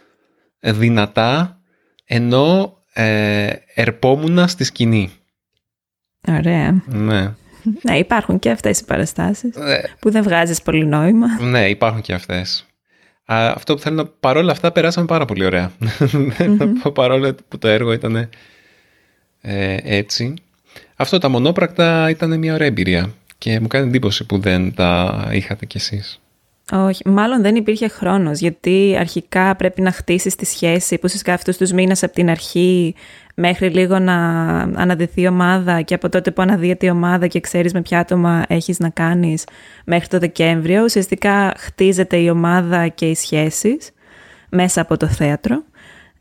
δυνατά 0.60 1.62
ενώ 2.06 2.78
ε, 2.94 3.50
ερπόμουνα 3.74 4.48
στη 4.48 4.64
σκηνή. 4.64 5.12
Ωραία. 6.28 6.84
Ναι. 6.86 7.34
Ναι, 7.82 7.98
υπάρχουν 7.98 8.40
και 8.40 8.50
αυτές 8.50 8.80
οι 8.80 8.86
παραστάσεις 8.86 9.56
ναι. 9.56 9.82
που 10.00 10.12
δεν 10.12 10.24
βγάζεις 10.24 10.62
πολύ 10.62 10.86
νόημα. 10.86 11.28
Ναι, 11.42 11.70
υπάρχουν 11.70 12.02
και 12.02 12.14
αυτές. 12.14 12.66
Α, 13.26 13.54
αυτό 13.56 13.74
που 13.76 13.82
θέλω 13.82 13.96
να... 13.96 14.06
Παρόλα 14.06 14.52
αυτά 14.52 14.72
περάσαμε 14.72 15.06
πάρα 15.06 15.26
πολύ 15.26 15.46
ωραία. 15.46 15.72
Παρόλο 16.94 17.36
που 17.48 17.58
το 17.58 17.68
έργο 17.68 17.92
ήταν 17.92 18.30
ε, 19.42 19.78
έτσι. 19.84 20.34
Αυτό 20.96 21.18
τα 21.18 21.30
μονόπρακτα 21.30 22.10
ήταν 22.10 22.40
μια 22.40 22.54
ωραία 22.54 22.68
εμπειρία 22.68 23.14
και 23.38 23.60
μου 23.60 23.68
κάνει 23.68 23.88
εντύπωση 23.88 24.26
που 24.26 24.40
δεν 24.40 24.74
τα 24.74 25.28
είχατε 25.32 25.66
κι 25.66 25.78
εσείς. 25.78 26.22
Όχι, 26.74 27.10
μάλλον 27.10 27.42
δεν 27.42 27.56
υπήρχε 27.56 27.88
χρόνος, 27.88 28.40
γιατί 28.40 28.96
αρχικά 29.00 29.56
πρέπει 29.56 29.82
να 29.82 29.92
χτίσεις 29.92 30.36
τη 30.36 30.46
σχέση 30.46 30.98
που 30.98 31.06
είσαι 31.06 31.32
αυτούς 31.32 31.58
τους 31.58 31.72
μήνες 31.72 32.04
από 32.04 32.14
την 32.14 32.30
αρχή 32.30 32.96
μέχρι 33.36 33.70
λίγο 33.70 34.00
να 34.00 34.16
αναδυθεί 34.60 35.22
η 35.22 35.28
ομάδα 35.28 35.82
και 35.82 35.94
από 35.94 36.10
τότε 36.10 36.32
που 36.32 36.42
αναδύεται 36.42 36.86
η 36.86 36.90
ομάδα 36.90 37.28
και 37.28 37.40
ξέρεις 37.40 37.74
με 37.74 37.82
ποια 37.82 38.00
άτομα 38.00 38.44
έχεις 38.48 38.80
να 38.80 38.90
κάνεις 38.90 39.44
μέχρι 39.86 40.08
το 40.08 40.20
Δεκέμβριο, 40.20 40.84
ουσιαστικά 40.84 41.54
χτίζεται 41.58 42.18
η 42.18 42.30
ομάδα 42.30 42.88
και 42.88 43.06
οι 43.06 43.16
σχέσεις 43.16 43.92
μέσα 44.50 44.82
από 44.82 44.98
το 44.98 45.08
θέατρο. 45.08 45.64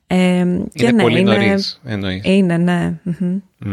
Ε, 0.07 0.39
είναι 0.39 0.65
και 0.75 0.93
ναι, 0.93 1.03
πολύ 1.03 1.21
είναι, 1.21 1.33
νωρίς, 1.33 1.81
εννοείς. 1.85 2.21
Είναι, 2.25 2.57
ναι. 2.57 2.95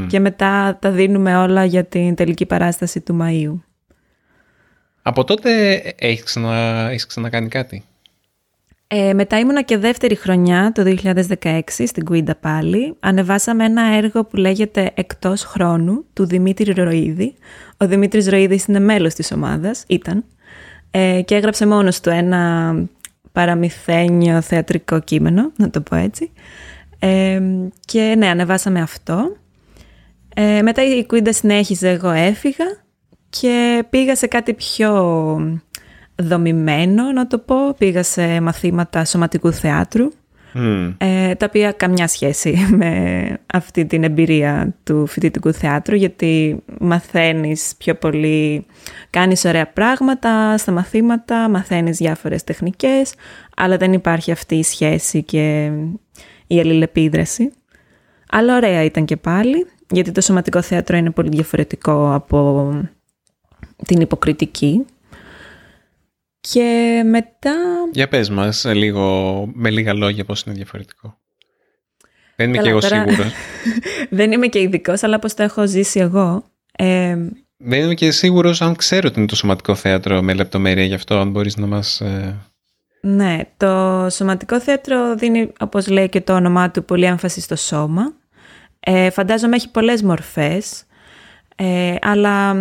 Και 0.07 0.19
μετά 0.19 0.77
τα 0.81 0.91
δίνουμε 0.91 1.37
όλα 1.37 1.65
για 1.65 1.83
την 1.83 2.15
τελική 2.15 2.45
παράσταση 2.45 3.01
του 3.01 3.17
Μαΐου. 3.21 3.59
Από 5.07 5.23
τότε 5.23 5.77
έχεις, 5.99 6.23
ξανα, 6.23 6.87
έχεις 6.89 7.05
ξανακάνει 7.05 7.47
κάτι; 7.47 7.83
Ε, 8.87 9.13
μετά 9.13 9.39
ήμουνα 9.39 9.61
και 9.61 9.77
δεύτερη 9.77 10.15
χρονιά, 10.15 10.71
το 10.75 10.83
2016, 10.83 11.61
στην 11.85 12.05
Κουίντα 12.05 12.35
πάλι. 12.35 12.95
Ανεβάσαμε 12.99 13.65
ένα 13.65 13.95
έργο 13.95 14.25
που 14.25 14.35
λέγεται 14.35 14.91
«Εκτός 14.93 15.43
χρόνου» 15.43 16.05
του 16.13 16.25
Δημήτρη 16.25 16.73
Ροίδη. 16.73 17.33
Ο 17.77 17.87
Δημήτρης 17.87 18.29
Ροίδης 18.29 18.65
είναι 18.65 18.79
μέλος 18.79 19.13
της 19.13 19.31
ομάδας, 19.31 19.83
ήταν, 19.87 20.23
ε, 20.91 21.21
και 21.25 21.35
έγραψε 21.35 21.67
μόνος 21.67 21.99
του 21.99 22.09
ένα 22.09 22.75
παραμυθένιο 23.31 24.41
θεατρικό 24.41 24.99
κείμενο, 24.99 25.51
να 25.55 25.69
το 25.69 25.81
πω 25.81 25.95
έτσι. 25.95 26.31
Ε, 26.99 27.41
και 27.85 28.15
ναι, 28.17 28.27
ανεβάσαμε 28.27 28.81
αυτό. 28.81 29.35
Ε, 30.35 30.61
μετά 30.61 30.83
η 30.83 31.05
Κουίντα 31.05 31.33
συνέχιζε, 31.33 31.89
εγώ 31.89 32.09
έφυγα 32.09 32.85
και 33.39 33.85
πήγα 33.89 34.15
σε 34.15 34.27
κάτι 34.27 34.53
πιο 34.53 34.91
δομημένο, 36.15 37.11
να 37.11 37.27
το 37.27 37.37
πω. 37.37 37.73
Πήγα 37.77 38.03
σε 38.03 38.41
μαθήματα 38.41 39.05
σωματικού 39.05 39.51
θεάτρου, 39.51 40.11
ε, 40.97 41.35
τα 41.35 41.45
οποία 41.45 41.71
καμιά 41.71 42.07
σχέση 42.07 42.57
με 42.79 43.27
αυτή 43.53 43.85
την 43.85 44.03
εμπειρία 44.03 44.75
του 44.83 45.05
φοιτητικού 45.07 45.53
θεάτρου, 45.53 45.95
γιατί 45.95 46.63
μαθαίνεις 46.79 47.73
πιο 47.77 47.95
πολύ, 47.95 48.65
κάνεις 49.09 49.45
ωραία 49.45 49.67
πράγματα 49.67 50.57
στα 50.57 50.71
μαθήματα, 50.71 51.49
μαθαίνεις 51.49 51.97
διάφορες 51.97 52.43
τεχνικές, 52.43 53.13
αλλά 53.55 53.77
δεν 53.77 53.93
υπάρχει 53.93 54.31
αυτή 54.31 54.55
η 54.55 54.63
σχέση 54.63 55.23
και 55.23 55.71
η 56.47 56.59
αλληλεπίδραση. 56.59 57.51
Αλλά 58.29 58.55
ωραία 58.55 58.83
ήταν 58.83 59.05
και 59.05 59.17
πάλι, 59.17 59.67
γιατί 59.91 60.11
το 60.11 60.21
σωματικό 60.21 60.61
θέατρο 60.61 60.97
είναι 60.97 61.11
πολύ 61.11 61.29
διαφορετικό 61.29 62.13
από 62.13 62.71
την 63.85 64.01
υποκριτική 64.01 64.85
και 66.39 67.01
μετά... 67.05 67.55
Για 67.91 68.07
πες 68.07 68.29
μας 68.29 68.65
λίγο, 68.65 69.45
με 69.53 69.69
λίγα 69.69 69.93
λόγια 69.93 70.25
πώς 70.25 70.41
είναι 70.41 70.55
διαφορετικό. 70.55 71.17
Δεν 72.35 72.49
είμαι 72.49 72.61
και 72.61 72.69
εγώ 72.69 72.79
τώρα... 72.79 73.05
σίγουρος. 73.07 73.31
δεν 74.09 74.31
είμαι 74.31 74.47
και 74.47 74.59
ειδικός, 74.59 75.03
αλλά 75.03 75.19
πώς 75.19 75.33
το 75.33 75.43
έχω 75.43 75.67
ζήσει 75.67 75.99
εγώ. 75.99 76.43
Ε... 76.77 77.17
Δεν 77.57 77.83
είμαι 77.83 77.93
και 77.93 78.11
σίγουρος 78.11 78.61
αν 78.61 78.75
ξέρω 78.75 79.07
ότι 79.07 79.19
είναι 79.19 79.27
το 79.27 79.35
σωματικό 79.35 79.75
θέατρο 79.75 80.21
με 80.21 80.33
λεπτομέρεια 80.33 80.83
γι' 80.83 80.93
αυτό, 80.93 81.17
αν 81.17 81.31
μπορείς 81.31 81.57
να 81.57 81.67
μας... 81.67 82.01
Ε, 82.01 82.35
ναι, 83.01 83.39
το 83.57 84.05
σωματικό 84.09 84.59
θέατρο 84.59 85.15
δίνει, 85.15 85.51
όπως 85.59 85.87
λέει 85.87 86.09
και 86.09 86.21
το 86.21 86.33
όνομά 86.33 86.71
του, 86.71 86.85
πολύ 86.85 87.05
έμφαση 87.05 87.41
στο 87.41 87.55
σώμα. 87.55 88.13
Ε, 88.79 89.09
φαντάζομαι 89.09 89.55
έχει 89.55 89.71
πολλές 89.71 90.01
μορφές, 90.01 90.83
ε, 91.55 91.95
αλλά 92.01 92.55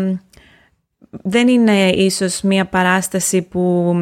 δεν 1.23 1.49
είναι 1.49 1.89
ίσως 1.91 2.41
μία 2.43 2.67
παράσταση 2.67 3.43
που 3.43 3.95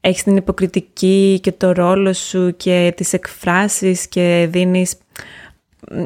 έχεις 0.00 0.22
την 0.22 0.36
υποκριτική 0.36 1.38
και 1.42 1.52
το 1.52 1.72
ρόλο 1.72 2.12
σου 2.12 2.56
και 2.56 2.92
τις 2.96 3.12
εκφράσεις 3.12 4.08
και 4.08 4.46
δίνεις 4.50 4.94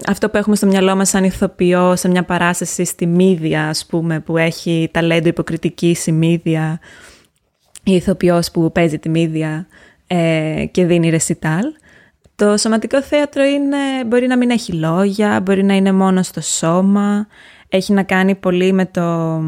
αυτό 0.07 0.31
που 0.31 0.37
έχουμε 0.37 0.57
στο 0.57 0.67
μυαλό 0.67 0.97
μας 0.97 1.09
σαν 1.09 1.25
ηθοποιό 1.25 1.97
σε 1.97 2.09
μια 2.09 2.25
παράσταση 2.25 2.85
στη 2.85 3.07
μύδια 3.07 3.69
ας 3.69 3.87
πούμε 3.87 4.21
που 4.21 4.37
έχει 4.37 4.89
ταλέντο 4.93 5.29
υποκριτική 5.29 5.95
στη 5.95 6.13
μύδια 6.13 6.81
η 7.83 7.95
ηθοποιός 7.95 8.51
που 8.51 8.73
παίζει 8.73 8.99
τη 8.99 9.09
μύδια 9.09 9.67
ε, 10.07 10.65
και 10.71 10.85
δίνει 10.85 11.11
ρεσιτάλ. 11.11 11.65
Το 12.35 12.57
σωματικό 12.57 13.03
θέατρο 13.03 13.45
είναι, 13.45 13.77
μπορεί 14.07 14.27
να 14.27 14.37
μην 14.37 14.51
έχει 14.51 14.73
λόγια, 14.73 15.41
μπορεί 15.41 15.65
να 15.65 15.75
είναι 15.75 15.93
μόνο 15.93 16.23
στο 16.23 16.41
σώμα, 16.41 17.27
έχει 17.69 17.93
να 17.93 18.03
κάνει 18.03 18.35
πολύ 18.35 18.73
με 18.73 18.87
το 18.87 19.41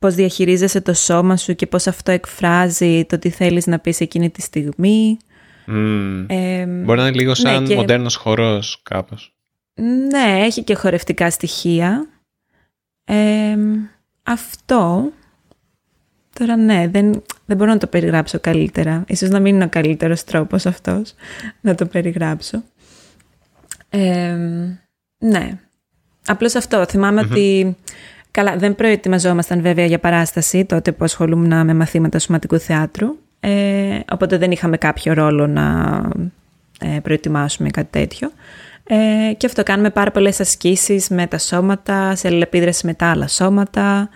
πώς 0.00 0.14
διαχειρίζεσαι 0.14 0.80
το 0.80 0.94
σώμα 0.94 1.36
σου 1.36 1.54
και 1.54 1.66
πώς 1.66 1.86
αυτό 1.86 2.10
εκφράζει 2.10 3.04
το 3.04 3.18
τι 3.18 3.30
θέλεις 3.30 3.66
να 3.66 3.78
πεις 3.78 4.00
εκείνη 4.00 4.30
τη 4.30 4.42
στιγμή. 4.42 5.18
Ε, 6.26 6.66
Μπορεί 6.66 6.98
να 6.98 7.06
είναι 7.06 7.16
λίγο 7.16 7.28
ναι, 7.28 7.34
σαν 7.34 7.62
ναι, 7.62 7.68
και... 7.68 7.74
μοντέρνος 7.74 8.16
χορός 8.16 8.80
κάπως. 8.82 9.34
Ναι, 10.10 10.44
έχει 10.44 10.62
και 10.62 10.74
χορευτικά 10.74 11.30
στοιχεία. 11.30 12.08
Ε, 13.04 13.56
αυτό, 14.22 15.12
τώρα 16.38 16.56
ναι, 16.56 16.88
δεν, 16.88 17.22
δεν 17.46 17.56
μπορώ 17.56 17.70
να 17.70 17.78
το 17.78 17.86
περιγράψω 17.86 18.40
καλύτερα. 18.40 19.04
Ίσως 19.06 19.28
να 19.28 19.40
μην 19.40 19.54
είναι 19.54 19.64
ο 19.64 19.68
καλύτερος 19.68 20.24
τρόπος 20.24 20.66
αυτός 20.66 21.14
να 21.60 21.74
το 21.74 21.86
περιγράψω. 21.86 22.62
Ε, 23.88 24.36
ναι, 25.18 25.58
απλώς 26.26 26.54
αυτό. 26.54 26.80
ότι 26.80 27.76
Καλά, 28.30 28.56
δεν 28.56 28.74
προετοιμαζόμασταν 28.74 29.60
βέβαια 29.60 29.84
για 29.84 29.98
παράσταση 29.98 30.64
τότε 30.64 30.92
που 30.92 31.04
ασχολούμουν 31.04 31.64
με 31.66 31.74
μαθήματα 31.74 32.18
σωματικού 32.18 32.58
θεάτρου, 32.58 33.16
ε, 33.40 34.00
οπότε 34.12 34.38
δεν 34.38 34.50
είχαμε 34.50 34.76
κάποιο 34.76 35.12
ρόλο 35.12 35.46
να 35.46 36.00
ε, 36.80 36.98
προετοιμάσουμε 37.02 37.70
κάτι 37.70 37.88
τέτοιο. 37.90 38.30
Ε, 38.92 39.32
και 39.36 39.46
αυτό 39.46 39.62
κάνουμε 39.62 39.90
πάρα 39.90 40.10
πολλές 40.10 40.40
ασκήσεις 40.40 41.08
με 41.08 41.26
τα 41.26 41.38
σώματα, 41.38 42.14
σε 42.14 42.28
αλληλεπίδραση 42.28 42.86
με 42.86 42.94
τα 42.94 43.10
άλλα 43.10 43.28
σώματα, 43.28 44.08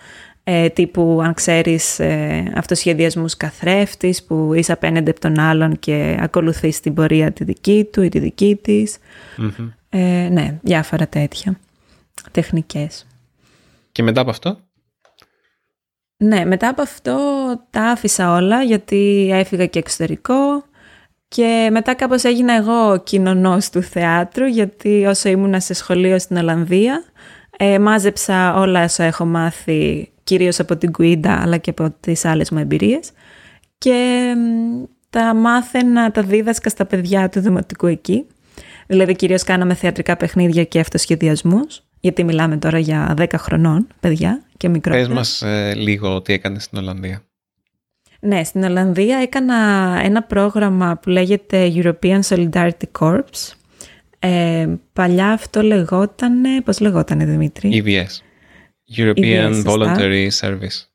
ε, 0.43 0.69
τύπου 0.69 1.19
αν 1.23 1.33
ξέρεις 1.33 1.99
ε, 1.99 2.51
αυτοσχεδιασμούς 2.55 3.37
καθρέφτης 3.37 4.23
που 4.23 4.53
είσαι 4.53 4.71
απέναντι 4.71 5.09
από 5.09 5.19
τον 5.19 5.39
άλλον 5.39 5.79
και 5.79 6.17
ακολουθείς 6.19 6.79
την 6.79 6.93
πορεία 6.93 7.31
τη 7.31 7.43
δική 7.43 7.87
του 7.91 8.01
ή 8.01 8.09
τη 8.09 8.19
δική 8.19 8.59
της. 8.61 8.97
Ε, 9.89 10.27
ναι, 10.31 10.59
διάφορα 10.61 11.07
τέτοια 11.07 11.59
τεχνικές. 12.31 13.05
Και 13.95 14.03
μετά 14.03 14.21
από 14.21 14.29
αυτό; 14.29 14.59
Ναι, 16.17 16.45
μετά 16.45 16.67
από 16.67 16.81
αυτό 16.81 17.17
τα 17.69 17.81
άφησα 17.81 18.33
όλα 18.33 18.63
γιατί 18.63 19.29
έφυγα 19.33 19.65
και 19.65 19.79
εξωτερικό. 19.79 20.63
Και 21.27 21.69
μετά 21.71 21.93
κάπως 21.93 22.23
έγινα 22.23 22.53
εγώ 22.53 23.03
κοινωνός 23.03 23.69
του 23.69 23.81
θεάτρου 23.81 24.45
γιατί 24.45 25.05
όσο 25.05 25.29
ήμουνα 25.29 25.59
σε 25.59 25.73
σχολείο 25.73 26.19
στην 26.19 26.37
Ολλανδία 26.37 27.03
ε, 27.57 27.79
μάζεψα 27.79 28.53
όλα 28.59 28.83
όσα 28.83 29.03
έχω 29.03 29.25
μάθει 29.25 30.11
κυρίως 30.23 30.59
από 30.59 30.77
την 30.77 30.91
Κουίντα 30.91 31.41
αλλά 31.41 31.57
και 31.57 31.69
από 31.69 31.95
τις 31.99 32.25
άλλες 32.25 32.51
μου 32.51 32.59
εμπειρίες. 32.59 33.11
Και 33.77 34.33
τα 35.09 35.33
μάθαινα, 35.33 36.11
τα 36.11 36.21
δίδασκα 36.21 36.69
στα 36.69 36.85
παιδιά 36.85 37.29
του 37.29 37.39
δημοτικού 37.39 37.87
εκεί. 37.87 38.27
Δηλαδή 38.87 39.15
κυρίως 39.15 39.43
κάναμε 39.43 39.73
θεατρικά 39.73 40.17
παιχνίδια 40.17 40.63
και 40.63 40.79
αυτοσχεδιασμούς, 40.79 41.84
γιατί 42.05 42.23
μιλάμε 42.23 42.57
τώρα 42.57 42.79
για 42.79 43.13
10 43.17 43.25
χρονών, 43.37 43.87
παιδιά 43.99 44.43
και 44.57 44.69
μικρότερα. 44.69 45.05
Πες 45.05 45.15
μας 45.15 45.41
ε, 45.41 45.73
λίγο 45.75 46.21
τι 46.21 46.33
έκανες 46.33 46.63
στην 46.63 46.77
Ολλανδία. 46.77 47.21
Ναι, 48.19 48.43
στην 48.43 48.63
Ολλανδία 48.63 49.17
έκανα 49.17 49.55
ένα 50.03 50.23
πρόγραμμα 50.23 50.97
που 51.01 51.09
λέγεται 51.09 51.71
European 51.75 52.19
Solidarity 52.27 52.99
Corps. 52.99 53.53
Ε, 54.19 54.67
παλιά 54.93 55.27
αυτό 55.27 55.61
λεγόταν, 55.61 56.63
πώς 56.63 56.79
λεγόταν 56.79 57.19
Δημήτρη; 57.19 57.83
EVS. 57.85 58.21
European 58.97 59.63
Voluntary 59.63 60.27
Service. 60.41 60.87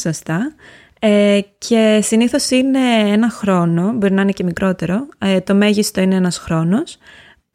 σωστά. 0.00 0.54
Ε, 0.98 1.40
και 1.58 2.00
συνήθως 2.02 2.50
είναι 2.50 3.10
ένα 3.12 3.30
χρόνο, 3.30 3.92
μπορεί 3.92 4.12
να 4.12 4.22
είναι 4.22 4.32
και 4.32 4.44
μικρότερο, 4.44 5.08
ε, 5.18 5.40
το 5.40 5.54
μέγιστο 5.54 6.00
είναι 6.00 6.14
ένας 6.14 6.38
χρόνος, 6.38 6.98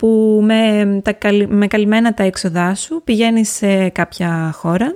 που 0.01 0.39
με, 0.43 1.01
τα, 1.03 1.17
με 1.47 1.67
καλυμμένα 1.67 2.13
τα 2.13 2.23
έξοδά 2.23 2.75
σου 2.75 3.01
πηγαίνεις 3.03 3.49
σε 3.49 3.89
κάποια 3.89 4.51
χώρα, 4.53 4.95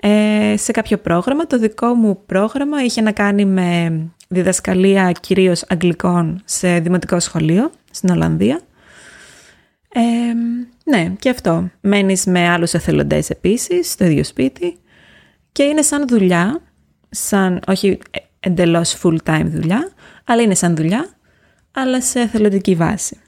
ε, 0.00 0.54
σε 0.56 0.72
κάποιο 0.72 0.98
πρόγραμμα. 0.98 1.46
Το 1.46 1.58
δικό 1.58 1.94
μου 1.94 2.24
πρόγραμμα 2.26 2.84
είχε 2.84 3.00
να 3.00 3.12
κάνει 3.12 3.44
με 3.44 4.00
διδασκαλία 4.28 5.12
κυρίως 5.12 5.64
αγγλικών 5.68 6.42
σε 6.44 6.78
δημοτικό 6.78 7.20
σχολείο 7.20 7.70
στην 7.90 8.10
Ολλανδία. 8.10 8.60
Ε, 9.92 10.00
ναι, 10.84 11.12
και 11.18 11.30
αυτό. 11.30 11.70
Μένεις 11.80 12.26
με 12.26 12.48
άλλους 12.48 12.74
εθελοντές 12.74 13.30
επίσης, 13.30 13.90
στο 13.90 14.04
ίδιο 14.04 14.24
σπίτι 14.24 14.76
και 15.52 15.62
είναι 15.62 15.82
σαν 15.82 16.08
δουλειά, 16.08 16.60
σαν, 17.10 17.60
όχι 17.66 17.98
εντελώς 18.40 19.00
full 19.02 19.16
time 19.24 19.46
δουλειά, 19.46 19.92
αλλά 20.24 20.42
είναι 20.42 20.54
σαν 20.54 20.76
δουλειά, 20.76 21.08
αλλά 21.72 22.00
σε 22.02 22.20
εθελοντική 22.20 22.74
βάση. 22.74 23.18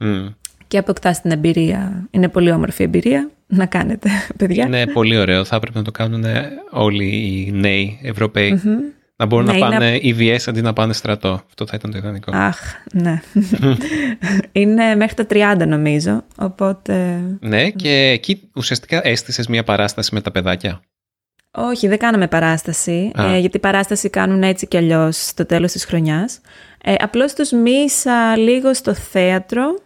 Mm. 0.00 0.34
Και 0.68 0.78
αποκτά 0.78 1.10
την 1.10 1.30
εμπειρία. 1.30 2.08
Είναι 2.10 2.28
πολύ 2.28 2.50
όμορφη 2.50 2.82
εμπειρία 2.82 3.30
να 3.46 3.66
κάνετε, 3.66 4.10
παιδιά. 4.38 4.66
Είναι 4.66 4.86
πολύ 4.86 5.18
ωραίο. 5.18 5.44
Θα 5.44 5.56
έπρεπε 5.56 5.78
να 5.78 5.84
το 5.84 5.90
κάνουν 5.90 6.24
όλοι 6.70 7.04
οι 7.06 7.52
νέοι 7.52 8.00
Να 9.16 9.26
μπορούν 9.26 9.46
να 9.46 9.52
ναι, 9.52 9.58
πάνε 9.58 9.98
είναι... 10.02 10.34
EVS 10.36 10.40
αντί 10.46 10.62
να 10.62 10.72
πάνε 10.72 10.92
στρατό. 10.92 11.42
Αυτό 11.48 11.66
θα 11.66 11.72
ήταν 11.76 11.90
το 11.90 11.98
ιδανικό. 11.98 12.36
Αχ, 12.36 12.58
ναι. 12.92 13.20
είναι 14.60 14.94
μέχρι 14.94 15.26
τα 15.26 15.54
30 15.62 15.66
νομίζω, 15.66 16.24
οπότε... 16.38 17.20
Ναι, 17.40 17.70
και 17.70 17.90
εκεί 17.90 18.50
ουσιαστικά 18.54 19.06
έστησες 19.06 19.46
μια 19.46 19.64
παράσταση 19.64 20.14
με 20.14 20.20
τα 20.20 20.30
παιδάκια. 20.30 20.80
Όχι, 21.58 21.88
δεν 21.88 21.98
κάναμε 21.98 22.28
παράσταση, 22.28 23.10
ε, 23.16 23.38
γιατί 23.38 23.58
παράσταση 23.58 24.10
κάνουν 24.10 24.42
έτσι 24.42 24.66
κι 24.66 24.76
αλλιώς 24.76 25.26
στο 25.26 25.46
τέλος 25.46 25.72
της 25.72 25.84
χρονιάς. 25.84 26.40
Ε, 26.82 26.94
απλώς 26.98 27.32
τους 27.32 27.50
μίσα 27.50 28.36
λίγο 28.36 28.74
στο 28.74 28.94
θέατρο 28.94 29.78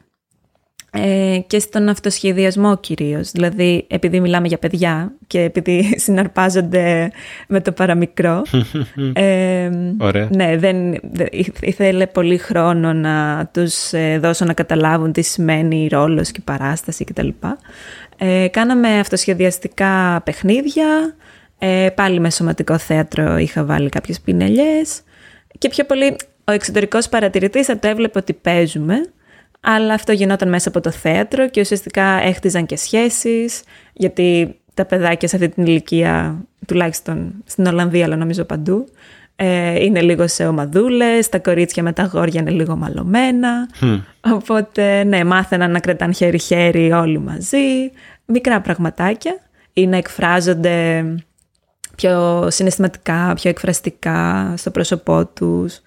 ε, 0.93 1.39
και 1.47 1.59
στον 1.59 1.89
αυτοσχεδιασμό 1.89 2.77
κυρίως. 2.77 3.31
Δηλαδή, 3.31 3.87
επειδή 3.89 4.21
μιλάμε 4.21 4.49
για 4.49 4.59
παιδιά 4.59 5.13
και 5.27 5.41
επειδή 5.41 5.95
συναρπάζονται 6.05 7.11
με 7.49 7.61
το 7.61 7.73
παραμικρό. 7.73 8.43
ε, 9.13 9.71
Ωραία. 9.99 10.29
Ναι, 10.35 10.57
δεν, 10.57 11.01
ήθελε 11.61 12.07
πολύ 12.07 12.39
χρόνο 12.39 12.93
να 12.93 13.47
τους 13.53 13.93
ε, 13.93 14.19
δώσω 14.19 14.45
να 14.45 14.53
καταλάβουν 14.53 15.13
τι 15.13 15.23
σημαίνει 15.23 15.89
ρόλος 15.91 16.31
και 16.31 16.41
παράσταση 16.45 17.05
κτλ. 17.05 17.29
Ε, 18.19 18.49
κάναμε 18.49 18.99
αυτοσχεδιαστικά 18.99 20.23
παιχνίδια, 20.25 21.15
ε, 21.59 21.89
πάλι 21.95 22.21
με 22.21 22.31
σωματικό 22.31 22.79
θέατρο 22.79 23.37
είχα 23.37 23.65
βάλει 23.65 23.89
κάποιες 23.89 24.21
πινελιές 24.21 25.01
και 25.59 25.69
πιο 25.69 25.85
πολύ 25.85 26.17
ο 26.45 26.53
εξωτερικός 26.53 27.09
παρατηρητής 27.09 27.67
θα 27.67 27.79
το 27.79 27.89
έβλεπε 27.89 28.19
ότι 28.19 28.33
παίζουμε 28.33 28.95
αλλά 29.61 29.95
αυτό 29.95 30.13
γινόταν 30.13 30.49
μέσα 30.49 30.69
από 30.69 30.81
το 30.81 30.91
θέατρο 30.91 31.49
και 31.49 31.61
ουσιαστικά 31.61 32.05
έχτιζαν 32.05 32.67
και 32.67 32.77
σχέσεις, 32.77 33.63
γιατί 33.93 34.55
τα 34.75 34.85
παιδάκια 34.85 35.29
σε 35.29 35.37
αυτή 35.37 35.49
την 35.49 35.67
ηλικία, 35.67 36.45
τουλάχιστον 36.67 37.33
στην 37.45 37.67
Ολλανδία, 37.67 38.05
αλλά 38.05 38.17
νομίζω 38.17 38.45
παντού, 38.45 38.89
ε, 39.37 39.85
είναι 39.85 40.01
λίγο 40.01 40.29
σε 40.29 40.47
ομαδούλες, 40.47 41.29
τα 41.29 41.39
κορίτσια 41.39 41.83
με 41.83 41.93
τα 41.93 42.03
γόρια 42.03 42.41
είναι 42.41 42.51
λίγο 42.51 42.77
μαλωμένα. 42.77 43.69
Οπότε, 44.35 45.05
ναι, 45.05 45.25
μάθαιναν 45.25 45.71
να 45.71 45.81
κρατάνε 45.81 46.13
χέρι-χέρι 46.13 46.93
όλοι 46.93 47.19
μαζί. 47.19 47.91
Μικρά 48.25 48.61
πραγματάκια 48.61 49.39
ή 49.73 49.87
να 49.87 49.97
εκφράζονται 49.97 51.05
πιο 51.97 52.47
συναισθηματικά, 52.51 53.33
πιο 53.35 53.51
εκφραστικά 53.51 54.53
στο 54.57 54.71
πρόσωπό 54.71 55.27
τους 55.27 55.81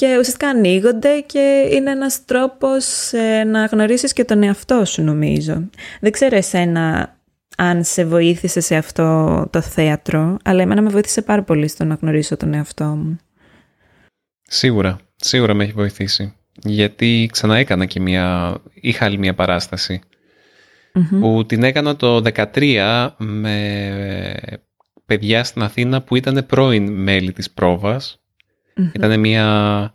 και 0.00 0.16
ουσιαστικά 0.18 0.48
ανοίγονται 0.48 1.20
και 1.20 1.68
είναι 1.72 1.90
ένας 1.90 2.24
τρόπος 2.24 3.12
ε, 3.12 3.44
να 3.44 3.64
γνωρίσεις 3.64 4.12
και 4.12 4.24
τον 4.24 4.42
εαυτό 4.42 4.84
σου 4.84 5.02
νομίζω. 5.02 5.68
Δεν 6.00 6.12
ξέρω 6.12 6.36
εσένα 6.36 7.16
αν 7.56 7.84
σε 7.84 8.04
βοήθησε 8.04 8.60
σε 8.60 8.76
αυτό 8.76 9.46
το 9.50 9.60
θέατρο, 9.60 10.36
αλλά 10.44 10.62
εμένα 10.62 10.82
με 10.82 10.90
βοήθησε 10.90 11.22
πάρα 11.22 11.42
πολύ 11.42 11.68
στο 11.68 11.84
να 11.84 11.94
γνωρίσω 11.94 12.36
τον 12.36 12.54
εαυτό 12.54 12.84
μου. 12.84 13.18
Σίγουρα, 14.42 14.98
σίγουρα 15.16 15.54
με 15.54 15.64
έχει 15.64 15.72
βοηθήσει. 15.72 16.34
Γιατί 16.62 17.28
ξανά 17.32 17.56
έκανα 17.56 17.84
και 17.84 18.00
μια, 18.00 18.56
είχα 18.74 19.04
άλλη 19.04 19.18
μια 19.18 19.34
παρασταση 19.34 20.00
που 21.20 21.44
την 21.46 21.62
έκανα 21.62 21.96
το 21.96 22.22
2013 22.54 23.08
με 23.18 24.34
παιδιά 25.06 25.44
στην 25.44 25.62
Αθήνα 25.62 26.02
που 26.02 26.16
ήταν 26.16 26.46
πρώην 26.46 26.92
μέλη 26.92 27.32
της 27.32 27.50
πρόβας 27.50 28.20
Mm-hmm. 28.76 28.94
Ήταν 28.94 29.20
μια 29.20 29.94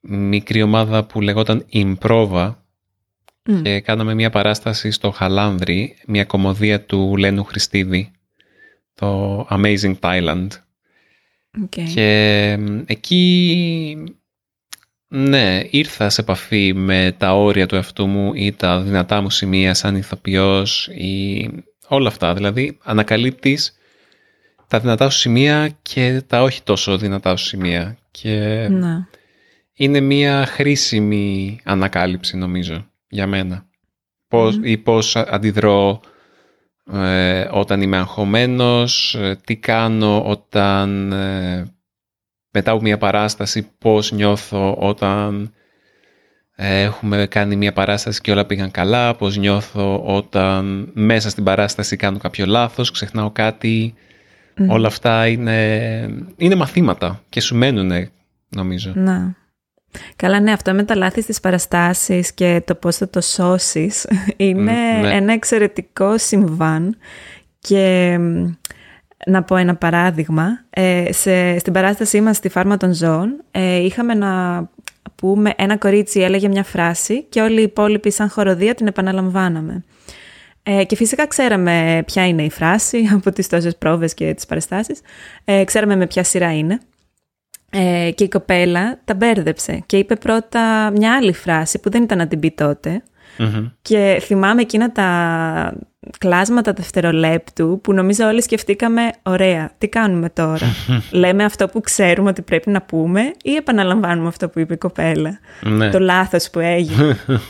μικρή 0.00 0.62
ομάδα 0.62 1.04
που 1.04 1.20
λεγόταν 1.20 1.66
Improva 1.72 2.54
mm. 3.50 3.60
και 3.62 3.80
κάναμε 3.80 4.14
μια 4.14 4.30
παράσταση 4.30 4.90
στο 4.90 5.10
Χαλάνδρι, 5.10 5.96
μια 6.06 6.24
κομμωδία 6.24 6.84
του 6.84 7.16
Λένου 7.16 7.44
Χριστίδη, 7.44 8.10
το 8.94 9.40
Amazing 9.50 9.94
Thailand. 10.00 10.48
Okay. 11.64 11.84
Και 11.94 12.58
εκεί, 12.86 14.14
ναι, 15.08 15.62
ήρθα 15.70 16.10
σε 16.10 16.20
επαφή 16.20 16.72
με 16.74 17.14
τα 17.18 17.34
όρια 17.34 17.66
του 17.66 17.74
εαυτού 17.74 18.06
μου 18.06 18.34
ή 18.34 18.52
τα 18.52 18.80
δυνατά 18.80 19.20
μου 19.20 19.30
σημεία 19.30 19.74
σαν 19.74 19.96
ηθοποιός 19.96 20.86
ή 20.86 21.48
όλα 21.88 22.08
αυτά. 22.08 22.34
Δηλαδή, 22.34 22.78
ανακαλύπτεις 22.82 23.77
τα 24.68 24.80
δυνατά 24.80 25.10
σου 25.10 25.18
σημεία 25.18 25.70
και 25.82 26.22
τα 26.26 26.42
όχι 26.42 26.62
τόσο 26.62 26.98
δυνατά 26.98 27.36
σου 27.36 27.46
σημεία. 27.46 27.98
Και 28.10 28.66
ναι. 28.70 29.06
είναι 29.74 30.00
μια 30.00 30.46
χρήσιμη 30.46 31.60
ανακάλυψη 31.64 32.36
νομίζω 32.36 32.86
για 33.08 33.26
μένα. 33.26 33.66
Πώς, 34.28 34.58
Ή 34.62 34.76
πώς 34.76 35.16
αντιδρώ 35.16 36.00
ε, 36.92 37.48
όταν 37.50 37.82
είμαι 37.82 37.96
αγχωμένος, 37.96 39.14
ε, 39.14 39.38
τι 39.44 39.56
κάνω 39.56 40.24
όταν 40.24 41.12
ε, 41.12 41.72
μετά 42.50 42.70
από 42.70 42.80
μια 42.80 42.98
παράσταση, 42.98 43.70
πώς 43.78 44.12
νιώθω 44.12 44.74
όταν 44.74 45.52
έχουμε 46.60 47.26
κάνει 47.26 47.56
μια 47.56 47.72
παράσταση 47.72 48.20
και 48.20 48.30
όλα 48.30 48.44
πήγαν 48.44 48.70
καλά, 48.70 49.14
πώς 49.14 49.36
νιώθω 49.36 50.02
όταν 50.04 50.90
μέσα 50.94 51.30
στην 51.30 51.44
παράσταση 51.44 51.96
κάνω 51.96 52.18
κάποιο 52.18 52.46
λάθος, 52.46 52.90
ξεχνάω 52.90 53.30
κάτι, 53.30 53.94
Όλα 54.68 54.86
αυτά 54.86 55.26
είναι, 55.26 56.08
είναι 56.36 56.54
μαθήματα 56.54 57.22
και 57.28 57.40
σου 57.40 57.56
μένουν, 57.56 57.90
νομίζω. 58.48 58.92
Να. 58.94 59.34
Καλά, 60.16 60.40
ναι, 60.40 60.52
αυτό 60.52 60.74
με 60.74 60.82
τα 60.82 60.96
λάθη 60.96 61.22
στις 61.22 61.40
παραστάσεις 61.40 62.32
και 62.32 62.62
το 62.66 62.74
πώς 62.74 62.96
θα 62.96 63.08
το 63.08 63.20
σώσεις 63.20 64.06
είναι 64.36 64.72
ναι. 65.00 65.14
ένα 65.14 65.32
εξαιρετικό 65.32 66.18
συμβάν 66.18 66.96
και 67.58 68.16
να 69.26 69.42
πω 69.42 69.56
ένα 69.56 69.76
παράδειγμα. 69.76 70.64
Ε, 70.70 71.12
σε, 71.12 71.58
στην 71.58 71.72
παράστασή 71.72 72.20
μας 72.20 72.36
στη 72.36 72.48
Φάρμα 72.48 72.76
των 72.76 72.92
Ζώων 72.92 73.44
ε, 73.50 73.76
είχαμε 73.76 74.14
να 74.14 74.62
πούμε 75.14 75.52
ένα 75.56 75.76
κορίτσι 75.76 76.20
έλεγε 76.20 76.48
μια 76.48 76.64
φράση 76.64 77.22
και 77.22 77.40
όλοι 77.40 77.60
οι 77.60 77.62
υπόλοιποι 77.62 78.10
σαν 78.10 78.30
χοροδία 78.30 78.74
την 78.74 78.86
επαναλαμβάναμε. 78.86 79.84
Ε, 80.70 80.84
και 80.84 80.96
φυσικά 80.96 81.26
ξέραμε 81.26 82.02
ποια 82.06 82.26
είναι 82.26 82.42
η 82.42 82.50
φράση 82.50 83.08
από 83.14 83.32
τις 83.32 83.48
τόσες 83.48 83.76
πρόβες 83.76 84.14
και 84.14 84.34
τις 84.34 84.46
παραστάσεις. 84.46 85.00
Ε, 85.44 85.64
ξέραμε 85.64 85.96
με 85.96 86.06
ποια 86.06 86.22
σειρά 86.22 86.56
είναι. 86.56 86.80
Ε, 87.70 88.10
και 88.14 88.24
η 88.24 88.28
κοπέλα 88.28 89.00
τα 89.04 89.14
μπέρδεψε 89.14 89.82
και 89.86 89.96
είπε 89.96 90.16
πρώτα 90.16 90.92
μια 90.96 91.14
άλλη 91.14 91.32
φράση 91.32 91.78
που 91.78 91.90
δεν 91.90 92.02
ήταν 92.02 92.18
να 92.18 92.26
την 92.26 92.40
πει 92.40 92.50
τοτε 92.50 93.02
Και 93.82 94.18
θυμάμαι 94.22 94.60
εκείνα 94.60 94.92
τα 94.92 95.74
κλάσματα 96.18 96.72
δευτερολέπτου 96.72 97.80
που 97.82 97.92
νομίζω 97.92 98.26
όλοι 98.26 98.42
σκεφτήκαμε 98.42 99.10
ωραία, 99.22 99.70
τι 99.78 99.88
κάνουμε 99.88 100.28
τώρα; 100.28 100.66
Λέμε 101.10 101.44
αυτό 101.44 101.68
που 101.68 101.80
ξέρουμε 101.80 102.28
ότι 102.28 102.42
πρέπει 102.42 102.70
να 102.70 102.82
πούμε 102.82 103.32
ή 103.42 103.54
επαναλαμβάνουμε 103.54 104.28
αυτό 104.28 104.48
που 104.48 104.58
είπε 104.58 104.74
η 104.74 104.78
κοπέλα; 104.78 105.38
Ναι. 105.62 105.90
Το 105.90 105.98
λάθος 105.98 106.50
που 106.50 106.58
έγινε. 106.58 107.16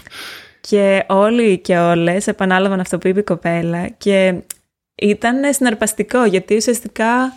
Και 0.69 1.05
όλοι 1.09 1.59
και 1.59 1.79
όλες 1.79 2.27
επανάλαβαν 2.27 2.81
αυτό 2.81 2.99
που 2.99 3.09
είπε 3.09 3.21
η 3.21 3.23
κοπέλα 3.23 3.89
και 3.89 4.43
ήταν 4.95 5.55
συναρπαστικό 5.55 6.25
γιατί 6.25 6.57
ουσιαστικά 6.57 7.33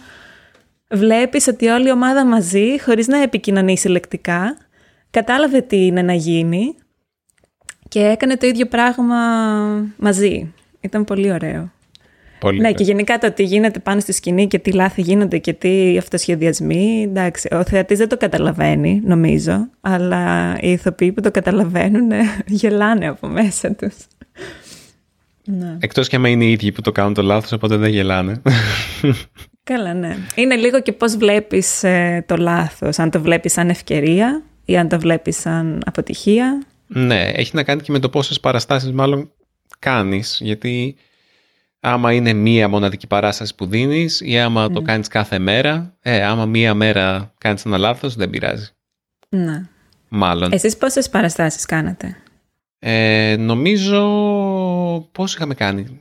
βλέπεις 0.90 1.48
ότι 1.48 1.68
όλη 1.68 1.88
η 1.88 1.92
ομάδα 1.92 2.26
μαζί, 2.26 2.82
χωρίς 2.82 3.08
να 3.08 3.18
επικοινωνήσει 3.18 3.88
λεκτικά, 3.88 4.58
κατάλαβε 5.12 5.62
τι 5.62 5.86
είναι 5.86 6.02
να 6.02 6.14
γίνει 6.14 6.76
Και 7.88 8.00
έκανε 8.00 8.38
το 8.38 8.48
ίδιο 8.48 8.66
πράγμα 8.66 9.16
μαζί. 9.98 10.54
Ήταν 10.80 11.04
πολύ 11.04 11.32
ωραίο. 11.32 11.72
Πολύ 12.42 12.60
ναι, 12.60 12.72
και 12.72 12.84
γενικά 12.84 13.18
το 13.18 13.32
τι 13.32 13.44
γίνεται 13.44 13.80
πάνω 13.80 14.00
στη 14.00 14.12
σκηνή 14.14 14.48
και 14.48 14.60
τι 14.60 14.72
λάθη 14.72 15.02
γίνονται 15.02 15.38
και 15.38 15.54
τι 15.54 15.98
αυτοσχεδιασμοί. 15.98 17.04
Εντάξει, 17.08 17.48
ο 17.52 17.64
θεατής 17.64 17.98
δεν 17.98 18.10
το 18.10 18.18
καταλαβαίνει, 18.18 19.02
νομίζω, 19.04 19.70
αλλά 19.82 20.58
οι 20.62 20.72
ηθοποιοί 20.72 21.12
που 21.12 21.22
το 21.22 21.32
καταλαβαίνουν 21.32 22.12
γελάνε 22.48 23.08
από 23.08 23.28
μέσα 23.28 23.76
τους. 23.76 23.96
Ναι. 25.46 25.78
Εκτός 25.80 26.08
και 26.08 26.16
άμα 26.16 26.30
είναι 26.30 26.44
οι 26.44 26.52
ίδιοι 26.52 26.72
που 26.72 26.82
το 26.82 26.92
κάνουν 26.92 27.14
το 27.14 27.22
λάθος, 27.22 27.52
οπότε 27.52 27.76
δεν 27.76 27.90
γελάνε. 27.90 28.42
Καλά, 29.64 29.94
ναι. 29.94 30.18
Είναι 30.36 30.56
λίγο 30.56 30.82
και 30.82 30.92
πώς 30.92 31.18
βλέπεις 31.18 31.84
ε, 31.84 32.26
το 32.28 32.38
λάθος. 32.38 33.00
Αν 33.00 33.10
το 33.10 33.22
βλέπεις 33.22 33.54
σαν 33.54 33.70
ευκαιρία 33.70 34.44
ή 34.66 34.78
αν 34.78 34.88
το 34.88 35.00
βλέπεις 35.00 35.40
σαν 35.40 35.82
αποτυχία. 35.86 36.66
Ναι, 36.88 37.22
έχει 37.22 37.56
να 37.56 37.64
κάνει 37.64 37.82
και 37.82 37.92
με 37.92 38.00
το 38.00 38.10
πόσες 38.10 38.40
παραστάσεις 38.40 38.92
μάλλον 38.92 39.32
κάνεις. 39.80 40.40
Γιατί 40.42 40.96
άμα 41.82 42.14
είναι 42.14 42.34
μία 42.34 42.68
μοναδική 42.68 43.08
παράσταση 43.08 43.56
που 43.56 43.66
δίνεις 43.66 44.22
ή 44.24 44.40
άμα 44.40 44.70
το 44.70 44.80
ναι. 44.80 44.86
κάνεις 44.86 45.08
κάθε 45.08 45.40
μέρα, 45.40 45.98
ε, 46.00 46.24
άμα 46.24 46.46
μία 46.46 46.74
μέρα 46.74 47.34
κάνεις 47.38 47.66
ένα 47.66 47.78
λάθος, 47.78 48.16
δεν 48.16 48.30
πειράζει. 48.30 48.70
Ναι. 49.30 49.70
Μάλλον. 50.10 50.52
Εσείς 50.52 50.78
πόσες 50.78 51.10
παραστάσεις 51.10 51.66
κάνατε; 51.66 52.18
Ε, 52.80 53.36
νομίζω 53.40 54.00
πώς 55.12 55.34
είχαμε 55.34 55.54
κάνει. 55.54 56.00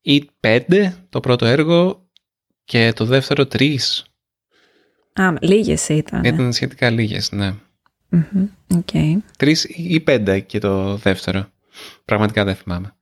Ή 0.00 0.30
πέντε 0.40 0.94
το 1.08 1.20
πρώτο 1.20 1.46
έργο 1.46 2.08
και 2.64 2.92
το 2.92 3.04
δεύτερο 3.04 3.46
τρεις. 3.46 4.06
Α, 5.12 5.32
λίγες 5.40 5.88
ήταν. 5.88 6.24
Ήταν 6.24 6.52
σχετικά 6.52 6.90
λίγες, 6.90 7.32
ναι. 7.32 7.54
Okay. 8.74 9.16
Τρεις 9.36 9.64
ή 9.64 10.00
πέντε 10.00 10.40
και 10.40 10.58
το 10.58 10.96
δεύτερο. 10.96 11.48
Πραγματικά 12.04 12.44
δεν 12.44 12.54
θυμάμαι. 12.54 12.94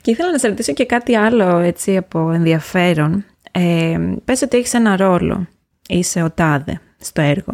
Και 0.00 0.10
ήθελα 0.10 0.30
να 0.30 0.38
σε 0.38 0.48
ρωτήσω 0.48 0.72
και 0.72 0.86
κάτι 0.86 1.14
άλλο 1.16 1.58
έτσι 1.58 1.96
από 1.96 2.30
ενδιαφέρον. 2.30 3.24
Ε, 3.52 3.98
πες 4.24 4.42
ότι 4.42 4.56
έχεις 4.56 4.74
ένα 4.74 4.96
ρόλο. 4.96 5.46
Είσαι 5.88 6.22
ο 6.22 6.30
τάδε 6.30 6.80
στο 7.00 7.20
έργο. 7.20 7.52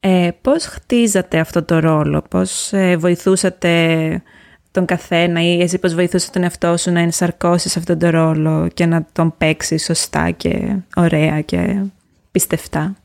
Ε, 0.00 0.30
πώς 0.40 0.64
χτίζατε 0.64 1.38
αυτό 1.38 1.62
το 1.62 1.78
ρόλο, 1.78 2.22
πώς 2.30 2.72
ε, 2.72 2.96
βοηθούσατε 2.96 4.22
τον 4.70 4.84
καθένα 4.84 5.42
ή 5.42 5.60
εσύ 5.60 5.78
πώς 5.78 5.94
βοηθούσατε 5.94 6.32
τον 6.32 6.42
εαυτό 6.42 6.76
σου 6.76 6.90
να 6.90 7.00
ενσαρκώσεις 7.00 7.76
αυτόν 7.76 7.98
τον 7.98 8.10
ρόλο 8.10 8.68
και 8.74 8.86
να 8.86 9.06
τον 9.12 9.34
παίξεις 9.38 9.84
σωστά 9.84 10.30
και 10.30 10.76
ωραία 10.96 11.40
και 11.40 11.82
πιστευτά; 12.30 12.96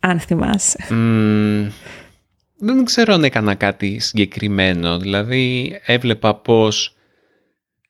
Αν 0.00 0.20
θυμάσαι. 0.20 0.78
Δεν 2.60 2.84
ξέρω 2.84 3.14
αν 3.14 3.24
έκανα 3.24 3.54
κάτι 3.54 3.98
συγκεκριμένο. 3.98 4.98
Δηλαδή 4.98 5.78
έβλεπα 5.84 6.34
πώς 6.34 6.94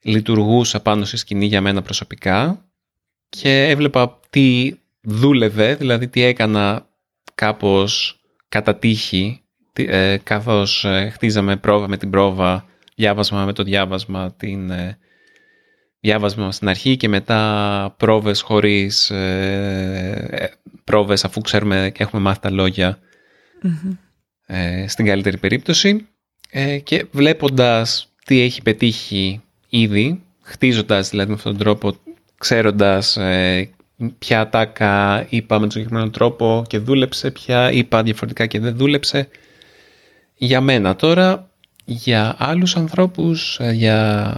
λειτουργούσα 0.03 0.81
πάνω 0.81 1.05
στη 1.05 1.17
σκηνή 1.17 1.47
για 1.47 1.61
μένα 1.61 1.83
προσωπικά 1.83 2.65
και 3.29 3.69
έβλεπα 3.69 4.21
τι 4.31 4.75
δούλευε, 5.01 5.75
δηλαδή 5.75 6.09
τι 6.09 6.23
έκανα 6.23 6.87
κάπως 7.35 8.21
κατά 8.49 8.77
τύχη, 8.77 9.43
ε, 9.73 10.17
καθώς 10.23 10.85
ε, 10.85 11.11
χτίζαμε 11.13 11.57
πρόβα 11.57 11.89
με 11.89 11.97
την 11.97 12.11
πρόβα, 12.11 12.65
διάβασμα 12.95 13.45
με 13.45 13.53
το 13.53 13.63
διάβασμα, 13.63 14.33
την, 14.33 14.71
ε, 14.71 14.99
διάβασμα 16.01 16.53
στην 16.53 16.69
αρχή 16.69 16.97
και 16.97 17.09
μετά 17.09 17.95
πρόβες 17.99 18.41
χωρίς 18.41 19.11
ε, 19.11 20.51
πρόβες 20.85 21.25
αφού 21.25 21.41
ξέρουμε 21.41 21.91
και 21.95 22.03
έχουμε 22.03 22.23
μάθει 22.23 22.41
τα 22.41 22.51
λογια 24.51 24.89
στην 24.89 25.07
καλύτερη 25.07 25.39
περίπτωση 25.39 26.07
και 26.83 27.07
βλέποντας 27.11 28.13
τι 28.25 28.41
έχει 28.41 28.63
πετύχει 28.63 29.43
ήδη, 29.69 30.23
χτίζοντας 30.43 31.11
δηλαδή 31.11 31.29
με 31.29 31.35
αυτόν 31.35 31.53
τον 31.53 31.61
τρόπο, 31.61 31.97
ξέροντας 32.39 33.19
ποια 34.19 34.41
ατάκα 34.41 35.27
είπα 35.29 35.55
με 35.55 35.61
τον 35.61 35.71
συγκεκριμένο 35.71 36.11
τρόπο 36.11 36.65
και 36.67 36.79
δούλεψε, 36.79 37.31
ποια 37.31 37.73
είπα 37.73 38.03
διαφορετικά 38.03 38.47
και 38.47 38.61
δεν 38.61 38.77
δούλεψε. 38.77 39.29
Για 40.37 40.61
μένα 40.61 40.97
τώρα, 40.97 41.51
για 41.85 42.35
άλλους 42.39 42.77
ανθρώπους, 42.77 43.59
ε, 43.61 43.73
για 43.73 44.35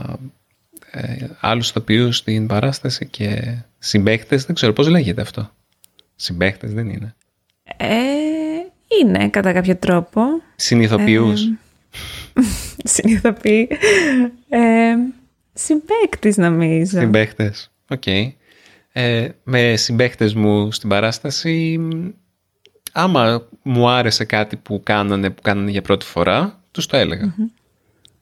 ε, 0.91 1.27
άλλους 1.41 1.69
ηθοποιούς 1.69 2.17
στην 2.17 2.47
παράσταση 2.47 3.07
και 3.07 3.59
συμπαίχτες, 3.79 4.45
δεν 4.45 4.55
ξέρω 4.55 4.73
πώς 4.73 4.89
λέγεται 4.89 5.21
αυτό. 5.21 5.51
Συμπαίχτες 6.17 6.73
δεν 6.73 6.89
είναι. 6.89 7.15
Ε, 7.77 7.89
είναι 9.01 9.29
κατά 9.29 9.53
κάποιο 9.53 9.77
τρόπο. 9.77 10.23
Συνηθοποιούς. 10.57 11.43
Ε, 11.43 11.59
συνηθοποιοί. 12.95 13.69
Ε, 14.49 14.95
συμπαίκτης 15.53 16.37
νομίζω. 16.37 16.99
Συμπαίχτες, 16.99 17.71
OK. 17.89 18.03
Okay 18.07 18.33
ε, 18.93 19.29
με 19.43 19.77
συμπαίχτες 19.77 20.35
μου 20.35 20.73
στην 20.73 20.89
παράσταση 20.89 21.81
άμα 22.93 23.49
μου 23.63 23.89
άρεσε 23.89 24.25
κάτι 24.25 24.57
που 24.57 24.81
κάνανε, 24.83 25.31
που 25.31 25.43
κάνανε 25.43 25.71
για 25.71 25.83
πρώτη 25.83 26.05
φορά 26.05 26.61
τους 26.71 26.87
το 26.87 26.97
ελεγα 26.97 27.35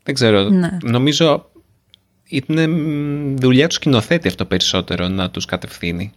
δεν 0.03 0.15
ξέρω 0.15 0.49
ναι. 0.49 0.79
νομίζω 0.83 1.51
ήταν 2.25 3.37
δουλειά 3.41 3.67
τους 3.67 3.77
σκηνοθέτη 3.77 4.29
αυτό 4.29 4.45
περισσότερο 4.45 5.09
να 5.09 5.31
τους 5.31 5.45
κατευθυνει 5.45 6.13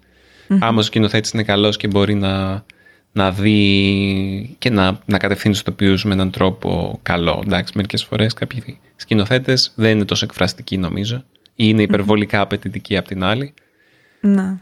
άμα 0.60 0.80
ο 0.80 0.82
σκηνοθέτης 0.82 1.32
είναι 1.32 1.44
καλός 1.44 1.78
και 1.78 1.88
μπορεί 1.88 2.13
να, 2.13 2.66
να 3.13 3.32
δει 3.32 4.56
και 4.58 4.69
να, 4.69 4.99
να 5.06 5.17
κατευθύνει 5.17 5.54
τους 5.54 5.63
τοπίους 5.63 6.04
με 6.04 6.13
έναν 6.13 6.32
τρόπο 6.32 6.99
καλό 7.04 7.41
εντάξει 7.45 7.73
μερικές 7.76 8.04
φορές 8.04 8.34
κάποιοι 8.34 8.80
σκηνοθέτες 8.95 9.73
δεν 9.76 9.91
είναι 9.91 10.06
τόσο 10.06 10.26
εκφραστικοί 10.26 10.78
νομίζω 10.78 11.15
ή 11.15 11.54
είναι 11.56 11.82
υπερβολικά 11.82 12.41
απαιτητικοί 12.41 12.97
απ' 12.97 13.08
την 13.08 13.23
άλλη 13.23 13.54
να. 14.21 14.60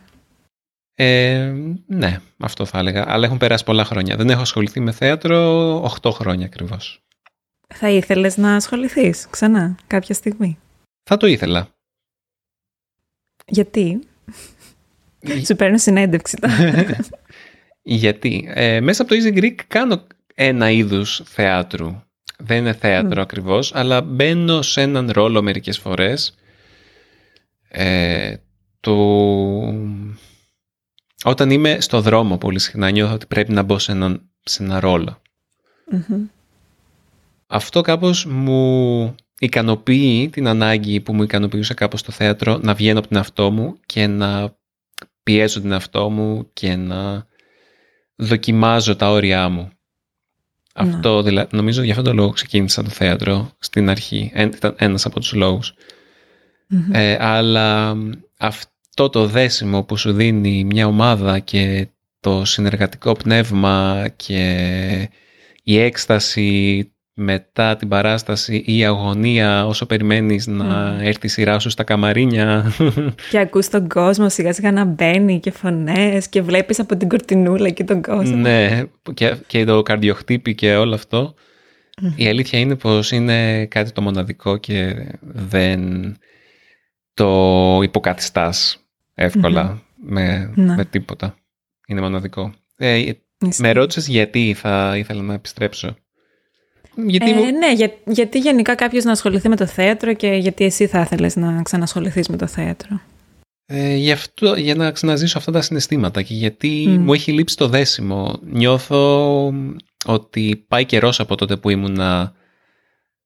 Ε, 0.95 1.53
ναι, 1.87 2.19
αυτό 2.37 2.65
θα 2.65 2.79
έλεγα. 2.79 3.05
Αλλά 3.07 3.25
έχουν 3.25 3.37
περάσει 3.37 3.63
πολλά 3.63 3.85
χρόνια. 3.85 4.15
Δεν 4.15 4.29
έχω 4.29 4.41
ασχοληθεί 4.41 4.79
με 4.79 4.91
θέατρο 4.91 5.93
8 6.01 6.11
χρόνια 6.11 6.45
ακριβώς. 6.45 7.01
Θα 7.67 7.89
ήθελες 7.89 8.37
να 8.37 8.55
ασχοληθείς 8.55 9.27
ξανά 9.29 9.75
κάποια 9.87 10.15
στιγμή; 10.15 10.57
Θα 11.03 11.17
το 11.17 11.27
ήθελα. 11.27 11.67
Γιατί; 13.45 13.99
Σου 15.45 15.55
παίρνω 15.55 15.77
συνέντευξη 15.77 16.37
Γιατί; 17.95 18.49
Ε, 18.54 18.80
μέσα 18.82 19.01
από 19.01 19.12
το 19.12 19.17
Easy 19.19 19.38
Greek 19.38 19.56
κάνω 19.67 20.08
ένα 20.36 20.69
είδους 20.69 21.21
θεάτρου. 21.25 22.01
Δεν 22.38 22.58
είναι 22.58 22.73
θέατρο 22.73 23.21
mm. 23.21 23.23
ακριβώς, 23.23 23.75
αλλά 23.75 24.01
μπαίνω 24.01 24.62
σε 24.62 24.82
έναν 24.82 25.10
ρόλο 25.12 25.41
μερικές 25.41 25.77
φορές. 25.77 26.36
Ε, 27.67 28.36
το... 28.80 28.93
Όταν 31.23 31.49
είμαι 31.49 31.77
στο 31.80 32.01
δρόμο 32.01 32.38
πολύ 32.38 32.60
συχνά 32.60 32.89
νιώθω 32.89 33.13
ότι 33.13 33.25
πρέπει 33.25 33.51
να 33.51 33.63
μπω 33.63 33.80
σε, 33.80 33.91
έναν, 33.91 34.30
σε 34.43 34.63
ένα 34.63 35.19
Αυτό 37.47 37.82
κάπως 37.82 38.25
μου 38.25 39.15
ικανοποιεί 39.39 40.30
την 40.30 40.47
ανάγκη 40.47 40.99
που 40.99 41.13
μου 41.13 41.23
ικανοποιούσε 41.23 41.73
κάπως 41.73 41.99
στο 41.99 42.12
θέατρο 42.12 42.58
να 42.58 42.73
βγαίνω 42.73 42.99
από 42.99 43.08
την 43.08 43.17
αυτό 43.17 43.51
μου 43.51 43.75
και 43.86 44.08
να 44.08 44.56
πιέζω 45.23 45.62
την 45.62 45.73
αυτό 45.73 46.10
μου 46.10 46.49
και 46.54 46.75
να 46.75 47.30
δοκιμάζω 48.21 48.95
τα 48.95 49.10
όρια 49.10 49.49
μου. 49.49 49.71
Αυτό, 50.73 51.21
δηλαδή, 51.23 51.55
νομίζω 51.55 51.81
για 51.81 51.91
αυτόν 51.91 52.05
τον 52.05 52.15
λόγο 52.15 52.29
ξεκίνησα 52.29 52.84
το 52.84 52.89
θέατρο 52.89 53.51
στην 53.60 53.89
αρχή. 53.89 54.32
Ήταν 54.36 54.76
ένας 54.78 55.05
από 55.05 55.19
τους 55.19 55.34
λογους 55.34 55.74
Ε, 56.91 57.17
αλλά 57.19 57.97
αυτό 58.38 59.09
το 59.09 59.28
δέσιμο 59.28 59.84
που 59.84 59.97
σου 59.97 60.13
δίνει 60.13 60.63
μια 60.63 60.88
ομάδα 60.88 61.39
και 61.39 61.88
το 62.19 62.45
συνεργατικό 62.45 63.11
πνεύμα 63.13 64.07
και 64.15 65.09
η 65.63 65.80
έκσταση 65.80 66.91
μετά 67.22 67.76
την 67.76 67.88
παράσταση 67.88 68.63
ή 68.65 68.78
η 68.78 68.86
αγωνία 68.86 69.67
όσο 69.67 69.86
περιμένεις 69.86 70.47
να 70.47 70.97
έρθει 71.01 71.26
η 71.26 71.30
σειρά 71.30 71.59
σου 71.59 71.69
στα 71.69 71.84
καμαρίνια. 71.84 72.74
Και 73.32 73.39
ακούς 73.39 73.67
τον 73.67 73.88
κόσμο 73.88 74.30
σιγά 74.30 74.53
σιγά 74.53 74.72
να 74.72 74.86
μπαίνει 74.86 75.39
και 75.39 75.51
φωνές 75.51 76.28
και 76.28 76.41
βλέπεις 76.41 76.80
από 76.80 76.97
την 76.97 77.09
κορτινούλα 77.09 77.69
και 77.69 77.84
τον 77.84 78.01
κόσμο. 78.01 78.36
Ναι, 78.36 78.84
και, 79.13 79.36
και 79.47 79.63
το 79.63 79.82
καρδιοχτύπη 79.82 80.55
και 80.55 80.76
όλο 80.76 80.99
Η 82.15 82.28
αλήθεια 82.28 82.59
είναι 82.59 82.76
πως 82.76 83.11
είναι 83.11 83.65
κάτι 83.65 83.91
το 83.91 84.01
μοναδικό 84.01 84.57
και 84.57 84.95
δεν 85.22 86.13
το 87.13 87.80
υποκαθιστάς 87.84 88.86
εύκολα 89.13 89.82
με, 90.03 90.51
ναι. 90.55 90.76
με 90.76 90.86
τίποτα. 90.86 91.36
Είναι 91.88 92.01
μοναδικό. 92.01 92.53
Ε, 92.78 93.11
με 93.57 93.72
ρώτησες 93.72 94.07
γιατί 94.07 94.53
θα 94.57 94.93
ήθελα 94.97 95.22
να 95.22 95.34
επιστρέψω. 95.34 95.95
Γιατί 96.95 97.31
ε, 97.31 97.51
Ναι, 97.51 97.73
για, 97.73 97.91
γιατί 98.05 98.39
γενικά 98.39 98.75
κάποιος 98.75 99.03
να 99.03 99.11
ασχοληθεί 99.11 99.49
με 99.49 99.55
το 99.55 99.65
θέατρο 99.65 100.13
και 100.13 100.27
γιατί 100.27 100.63
εσύ 100.65 100.87
θα 100.87 101.01
ήθελες 101.01 101.35
να 101.35 101.61
ξανασχοληθείς 101.61 102.27
με 102.27 102.37
το 102.37 102.47
θέατρο. 102.47 103.01
Ε, 103.65 103.95
για, 103.95 104.13
αυτό, 104.13 104.55
για 104.55 104.75
να 104.75 104.91
ξαναζήσω 104.91 105.37
αυτά 105.37 105.51
τα 105.51 105.61
συναισθήματα 105.61 106.21
και 106.21 106.33
γιατί 106.33 106.97
μου 106.99 107.13
έχει 107.13 107.31
λείψει 107.31 107.55
το 107.55 107.67
δέσιμο. 107.67 108.39
Νιώθω 108.41 109.53
ότι 110.05 110.65
πάει 110.67 110.85
καιρός 110.85 111.19
από 111.19 111.35
τότε 111.35 111.57
που 111.57 111.69
ήμουνα 111.69 112.33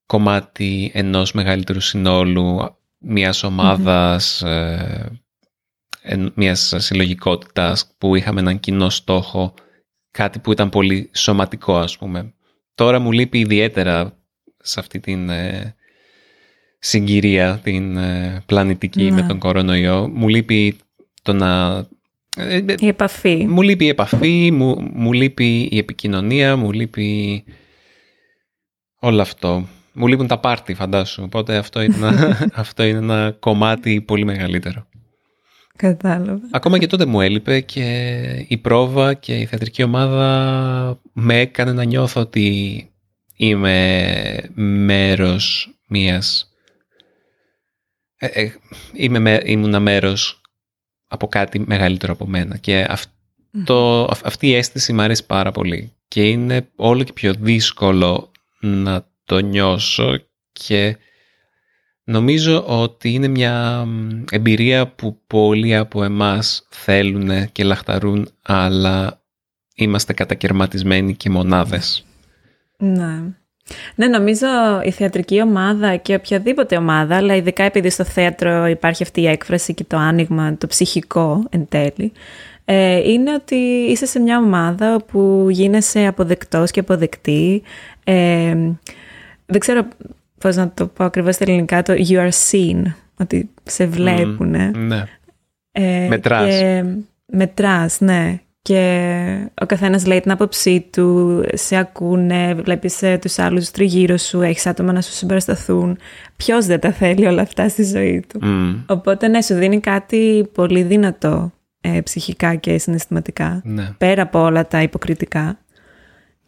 κομμάτι 0.06 0.92
ενός 0.94 1.34
μεγαλύτερου 1.34 1.80
συνόλου, 1.80 2.78
μιας 2.98 3.44
ομάδας, 3.44 4.44
mm 4.46 6.32
μιας 6.34 6.74
συλλογικότητας 6.78 7.96
που 7.98 8.16
είχαμε 8.16 8.40
έναν 8.40 8.60
κοινό 8.60 8.90
στόχο, 8.90 9.54
κάτι 10.12 10.40
που 10.40 10.52
ήταν 10.52 10.70
πολύ 10.70 11.10
σωματικό 11.14 11.78
ας 11.78 11.98
πούμε. 11.98 12.34
Τώρα 12.76 13.00
μου 13.00 13.12
λείπει 13.12 13.40
ιδιαίτερα 13.40 14.18
σε 14.62 14.80
αυτή 14.80 15.00
την 15.00 15.30
ε, 15.30 15.76
συγκυρία, 16.80 17.60
την 17.64 17.98
ε, 17.98 18.44
πλανητική 18.46 19.12
με 19.12 19.22
ναι. 19.22 19.28
τον 19.28 19.40
κορονοϊό. 19.40 20.10
Μου 20.14 20.28
λείπει 20.28 20.78
το 21.22 21.34
να... 21.34 21.78
Ε, 22.38 22.62
η 22.80 22.88
επαφή. 22.88 23.48
Μου 23.48 23.62
λείπει 23.62 23.86
η 23.86 23.88
επαφή, 23.88 24.52
μου, 24.52 24.90
μου 24.94 25.14
λείπει 25.14 25.68
η 25.72 25.78
επικοινωνία, 25.78 26.56
μου 26.56 26.72
λείπει 26.72 27.44
όλο 29.00 29.22
αυτό. 29.22 29.68
Μου 29.94 30.08
λείπουν 30.08 30.28
τα 30.28 30.40
πάρτι, 30.40 30.74
φαντάσου. 30.74 31.24
Οπότε 31.24 31.58
αυτό 31.58 31.82
είναι 31.82 31.96
ένα, 31.96 32.38
αυτό 32.54 32.84
είναι 32.84 32.98
ένα 32.98 33.36
κομμάτι 33.40 34.02
πολύ 34.02 34.26
μεγαλύτερο. 34.26 34.88
Κατάλαβα. 35.76 36.48
Ακόμα 36.52 36.78
και 36.78 36.88
τότε 36.88 37.06
μου 37.06 37.22
έλειπε 37.22 37.60
και 37.60 38.46
η 38.48 38.58
πρόβα 38.58 39.14
και 39.14 39.38
η 39.38 39.46
θεατρική 39.46 39.84
ομάδα 39.84 41.00
με 41.14 41.40
έκανε 41.40 41.74
να 41.74 41.84
νιώθω 41.84 42.22
ότι 42.22 42.90
είμαι 43.36 44.50
μέρος 44.54 45.76
μιας... 45.88 46.50
Ε, 48.18 48.26
ε, 48.26 48.52
είμαι 48.94 49.20
με, 49.20 49.42
ήμουνα 49.46 49.80
μέρος 49.80 50.42
από 51.08 51.28
κάτι 51.28 51.60
μεγαλύτερο 51.60 52.14
από 52.14 52.26
μένα. 52.26 52.58
Και 52.58 52.86
αυτό, 52.90 54.10
αυτή 54.24 54.48
η 54.48 54.56
αίσθηση 54.56 54.94
μου 54.94 55.02
αρέσει 55.02 55.26
πάρα 55.26 55.52
πολύ. 55.52 55.94
Και 56.08 56.30
είναι 56.30 56.68
όλο 56.76 57.04
και 57.04 57.14
πιο 57.14 57.34
δύσκολο 57.34 58.32
να 58.60 59.08
το 59.26 59.40
νιώσω 59.40 60.20
και 60.52 60.98
νομίζω 62.06 62.64
ότι 62.68 63.14
είναι 63.14 63.28
μια 63.28 63.88
εμπειρία 64.32 64.88
που 64.88 65.20
πολλοί 65.28 65.76
από 65.76 66.04
εμάς 66.04 66.68
θέλουν 66.70 67.52
και 67.52 67.64
λαχταρούν 67.64 68.30
αλλά 68.42 69.22
είμαστε 69.76 70.14
κατακαιρματισμένοι 70.14 71.16
και 71.16 71.30
μονάδες. 71.30 72.06
Ναι. 72.78 73.22
Ναι, 73.96 74.08
νομίζω 74.08 74.48
η 74.84 74.92
θεατρική 74.92 75.42
ομάδα 75.42 75.96
και 75.96 76.16
οποιαδήποτε 76.16 76.78
ομάδα, 76.78 77.16
αλλά 77.16 77.36
ειδικά 77.36 77.64
επειδή 77.64 77.90
στο 77.90 78.04
θέατρο 78.04 78.66
υπάρχει 78.68 79.04
αυτή 79.04 79.22
η 79.22 79.28
έκφραση 79.28 79.74
και 79.74 79.84
το 79.84 79.98
άνοιγμα, 79.98 80.58
το 80.58 80.68
ψυχικό 80.68 81.44
εν 81.50 81.68
τέλει, 81.70 82.12
ε, 82.66 83.12
είναι 83.12 83.34
ότι 83.34 83.56
είσαι 83.90 84.06
σε 84.06 84.20
μια 84.20 84.38
ομάδα 84.38 85.04
που 85.12 85.48
γίνεσαι 85.50 86.06
αποδεκτός 86.06 86.72
και 86.72 86.80
αποδεκτή. 86.80 87.64
Ε, 88.04 88.56
δεν 89.46 89.60
ξέρω 89.60 89.88
πώς 90.46 90.56
να 90.56 90.72
το 90.72 90.88
πω 90.88 91.04
ακριβώς 91.04 91.36
στα 91.36 91.44
ελληνικά, 91.48 91.84
το 91.84 91.94
you 91.94 92.18
are 92.18 92.30
seen, 92.52 92.84
ότι 93.20 93.50
σε 93.64 93.86
βλέπουν. 93.86 94.50
ναι. 94.78 95.04
Ε, 95.72 96.08
μετράς. 96.08 96.56
μετράς, 97.26 98.00
ναι. 98.00 98.40
Και 98.62 99.50
ο 99.62 99.66
καθένας 99.66 100.06
λέει 100.06 100.20
την 100.20 100.32
άποψή 100.32 100.88
του, 100.92 101.44
σε 101.54 101.76
ακούνε, 101.76 102.54
βλέπεις 102.54 103.02
ε, 103.02 103.18
τους 103.18 103.40
άλλους 103.40 103.72
τριγύρω 103.72 104.18
σου, 104.18 104.42
έχεις 104.42 104.66
άτομα 104.66 104.92
να 104.92 105.02
σου 105.02 105.12
συμπαρασταθούν. 105.12 105.98
Ποιος 106.36 106.66
δεν 106.66 106.80
τα 106.80 106.92
θέλει 106.92 107.26
όλα 107.26 107.42
αυτά 107.42 107.70
στη 107.70 107.84
ζωή 107.84 108.26
του; 108.30 108.40
Οπότε 108.88 109.28
ναι, 109.28 109.42
σου 109.42 109.54
δίνει 109.54 109.80
κάτι 109.80 110.50
πολύ 110.54 110.82
δυνατό 110.84 111.52
ε, 111.82 112.02
ψυχικά 112.02 112.56
και 112.56 112.78
συναισθηματικά. 112.78 113.62
Ναι. 113.64 113.90
Πέρα 113.98 114.22
από 114.22 114.40
όλα 114.40 114.68
τα 114.68 114.82
υποκριτικά. 114.82 115.58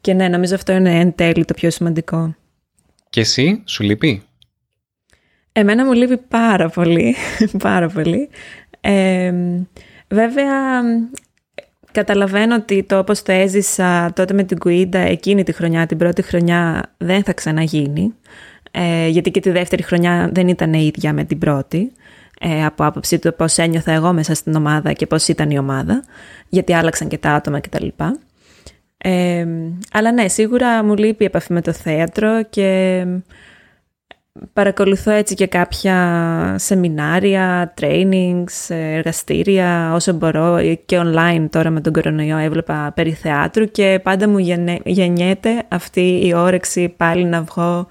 Και 0.02 0.14
ναι, 0.14 0.28
νομίζω 0.28 0.56
αυτό 0.56 0.72
είναι 0.74 1.00
εν 1.00 1.16
τέλει 1.16 1.46
το 1.46 1.54
πιο 1.54 1.70
σημαντικό. 1.70 2.36
Και 3.18 3.24
εσύ, 3.24 3.62
σου 3.66 3.84
λείπει; 3.84 4.24
Εμένα 5.52 5.86
μου 5.86 5.94
λείπει 5.94 6.18
πάρα 6.18 6.70
πολύ, 6.70 7.16
πάρα 7.64 7.88
πολύ. 7.88 8.30
Ε, 8.82 9.34
βέβαια, 10.08 10.82
καταλαβαίνω 11.92 12.56
ότι 12.56 12.84
το 12.84 12.98
όπως 12.98 13.22
το 13.22 13.32
έζησα 13.32 14.14
τότε 14.16 14.34
με 14.34 14.44
την 14.44 14.58
Κουίντα 14.60 15.00
εκείνη 15.00 15.44
τη 15.44 15.52
χρονιά, 15.52 15.86
την 15.86 15.98
πρώτη 15.98 16.22
χρονιά, 16.22 16.94
δεν 16.98 17.24
θα 17.24 17.34
ξαναγίνει. 17.34 18.14
Ε, 18.72 19.08
γιατί 19.08 19.32
και 19.32 19.40
τη 19.40 19.50
δεύτερη 19.50 19.84
χρονιά 19.84 20.30
δεν 20.34 20.48
ήταν 20.48 20.74
η 20.74 20.92
ίδια 20.96 21.14
με 21.14 21.24
την 21.24 21.38
πρώτη. 21.38 21.92
Ε, 22.40 22.66
από 22.66 22.86
άποψη 22.86 23.20
του 23.20 23.36
πώς 23.36 23.58
ένιωθα 23.58 23.92
εγώ 23.92 24.14
μέσα 24.14 24.34
στην 24.34 24.56
ομάδα 24.56 24.94
και 24.94 25.08
πώς 25.08 25.28
ήταν 25.28 25.50
η 25.50 25.58
ομάδα. 25.58 26.04
Γιατί 26.50 26.74
άλλαξαν 26.74 27.08
και 27.08 27.18
τα 27.18 27.32
άτομα 27.32 27.60
κτλ. 27.60 27.88
Ε, 28.98 29.46
αλλά 29.92 30.12
ναι, 30.12 30.28
σίγουρα 30.28 30.84
μου 30.84 30.96
λείπει 30.96 31.24
η 31.24 31.26
επαφή 31.26 31.54
με 31.54 31.62
το 31.62 31.74
θέατρο 31.74 32.44
και 32.44 33.04
παρακολουθώ 34.54 35.12
έτσι 35.12 35.36
και 35.36 35.48
κάποια 35.48 36.56
σεμινάρια, 36.58 37.74
trainings, 37.82 38.70
εργαστήρια, 38.70 39.94
όσο 39.94 40.14
μπορώ 40.14 40.60
και 40.86 41.00
online 41.00 41.48
τώρα 41.50 41.70
με 41.70 41.82
τον 41.82 41.94
κορονοϊό 41.94 42.38
έβλεπα 42.38 42.92
περί 42.96 43.12
θεάτρου 43.12 43.66
και 43.66 44.00
πάντα 44.04 44.30
μου 44.30 44.38
γεννιέται 44.86 45.64
αυτή 45.68 46.22
η 46.26 46.34
όρεξη 46.34 46.90
πάλι 46.90 47.26
να 47.26 47.42
βγω 47.42 47.88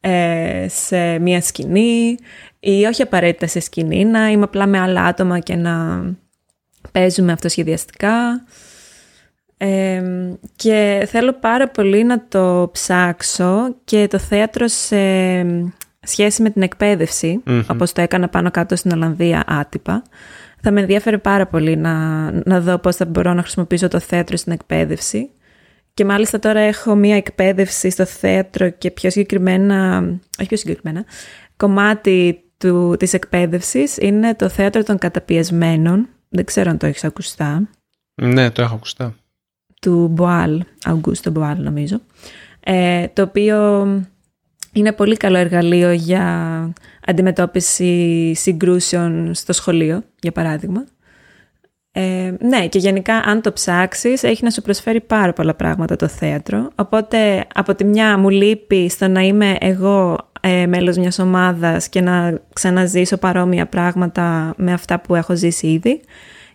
ε, 0.00 0.66
σε 0.68 1.18
μια 1.18 1.40
σκηνή 1.40 2.16
ή 2.60 2.84
όχι 2.84 3.02
απαραίτητα 3.02 3.46
σε 3.46 3.60
σκηνή, 3.60 4.04
να 4.04 4.30
είμαι 4.30 4.44
απλά 4.44 4.66
με 4.66 4.78
άλλα 4.78 5.04
άτομα 5.04 5.38
και 5.38 5.56
να 5.56 6.04
παίζουμε 6.92 7.32
αυτοσχεδιαστικά 7.32 8.44
και 10.56 11.06
θέλω 11.08 11.32
πάρα 11.32 11.68
πολύ 11.68 12.04
να 12.04 12.26
το 12.28 12.68
ψάξω 12.72 13.76
και 13.84 14.06
το 14.10 14.18
θέατρο 14.18 14.68
σε 14.68 14.96
σχέση 16.02 16.42
με 16.42 16.50
την 16.50 16.62
εκπαίδευση, 16.62 17.42
mm 17.46 17.64
όπως 17.68 17.92
το 17.92 18.00
έκανα 18.00 18.28
πάνω 18.28 18.50
κάτω 18.50 18.76
στην 18.76 18.92
Ολλανδία 18.92 19.44
άτυπα. 19.46 20.02
Θα 20.60 20.70
με 20.70 20.80
ενδιαφέρει 20.80 21.18
πάρα 21.18 21.46
πολύ 21.46 21.76
να, 21.76 21.94
να 22.30 22.60
δω 22.60 22.78
πώς 22.78 22.96
θα 22.96 23.04
μπορώ 23.04 23.34
να 23.34 23.42
χρησιμοποιήσω 23.42 23.88
το 23.88 23.98
θέατρο 23.98 24.36
στην 24.36 24.52
εκπαίδευση. 24.52 25.30
Και 25.94 26.04
μάλιστα 26.04 26.38
τώρα 26.38 26.60
έχω 26.60 26.94
μία 26.94 27.16
εκπαίδευση 27.16 27.90
στο 27.90 28.04
θέατρο 28.04 28.70
και 28.70 28.90
πιο 28.90 29.10
συγκεκριμένα, 29.10 29.98
όχι 30.38 30.48
πιο 30.48 30.56
συγκεκριμένα, 30.56 31.04
κομμάτι 31.56 32.42
του, 32.58 32.96
της 32.98 33.12
εκπαίδευσης 33.12 33.96
είναι 33.96 34.34
το 34.34 34.48
θέατρο 34.48 34.82
των 34.82 34.98
καταπιεσμένων. 34.98 36.08
Δεν 36.28 36.44
ξέρω 36.44 36.70
αν 36.70 36.78
το 36.78 36.86
έχεις 36.86 37.04
ακουστά. 37.04 37.68
Ναι, 38.14 38.50
το 38.50 38.62
έχω 38.62 38.74
ακουστά 38.74 39.14
του 39.82 40.08
Μποάλ, 40.10 40.62
Αουγκούστο 40.84 41.30
Μποάλ 41.30 41.62
νομίζω, 41.62 42.00
ε, 42.60 43.06
το 43.12 43.22
οποίο 43.22 43.86
είναι 44.72 44.92
πολύ 44.92 45.16
καλό 45.16 45.36
εργαλείο 45.36 45.92
για 45.92 46.72
αντιμετώπιση 47.06 48.32
συγκρούσεων 48.34 49.34
στο 49.34 49.52
σχολείο, 49.52 50.02
για 50.20 50.32
παράδειγμα. 50.32 50.84
Ε, 51.94 52.34
ναι, 52.40 52.66
και 52.66 52.78
γενικά 52.78 53.14
αν 53.14 53.40
το 53.40 53.52
ψάξεις 53.52 54.22
έχει 54.22 54.44
να 54.44 54.50
σου 54.50 54.62
προσφέρει 54.62 55.00
πάρα 55.00 55.32
πολλά 55.32 55.54
πράγματα 55.54 55.96
το 55.96 56.08
θέατρο. 56.08 56.70
Οπότε 56.74 57.46
από 57.54 57.74
τη 57.74 57.84
μια 57.84 58.18
μου 58.18 58.28
λείπει 58.28 58.88
στο 58.88 59.08
να 59.08 59.20
είμαι 59.20 59.56
εγώ 59.60 60.18
ε, 60.40 60.66
μέλος 60.66 60.96
μιας 60.96 61.18
ομάδας 61.18 61.88
και 61.88 62.00
να 62.00 62.40
ξαναζήσω 62.52 63.16
παρόμοια 63.16 63.66
πράγματα 63.66 64.54
με 64.56 64.72
αυτά 64.72 65.00
που 65.00 65.14
έχω 65.14 65.36
ζήσει 65.36 65.66
ήδη. 65.66 66.00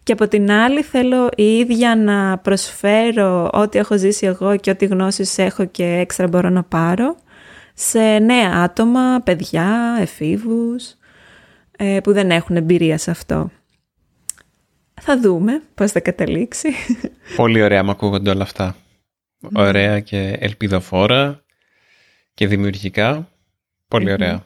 Και 0.08 0.14
από 0.14 0.28
την 0.28 0.52
άλλη 0.52 0.84
θέλω 0.84 1.30
η 1.36 1.58
ίδια 1.58 1.96
να 1.96 2.38
προσφέρω 2.38 3.50
ό,τι 3.54 3.78
έχω 3.80 3.98
ζήσει 3.98 4.26
εγώ 4.26 4.58
και 4.58 4.70
ό,τι 4.70 4.86
γνώσεις 4.86 5.38
έχω 5.38 5.66
και 5.66 5.84
έξτρα 5.84 6.28
μπορώ 6.28 6.50
να 6.50 6.64
πάρω 6.64 7.16
σε 7.74 8.20
νέα 8.20 8.52
άτομα, 8.52 9.22
παιδιά, 9.24 9.98
εφήβους 10.00 10.94
ε, 11.78 12.00
που 12.04 12.14
δεν 12.14 12.32
έχουν 12.32 12.56
εμπειρία 12.56 12.98
σε 12.98 13.12
αυτό. 13.12 13.52
Θα 15.02 15.20
δούμε 15.20 15.62
πώς 15.74 15.92
θα 15.92 16.00
καταλήξει. 16.00 16.70
Πολύ 17.36 17.62
ωραία 17.62 17.84
μου 17.84 17.92
ακούγονται 17.92 18.30
όλα 18.30 18.44
αυτά. 18.44 18.76
Ναι. 19.40 19.62
Ωραία 19.62 20.00
και 20.00 20.38
ελπιδοφόρα 20.40 21.44
και 22.34 22.48
δημιουργικά. 22.48 23.30
Πολύ 23.88 24.12
ωραία. 24.12 24.46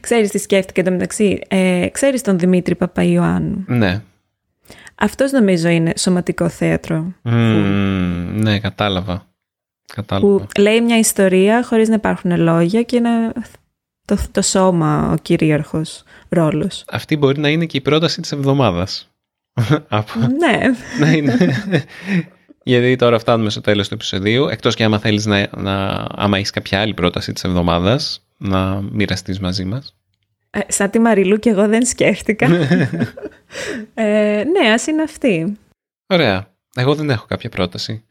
Ξέρεις 0.00 0.30
τι 0.30 0.38
σκέφτηκα 0.38 0.80
εντωμεταξύ. 0.80 1.40
Ε, 1.48 1.88
ξέρεις 1.92 2.22
τον 2.22 2.38
Δημήτρη 2.38 2.74
Παπαϊωάννου; 2.74 3.64
Ναι. 3.66 4.02
Αυτός 5.02 5.32
νομίζω 5.32 5.68
είναι 5.68 5.92
σωματικό 5.96 6.48
θέατρο. 6.48 7.12
ναι, 8.32 8.58
κατάλαβα. 8.58 9.26
κατάλαβα. 9.94 10.26
Που 10.26 10.46
λέει 10.58 10.80
μια 10.80 10.98
ιστορία 10.98 11.64
χωρίς 11.64 11.88
να 11.88 11.94
υπάρχουν 11.94 12.40
λόγια 12.40 12.82
και 12.82 13.00
να 13.00 13.32
το, 14.04 14.16
το 14.30 14.42
σώμα 14.42 15.12
ο 15.12 15.16
κυρίαρχος 15.22 16.02
ρόλος. 16.28 16.84
Αυτή 16.88 17.16
μπορεί 17.16 17.40
να 17.40 17.48
είναι 17.48 17.66
και 17.66 17.76
η 17.76 17.80
πρόταση 17.80 18.20
της 18.20 18.32
εβδομάδας. 18.32 19.10
ναι. 20.40 20.60
ναι 20.98 21.16
είναι. 21.16 21.54
Γιατί 22.62 22.96
τώρα 22.96 23.18
φτάνουμε 23.18 23.50
στο 23.50 23.60
τέλος 23.60 23.88
του 23.88 23.94
επεισοδίου. 23.94 24.46
Εκτός 24.46 24.74
και 24.74 24.84
άμα 24.84 24.98
θέλεις 24.98 25.26
να, 25.26 25.48
να 25.56 26.06
άμα 26.14 26.36
έχεις 26.36 26.50
κάποια 26.50 26.80
άλλη 26.80 26.94
πρόταση 26.94 27.32
της 27.32 27.44
εβδομάδας, 27.44 28.26
να 28.36 28.80
μοιραστείς 28.80 29.40
μαζί 29.40 29.64
μας. 29.64 29.94
Ε, 30.50 30.60
σαν 30.68 30.90
τη 30.90 30.98
Μαριλού 30.98 31.36
και 31.38 31.50
εγώ 31.50 31.68
δεν 31.68 31.86
σκέφτηκα. 31.86 32.46
ε, 33.94 34.44
ναι, 34.44 34.72
ας 34.72 34.86
είναι 34.86 35.02
αυτή. 35.02 35.58
Ωραία. 36.06 36.54
Εγώ 36.74 36.94
δεν 36.94 37.10
έχω 37.10 37.26
κάποια 37.26 37.48
πρόταση. 37.50 38.04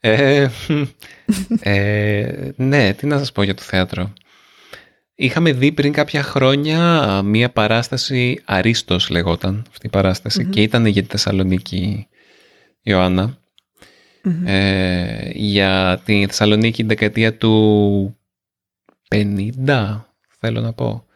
Ε, 0.00 0.48
ε, 1.60 2.50
ναι, 2.56 2.92
τι 2.92 3.06
να 3.06 3.18
σας 3.18 3.32
πω 3.32 3.42
για 3.42 3.54
το 3.54 3.62
θέατρο. 3.62 4.12
Είχαμε 5.14 5.52
δει 5.52 5.72
πριν 5.72 5.92
κάποια 5.92 6.22
χρόνια 6.22 7.22
μία 7.22 7.50
παράσταση, 7.50 8.40
Αρίστος 8.44 9.10
λεγόταν 9.10 9.64
αυτή 9.70 9.86
η 9.86 9.90
παρασταση 9.90 10.44
και 10.44 10.62
ήταν 10.62 10.86
για 10.86 11.02
τη 11.02 11.08
Θεσσαλονίκη 11.08 12.06
Ιωάννα. 12.82 13.38
Ε, 14.44 15.30
για 15.32 16.02
τη 16.04 16.26
Θεσσαλονίκη 16.26 16.82
δεκαετία 16.82 17.36
του 17.36 18.16
50 19.08 20.00
θέλω 20.38 20.60
να 20.60 20.72
πω. 20.72 21.06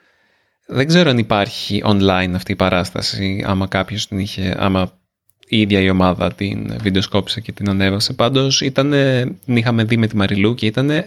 Δεν 0.66 0.86
ξέρω 0.86 1.10
αν 1.10 1.18
υπάρχει 1.18 1.82
online 1.84 2.32
αυτή 2.34 2.52
η 2.52 2.56
παράσταση, 2.56 3.44
άμα 3.46 3.66
κάποιος 3.66 4.06
την 4.06 4.18
είχε, 4.18 4.56
άμα 4.58 4.98
η 5.48 5.60
ίδια 5.60 5.80
η 5.80 5.90
ομάδα 5.90 6.32
την 6.32 6.78
βιντεοσκόπησε 6.80 7.40
και 7.40 7.52
την 7.52 7.68
ανέβασε. 7.68 8.12
Πάντως 8.12 8.60
ήταν, 8.60 8.90
την 9.44 9.56
είχαμε 9.56 9.84
δει 9.84 9.96
με 9.96 10.06
τη 10.06 10.16
Μαριλού 10.16 10.54
και 10.54 10.66
ήταν 10.66 11.04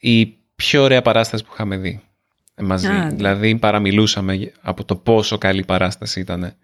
η 0.00 0.26
πιο 0.56 0.82
ωραία 0.82 1.02
παράσταση 1.02 1.44
που 1.44 1.50
είχαμε 1.52 1.76
δει 1.76 2.00
μαζί. 2.62 2.88
Ναι. 2.88 3.08
δηλαδή 3.10 3.56
παραμιλούσαμε 3.56 4.52
από 4.60 4.84
το 4.84 4.96
πόσο 4.96 5.38
καλή 5.38 5.64
παράσταση 5.64 6.20
ήταν. 6.20 6.54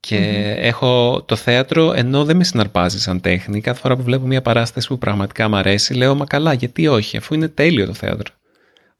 Και 0.00 0.16
έχω 0.58 1.22
το 1.22 1.36
θέατρο, 1.36 1.92
ενώ 1.92 2.24
δεν 2.24 2.36
με 2.36 2.44
συναρπάζει 2.44 3.00
σαν 3.00 3.20
τέχνη, 3.20 3.60
κάθε 3.60 3.80
φορά 3.80 3.96
που 3.96 4.02
βλέπω 4.02 4.26
μια 4.26 4.42
παράσταση 4.42 4.88
που 4.88 4.98
πραγματικά 4.98 5.48
μου 5.48 5.56
αρέσει, 5.56 5.94
λέω 5.94 6.14
Μα 6.14 6.24
καλά, 6.24 6.52
γιατί 6.52 6.86
όχι, 6.86 7.16
αφού 7.16 7.34
είναι 7.34 7.48
τέλειο 7.48 7.86
το 7.86 7.94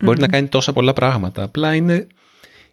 θεατρο 0.01 0.07
Μπορεί 0.07 0.21
να 0.21 0.29
κάνει 0.29 0.49
τόσα 0.49 0.73
πολλά 0.73 0.93
πράγματα. 0.93 1.43
Απλά 1.43 1.75
είναι, 1.75 2.07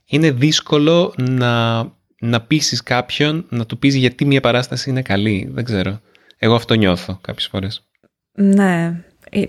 είναι 0.05 0.31
δύσκολο 0.31 1.13
να, 1.17 1.83
να 2.19 2.41
πείσεις 2.41 2.83
κάποιον 2.83 3.45
να 3.49 3.65
του 3.65 3.77
πεις 3.79 3.95
γιατί 3.95 4.25
μια 4.25 4.41
παράσταση 4.41 4.89
είναι 4.89 5.01
καλή. 5.01 5.49
Δεν 5.51 5.63
ξέρω. 5.63 5.99
Εγώ 6.37 6.55
αυτό 6.55 6.73
νιώθω 6.73 7.19
κάποιες 7.21 7.47
φορές. 7.47 7.87
Ναι. 8.33 9.01
Ε, 9.29 9.43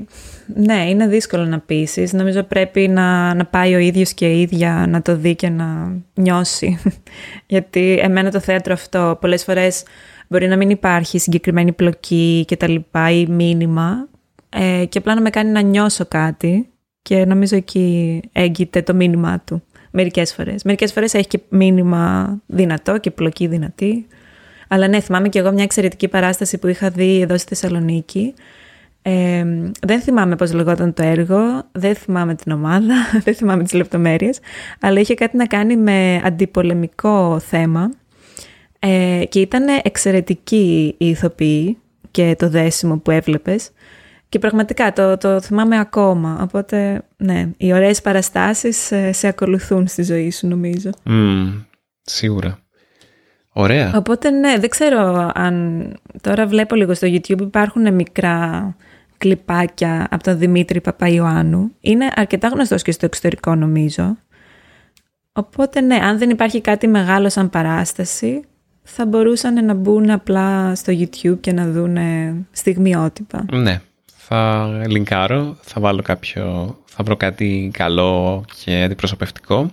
ναι, 0.55 0.89
είναι 0.89 1.07
δύσκολο 1.07 1.45
να 1.45 1.61
πείσεις. 1.61 2.13
Νομίζω 2.13 2.43
πρέπει 2.43 2.89
να, 2.89 3.35
να 3.35 3.47
πάει 3.47 3.75
ο 3.75 3.79
ίδιος 3.79 4.13
και 4.13 4.33
η 4.33 4.41
ίδια 4.41 4.87
να 4.89 5.03
το 5.03 5.17
δει 5.17 5.35
και 5.35 5.49
να 5.49 5.97
νιώσει. 6.15 6.79
Γιατί 7.47 7.99
εμένα 8.03 8.31
το 8.31 8.41
θέατρο 8.41 8.73
αυτό 8.73 9.19
πολλές 9.21 9.45
φορές 9.45 9.83
μπορεί 10.29 10.49
να 10.49 10.57
μην 10.57 10.71
υπάρχει 10.71 11.19
συγκεκριμένη 11.19 11.73
πλοκή 11.73 12.45
και 12.47 12.57
τα 12.57 12.69
λοιπά 12.69 13.11
ή 13.11 13.27
μήνυμα 13.27 14.09
ε, 14.49 14.85
και 14.89 14.99
απλά 14.99 15.15
να 15.15 15.21
με 15.21 15.31
κάνει 15.31 15.51
να 15.51 15.61
νιώσω 15.61 16.07
κάτι 16.07 16.69
και 17.09 17.25
νομίζω 17.25 17.57
εκεί 17.57 18.21
έγκυται 18.33 18.83
το 18.83 18.95
μήνυμά 18.95 19.41
του 19.45 19.63
μερικές 19.91 20.35
φορές. 20.35 20.63
Μερικές 20.63 20.93
φορές 20.93 21.15
έχει 21.15 21.27
και 21.27 21.41
μήνυμα 21.49 22.37
δυνατό 22.47 22.99
και 22.99 23.11
πλοκή 23.11 23.47
δυνατή. 23.47 24.07
Αλλά 24.69 24.89
ναι, 24.89 25.01
θυμάμαι 25.01 25.29
και 25.29 25.39
εγώ 25.39 25.53
μια 25.53 25.63
εξαιρετική 25.63 26.09
παράσταση 26.09 26.59
που 26.59 26.67
είχα 26.67 26.91
δει 26.91 27.21
εδώ 27.21 27.39
στη 27.39 27.49
Θεσσαλονίκη 27.49 28.35
ε, 29.03 29.45
δεν 29.87 30.01
θυμάμαι 30.01 30.37
πώς 30.37 30.53
λεγόταν 30.53 30.95
το 30.95 31.03
έργο, 31.03 31.39
δεν 31.73 31.95
θυμάμαι 31.95 32.35
την 32.35 32.53
ομάδα, 32.53 32.95
δεν 33.25 33.35
θυμάμαι 33.35 33.63
τις 33.63 33.73
λεπτομέρειες, 33.73 34.39
αλλά 34.81 35.01
είχε 35.01 35.15
κάτι 35.15 35.37
να 35.37 35.47
κάνει 35.47 35.77
με 35.77 36.21
αντιπολεμικό 36.25 37.39
θέμα 37.39 37.91
ε, 38.79 39.23
και 39.29 39.41
ήταν 39.41 39.65
εξαιρετική 39.83 40.95
η 40.99 41.09
ηθοποιή 41.09 41.79
και 42.11 42.35
το 42.39 42.49
δέσιμο 42.49 42.99
που 42.99 43.11
έβλεπες 43.11 43.71
και 44.29 44.39
πραγματικά 44.39 44.93
το, 44.93 45.17
το 45.17 45.41
θυμάμαι 45.41 45.79
ακόμα, 45.79 46.39
οπότε 46.43 47.03
ναι, 47.17 47.51
οι 47.57 47.73
ωραίες 47.73 48.01
παραστάσεις 48.01 48.77
σε, 48.77 49.13
σε 49.13 49.27
ακολουθούν 49.27 49.87
στη 49.87 50.03
ζωή 50.03 50.31
σου 50.31 50.47
νομίζω. 50.47 50.91
σίγουρα. 52.03 52.59
Ωραία. 53.53 53.93
Οπότε 53.97 54.31
ναι, 54.31 54.59
δεν 54.59 54.69
ξέρω 54.69 55.31
αν 55.35 55.87
τώρα 56.21 56.47
βλέπω 56.47 56.75
λίγο 56.75 56.95
στο 56.95 57.07
YouTube 57.07 57.41
υπάρχουν 57.41 57.95
μικρά 57.95 58.77
κλιπάκια 59.19 60.07
από 60.11 60.23
τον 60.23 60.39
Δημήτρη 60.39 60.81
Παπαϊωάννου. 60.81 61.71
Είναι 61.81 62.09
αρκετά 62.15 62.49
γνωστός 62.49 62.83
και 62.83 62.93
στο 62.93 63.07
εξωτερικό 63.07 63.55
νομίζω. 63.55 64.17
Οπότε 65.33 65.81
ναι, 65.81 65.95
αν 65.95 66.19
δεν 66.19 66.31
υπάρχει 66.31 66.61
κάτι 66.61 66.87
μεγάλο 66.87 67.29
σαν 67.29 67.51
παράσταση, 67.51 68.43
θα 68.83 69.07
μπορούσαν 69.07 69.65
να 69.65 69.75
μπουν 69.75 70.11
απλά 70.11 70.75
στο 70.75 70.93
YouTube 70.93 71.41
και 71.41 71.53
να 71.53 71.71
δουν 71.71 71.97
στιγμιότυπα. 72.51 73.45
Ναι, 73.53 73.81
θα 74.31 74.71
λινκάρω, 74.87 75.57
θα 75.61 75.81
βάλω 75.81 76.03
κάποιο, 76.03 76.77
θα 76.85 77.05
βρω 77.05 77.17
κάτι 77.17 77.71
καλό 77.73 78.45
και 78.65 78.83
αντιπροσωπευτικό 78.83 79.71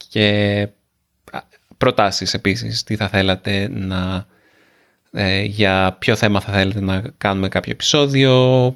Και 0.08 0.68
προτάσεις 1.78 2.34
επίσης, 2.34 2.82
τι 2.82 2.96
θα 2.96 3.08
θέλατε 3.08 3.68
να... 3.70 4.26
Ε, 5.12 5.42
για 5.42 5.96
ποιο 5.98 6.16
θέμα 6.16 6.40
θα 6.40 6.52
θέλετε 6.52 6.80
να 6.80 7.02
κάνουμε 7.18 7.48
κάποιο 7.48 7.72
επεισόδιο, 7.72 8.66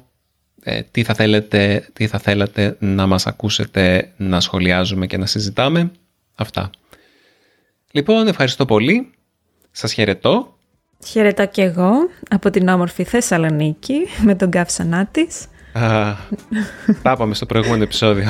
ε, 0.63 0.81
τι, 0.81 1.03
θα 1.03 1.13
θέλετε, 1.13 1.89
τι 1.93 2.07
θα 2.07 2.19
θέλατε 2.19 2.75
να 2.79 3.07
μας 3.07 3.27
ακούσετε 3.27 4.13
να 4.17 4.39
σχολιάζουμε 4.39 5.07
και 5.07 5.17
να 5.17 5.25
συζητάμε. 5.25 5.91
Αυτά. 6.35 6.69
Λοιπόν, 7.91 8.27
ευχαριστώ 8.27 8.65
πολύ. 8.65 9.11
Σας 9.71 9.93
χαιρετώ. 9.93 10.55
Χαιρετώ 11.05 11.47
και 11.47 11.61
εγώ 11.61 11.91
από 12.29 12.49
την 12.49 12.67
όμορφη 12.67 13.03
Θεσσαλονίκη 13.03 13.95
με 14.21 14.35
τον 14.35 14.49
καύσανά 14.49 15.05
της. 15.05 15.45
Τα 17.01 17.11
είπαμε 17.11 17.33
στο 17.33 17.45
προηγούμενο 17.45 17.83
επεισόδιο. 17.83 18.27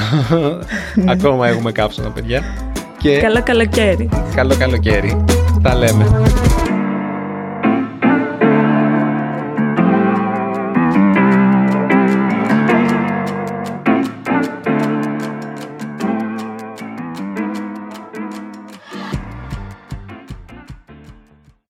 Ακόμα 1.08 1.48
έχουμε 1.48 1.72
κάψωνα, 1.72 2.12
παιδιά. 2.12 2.44
Και... 2.98 3.18
Καλό 3.20 3.44
καλοκαίρι. 3.44 4.10
Καλό 4.36 4.56
καλοκαίρι. 4.58 5.26
Τα 5.62 5.76
λέμε. 5.76 6.06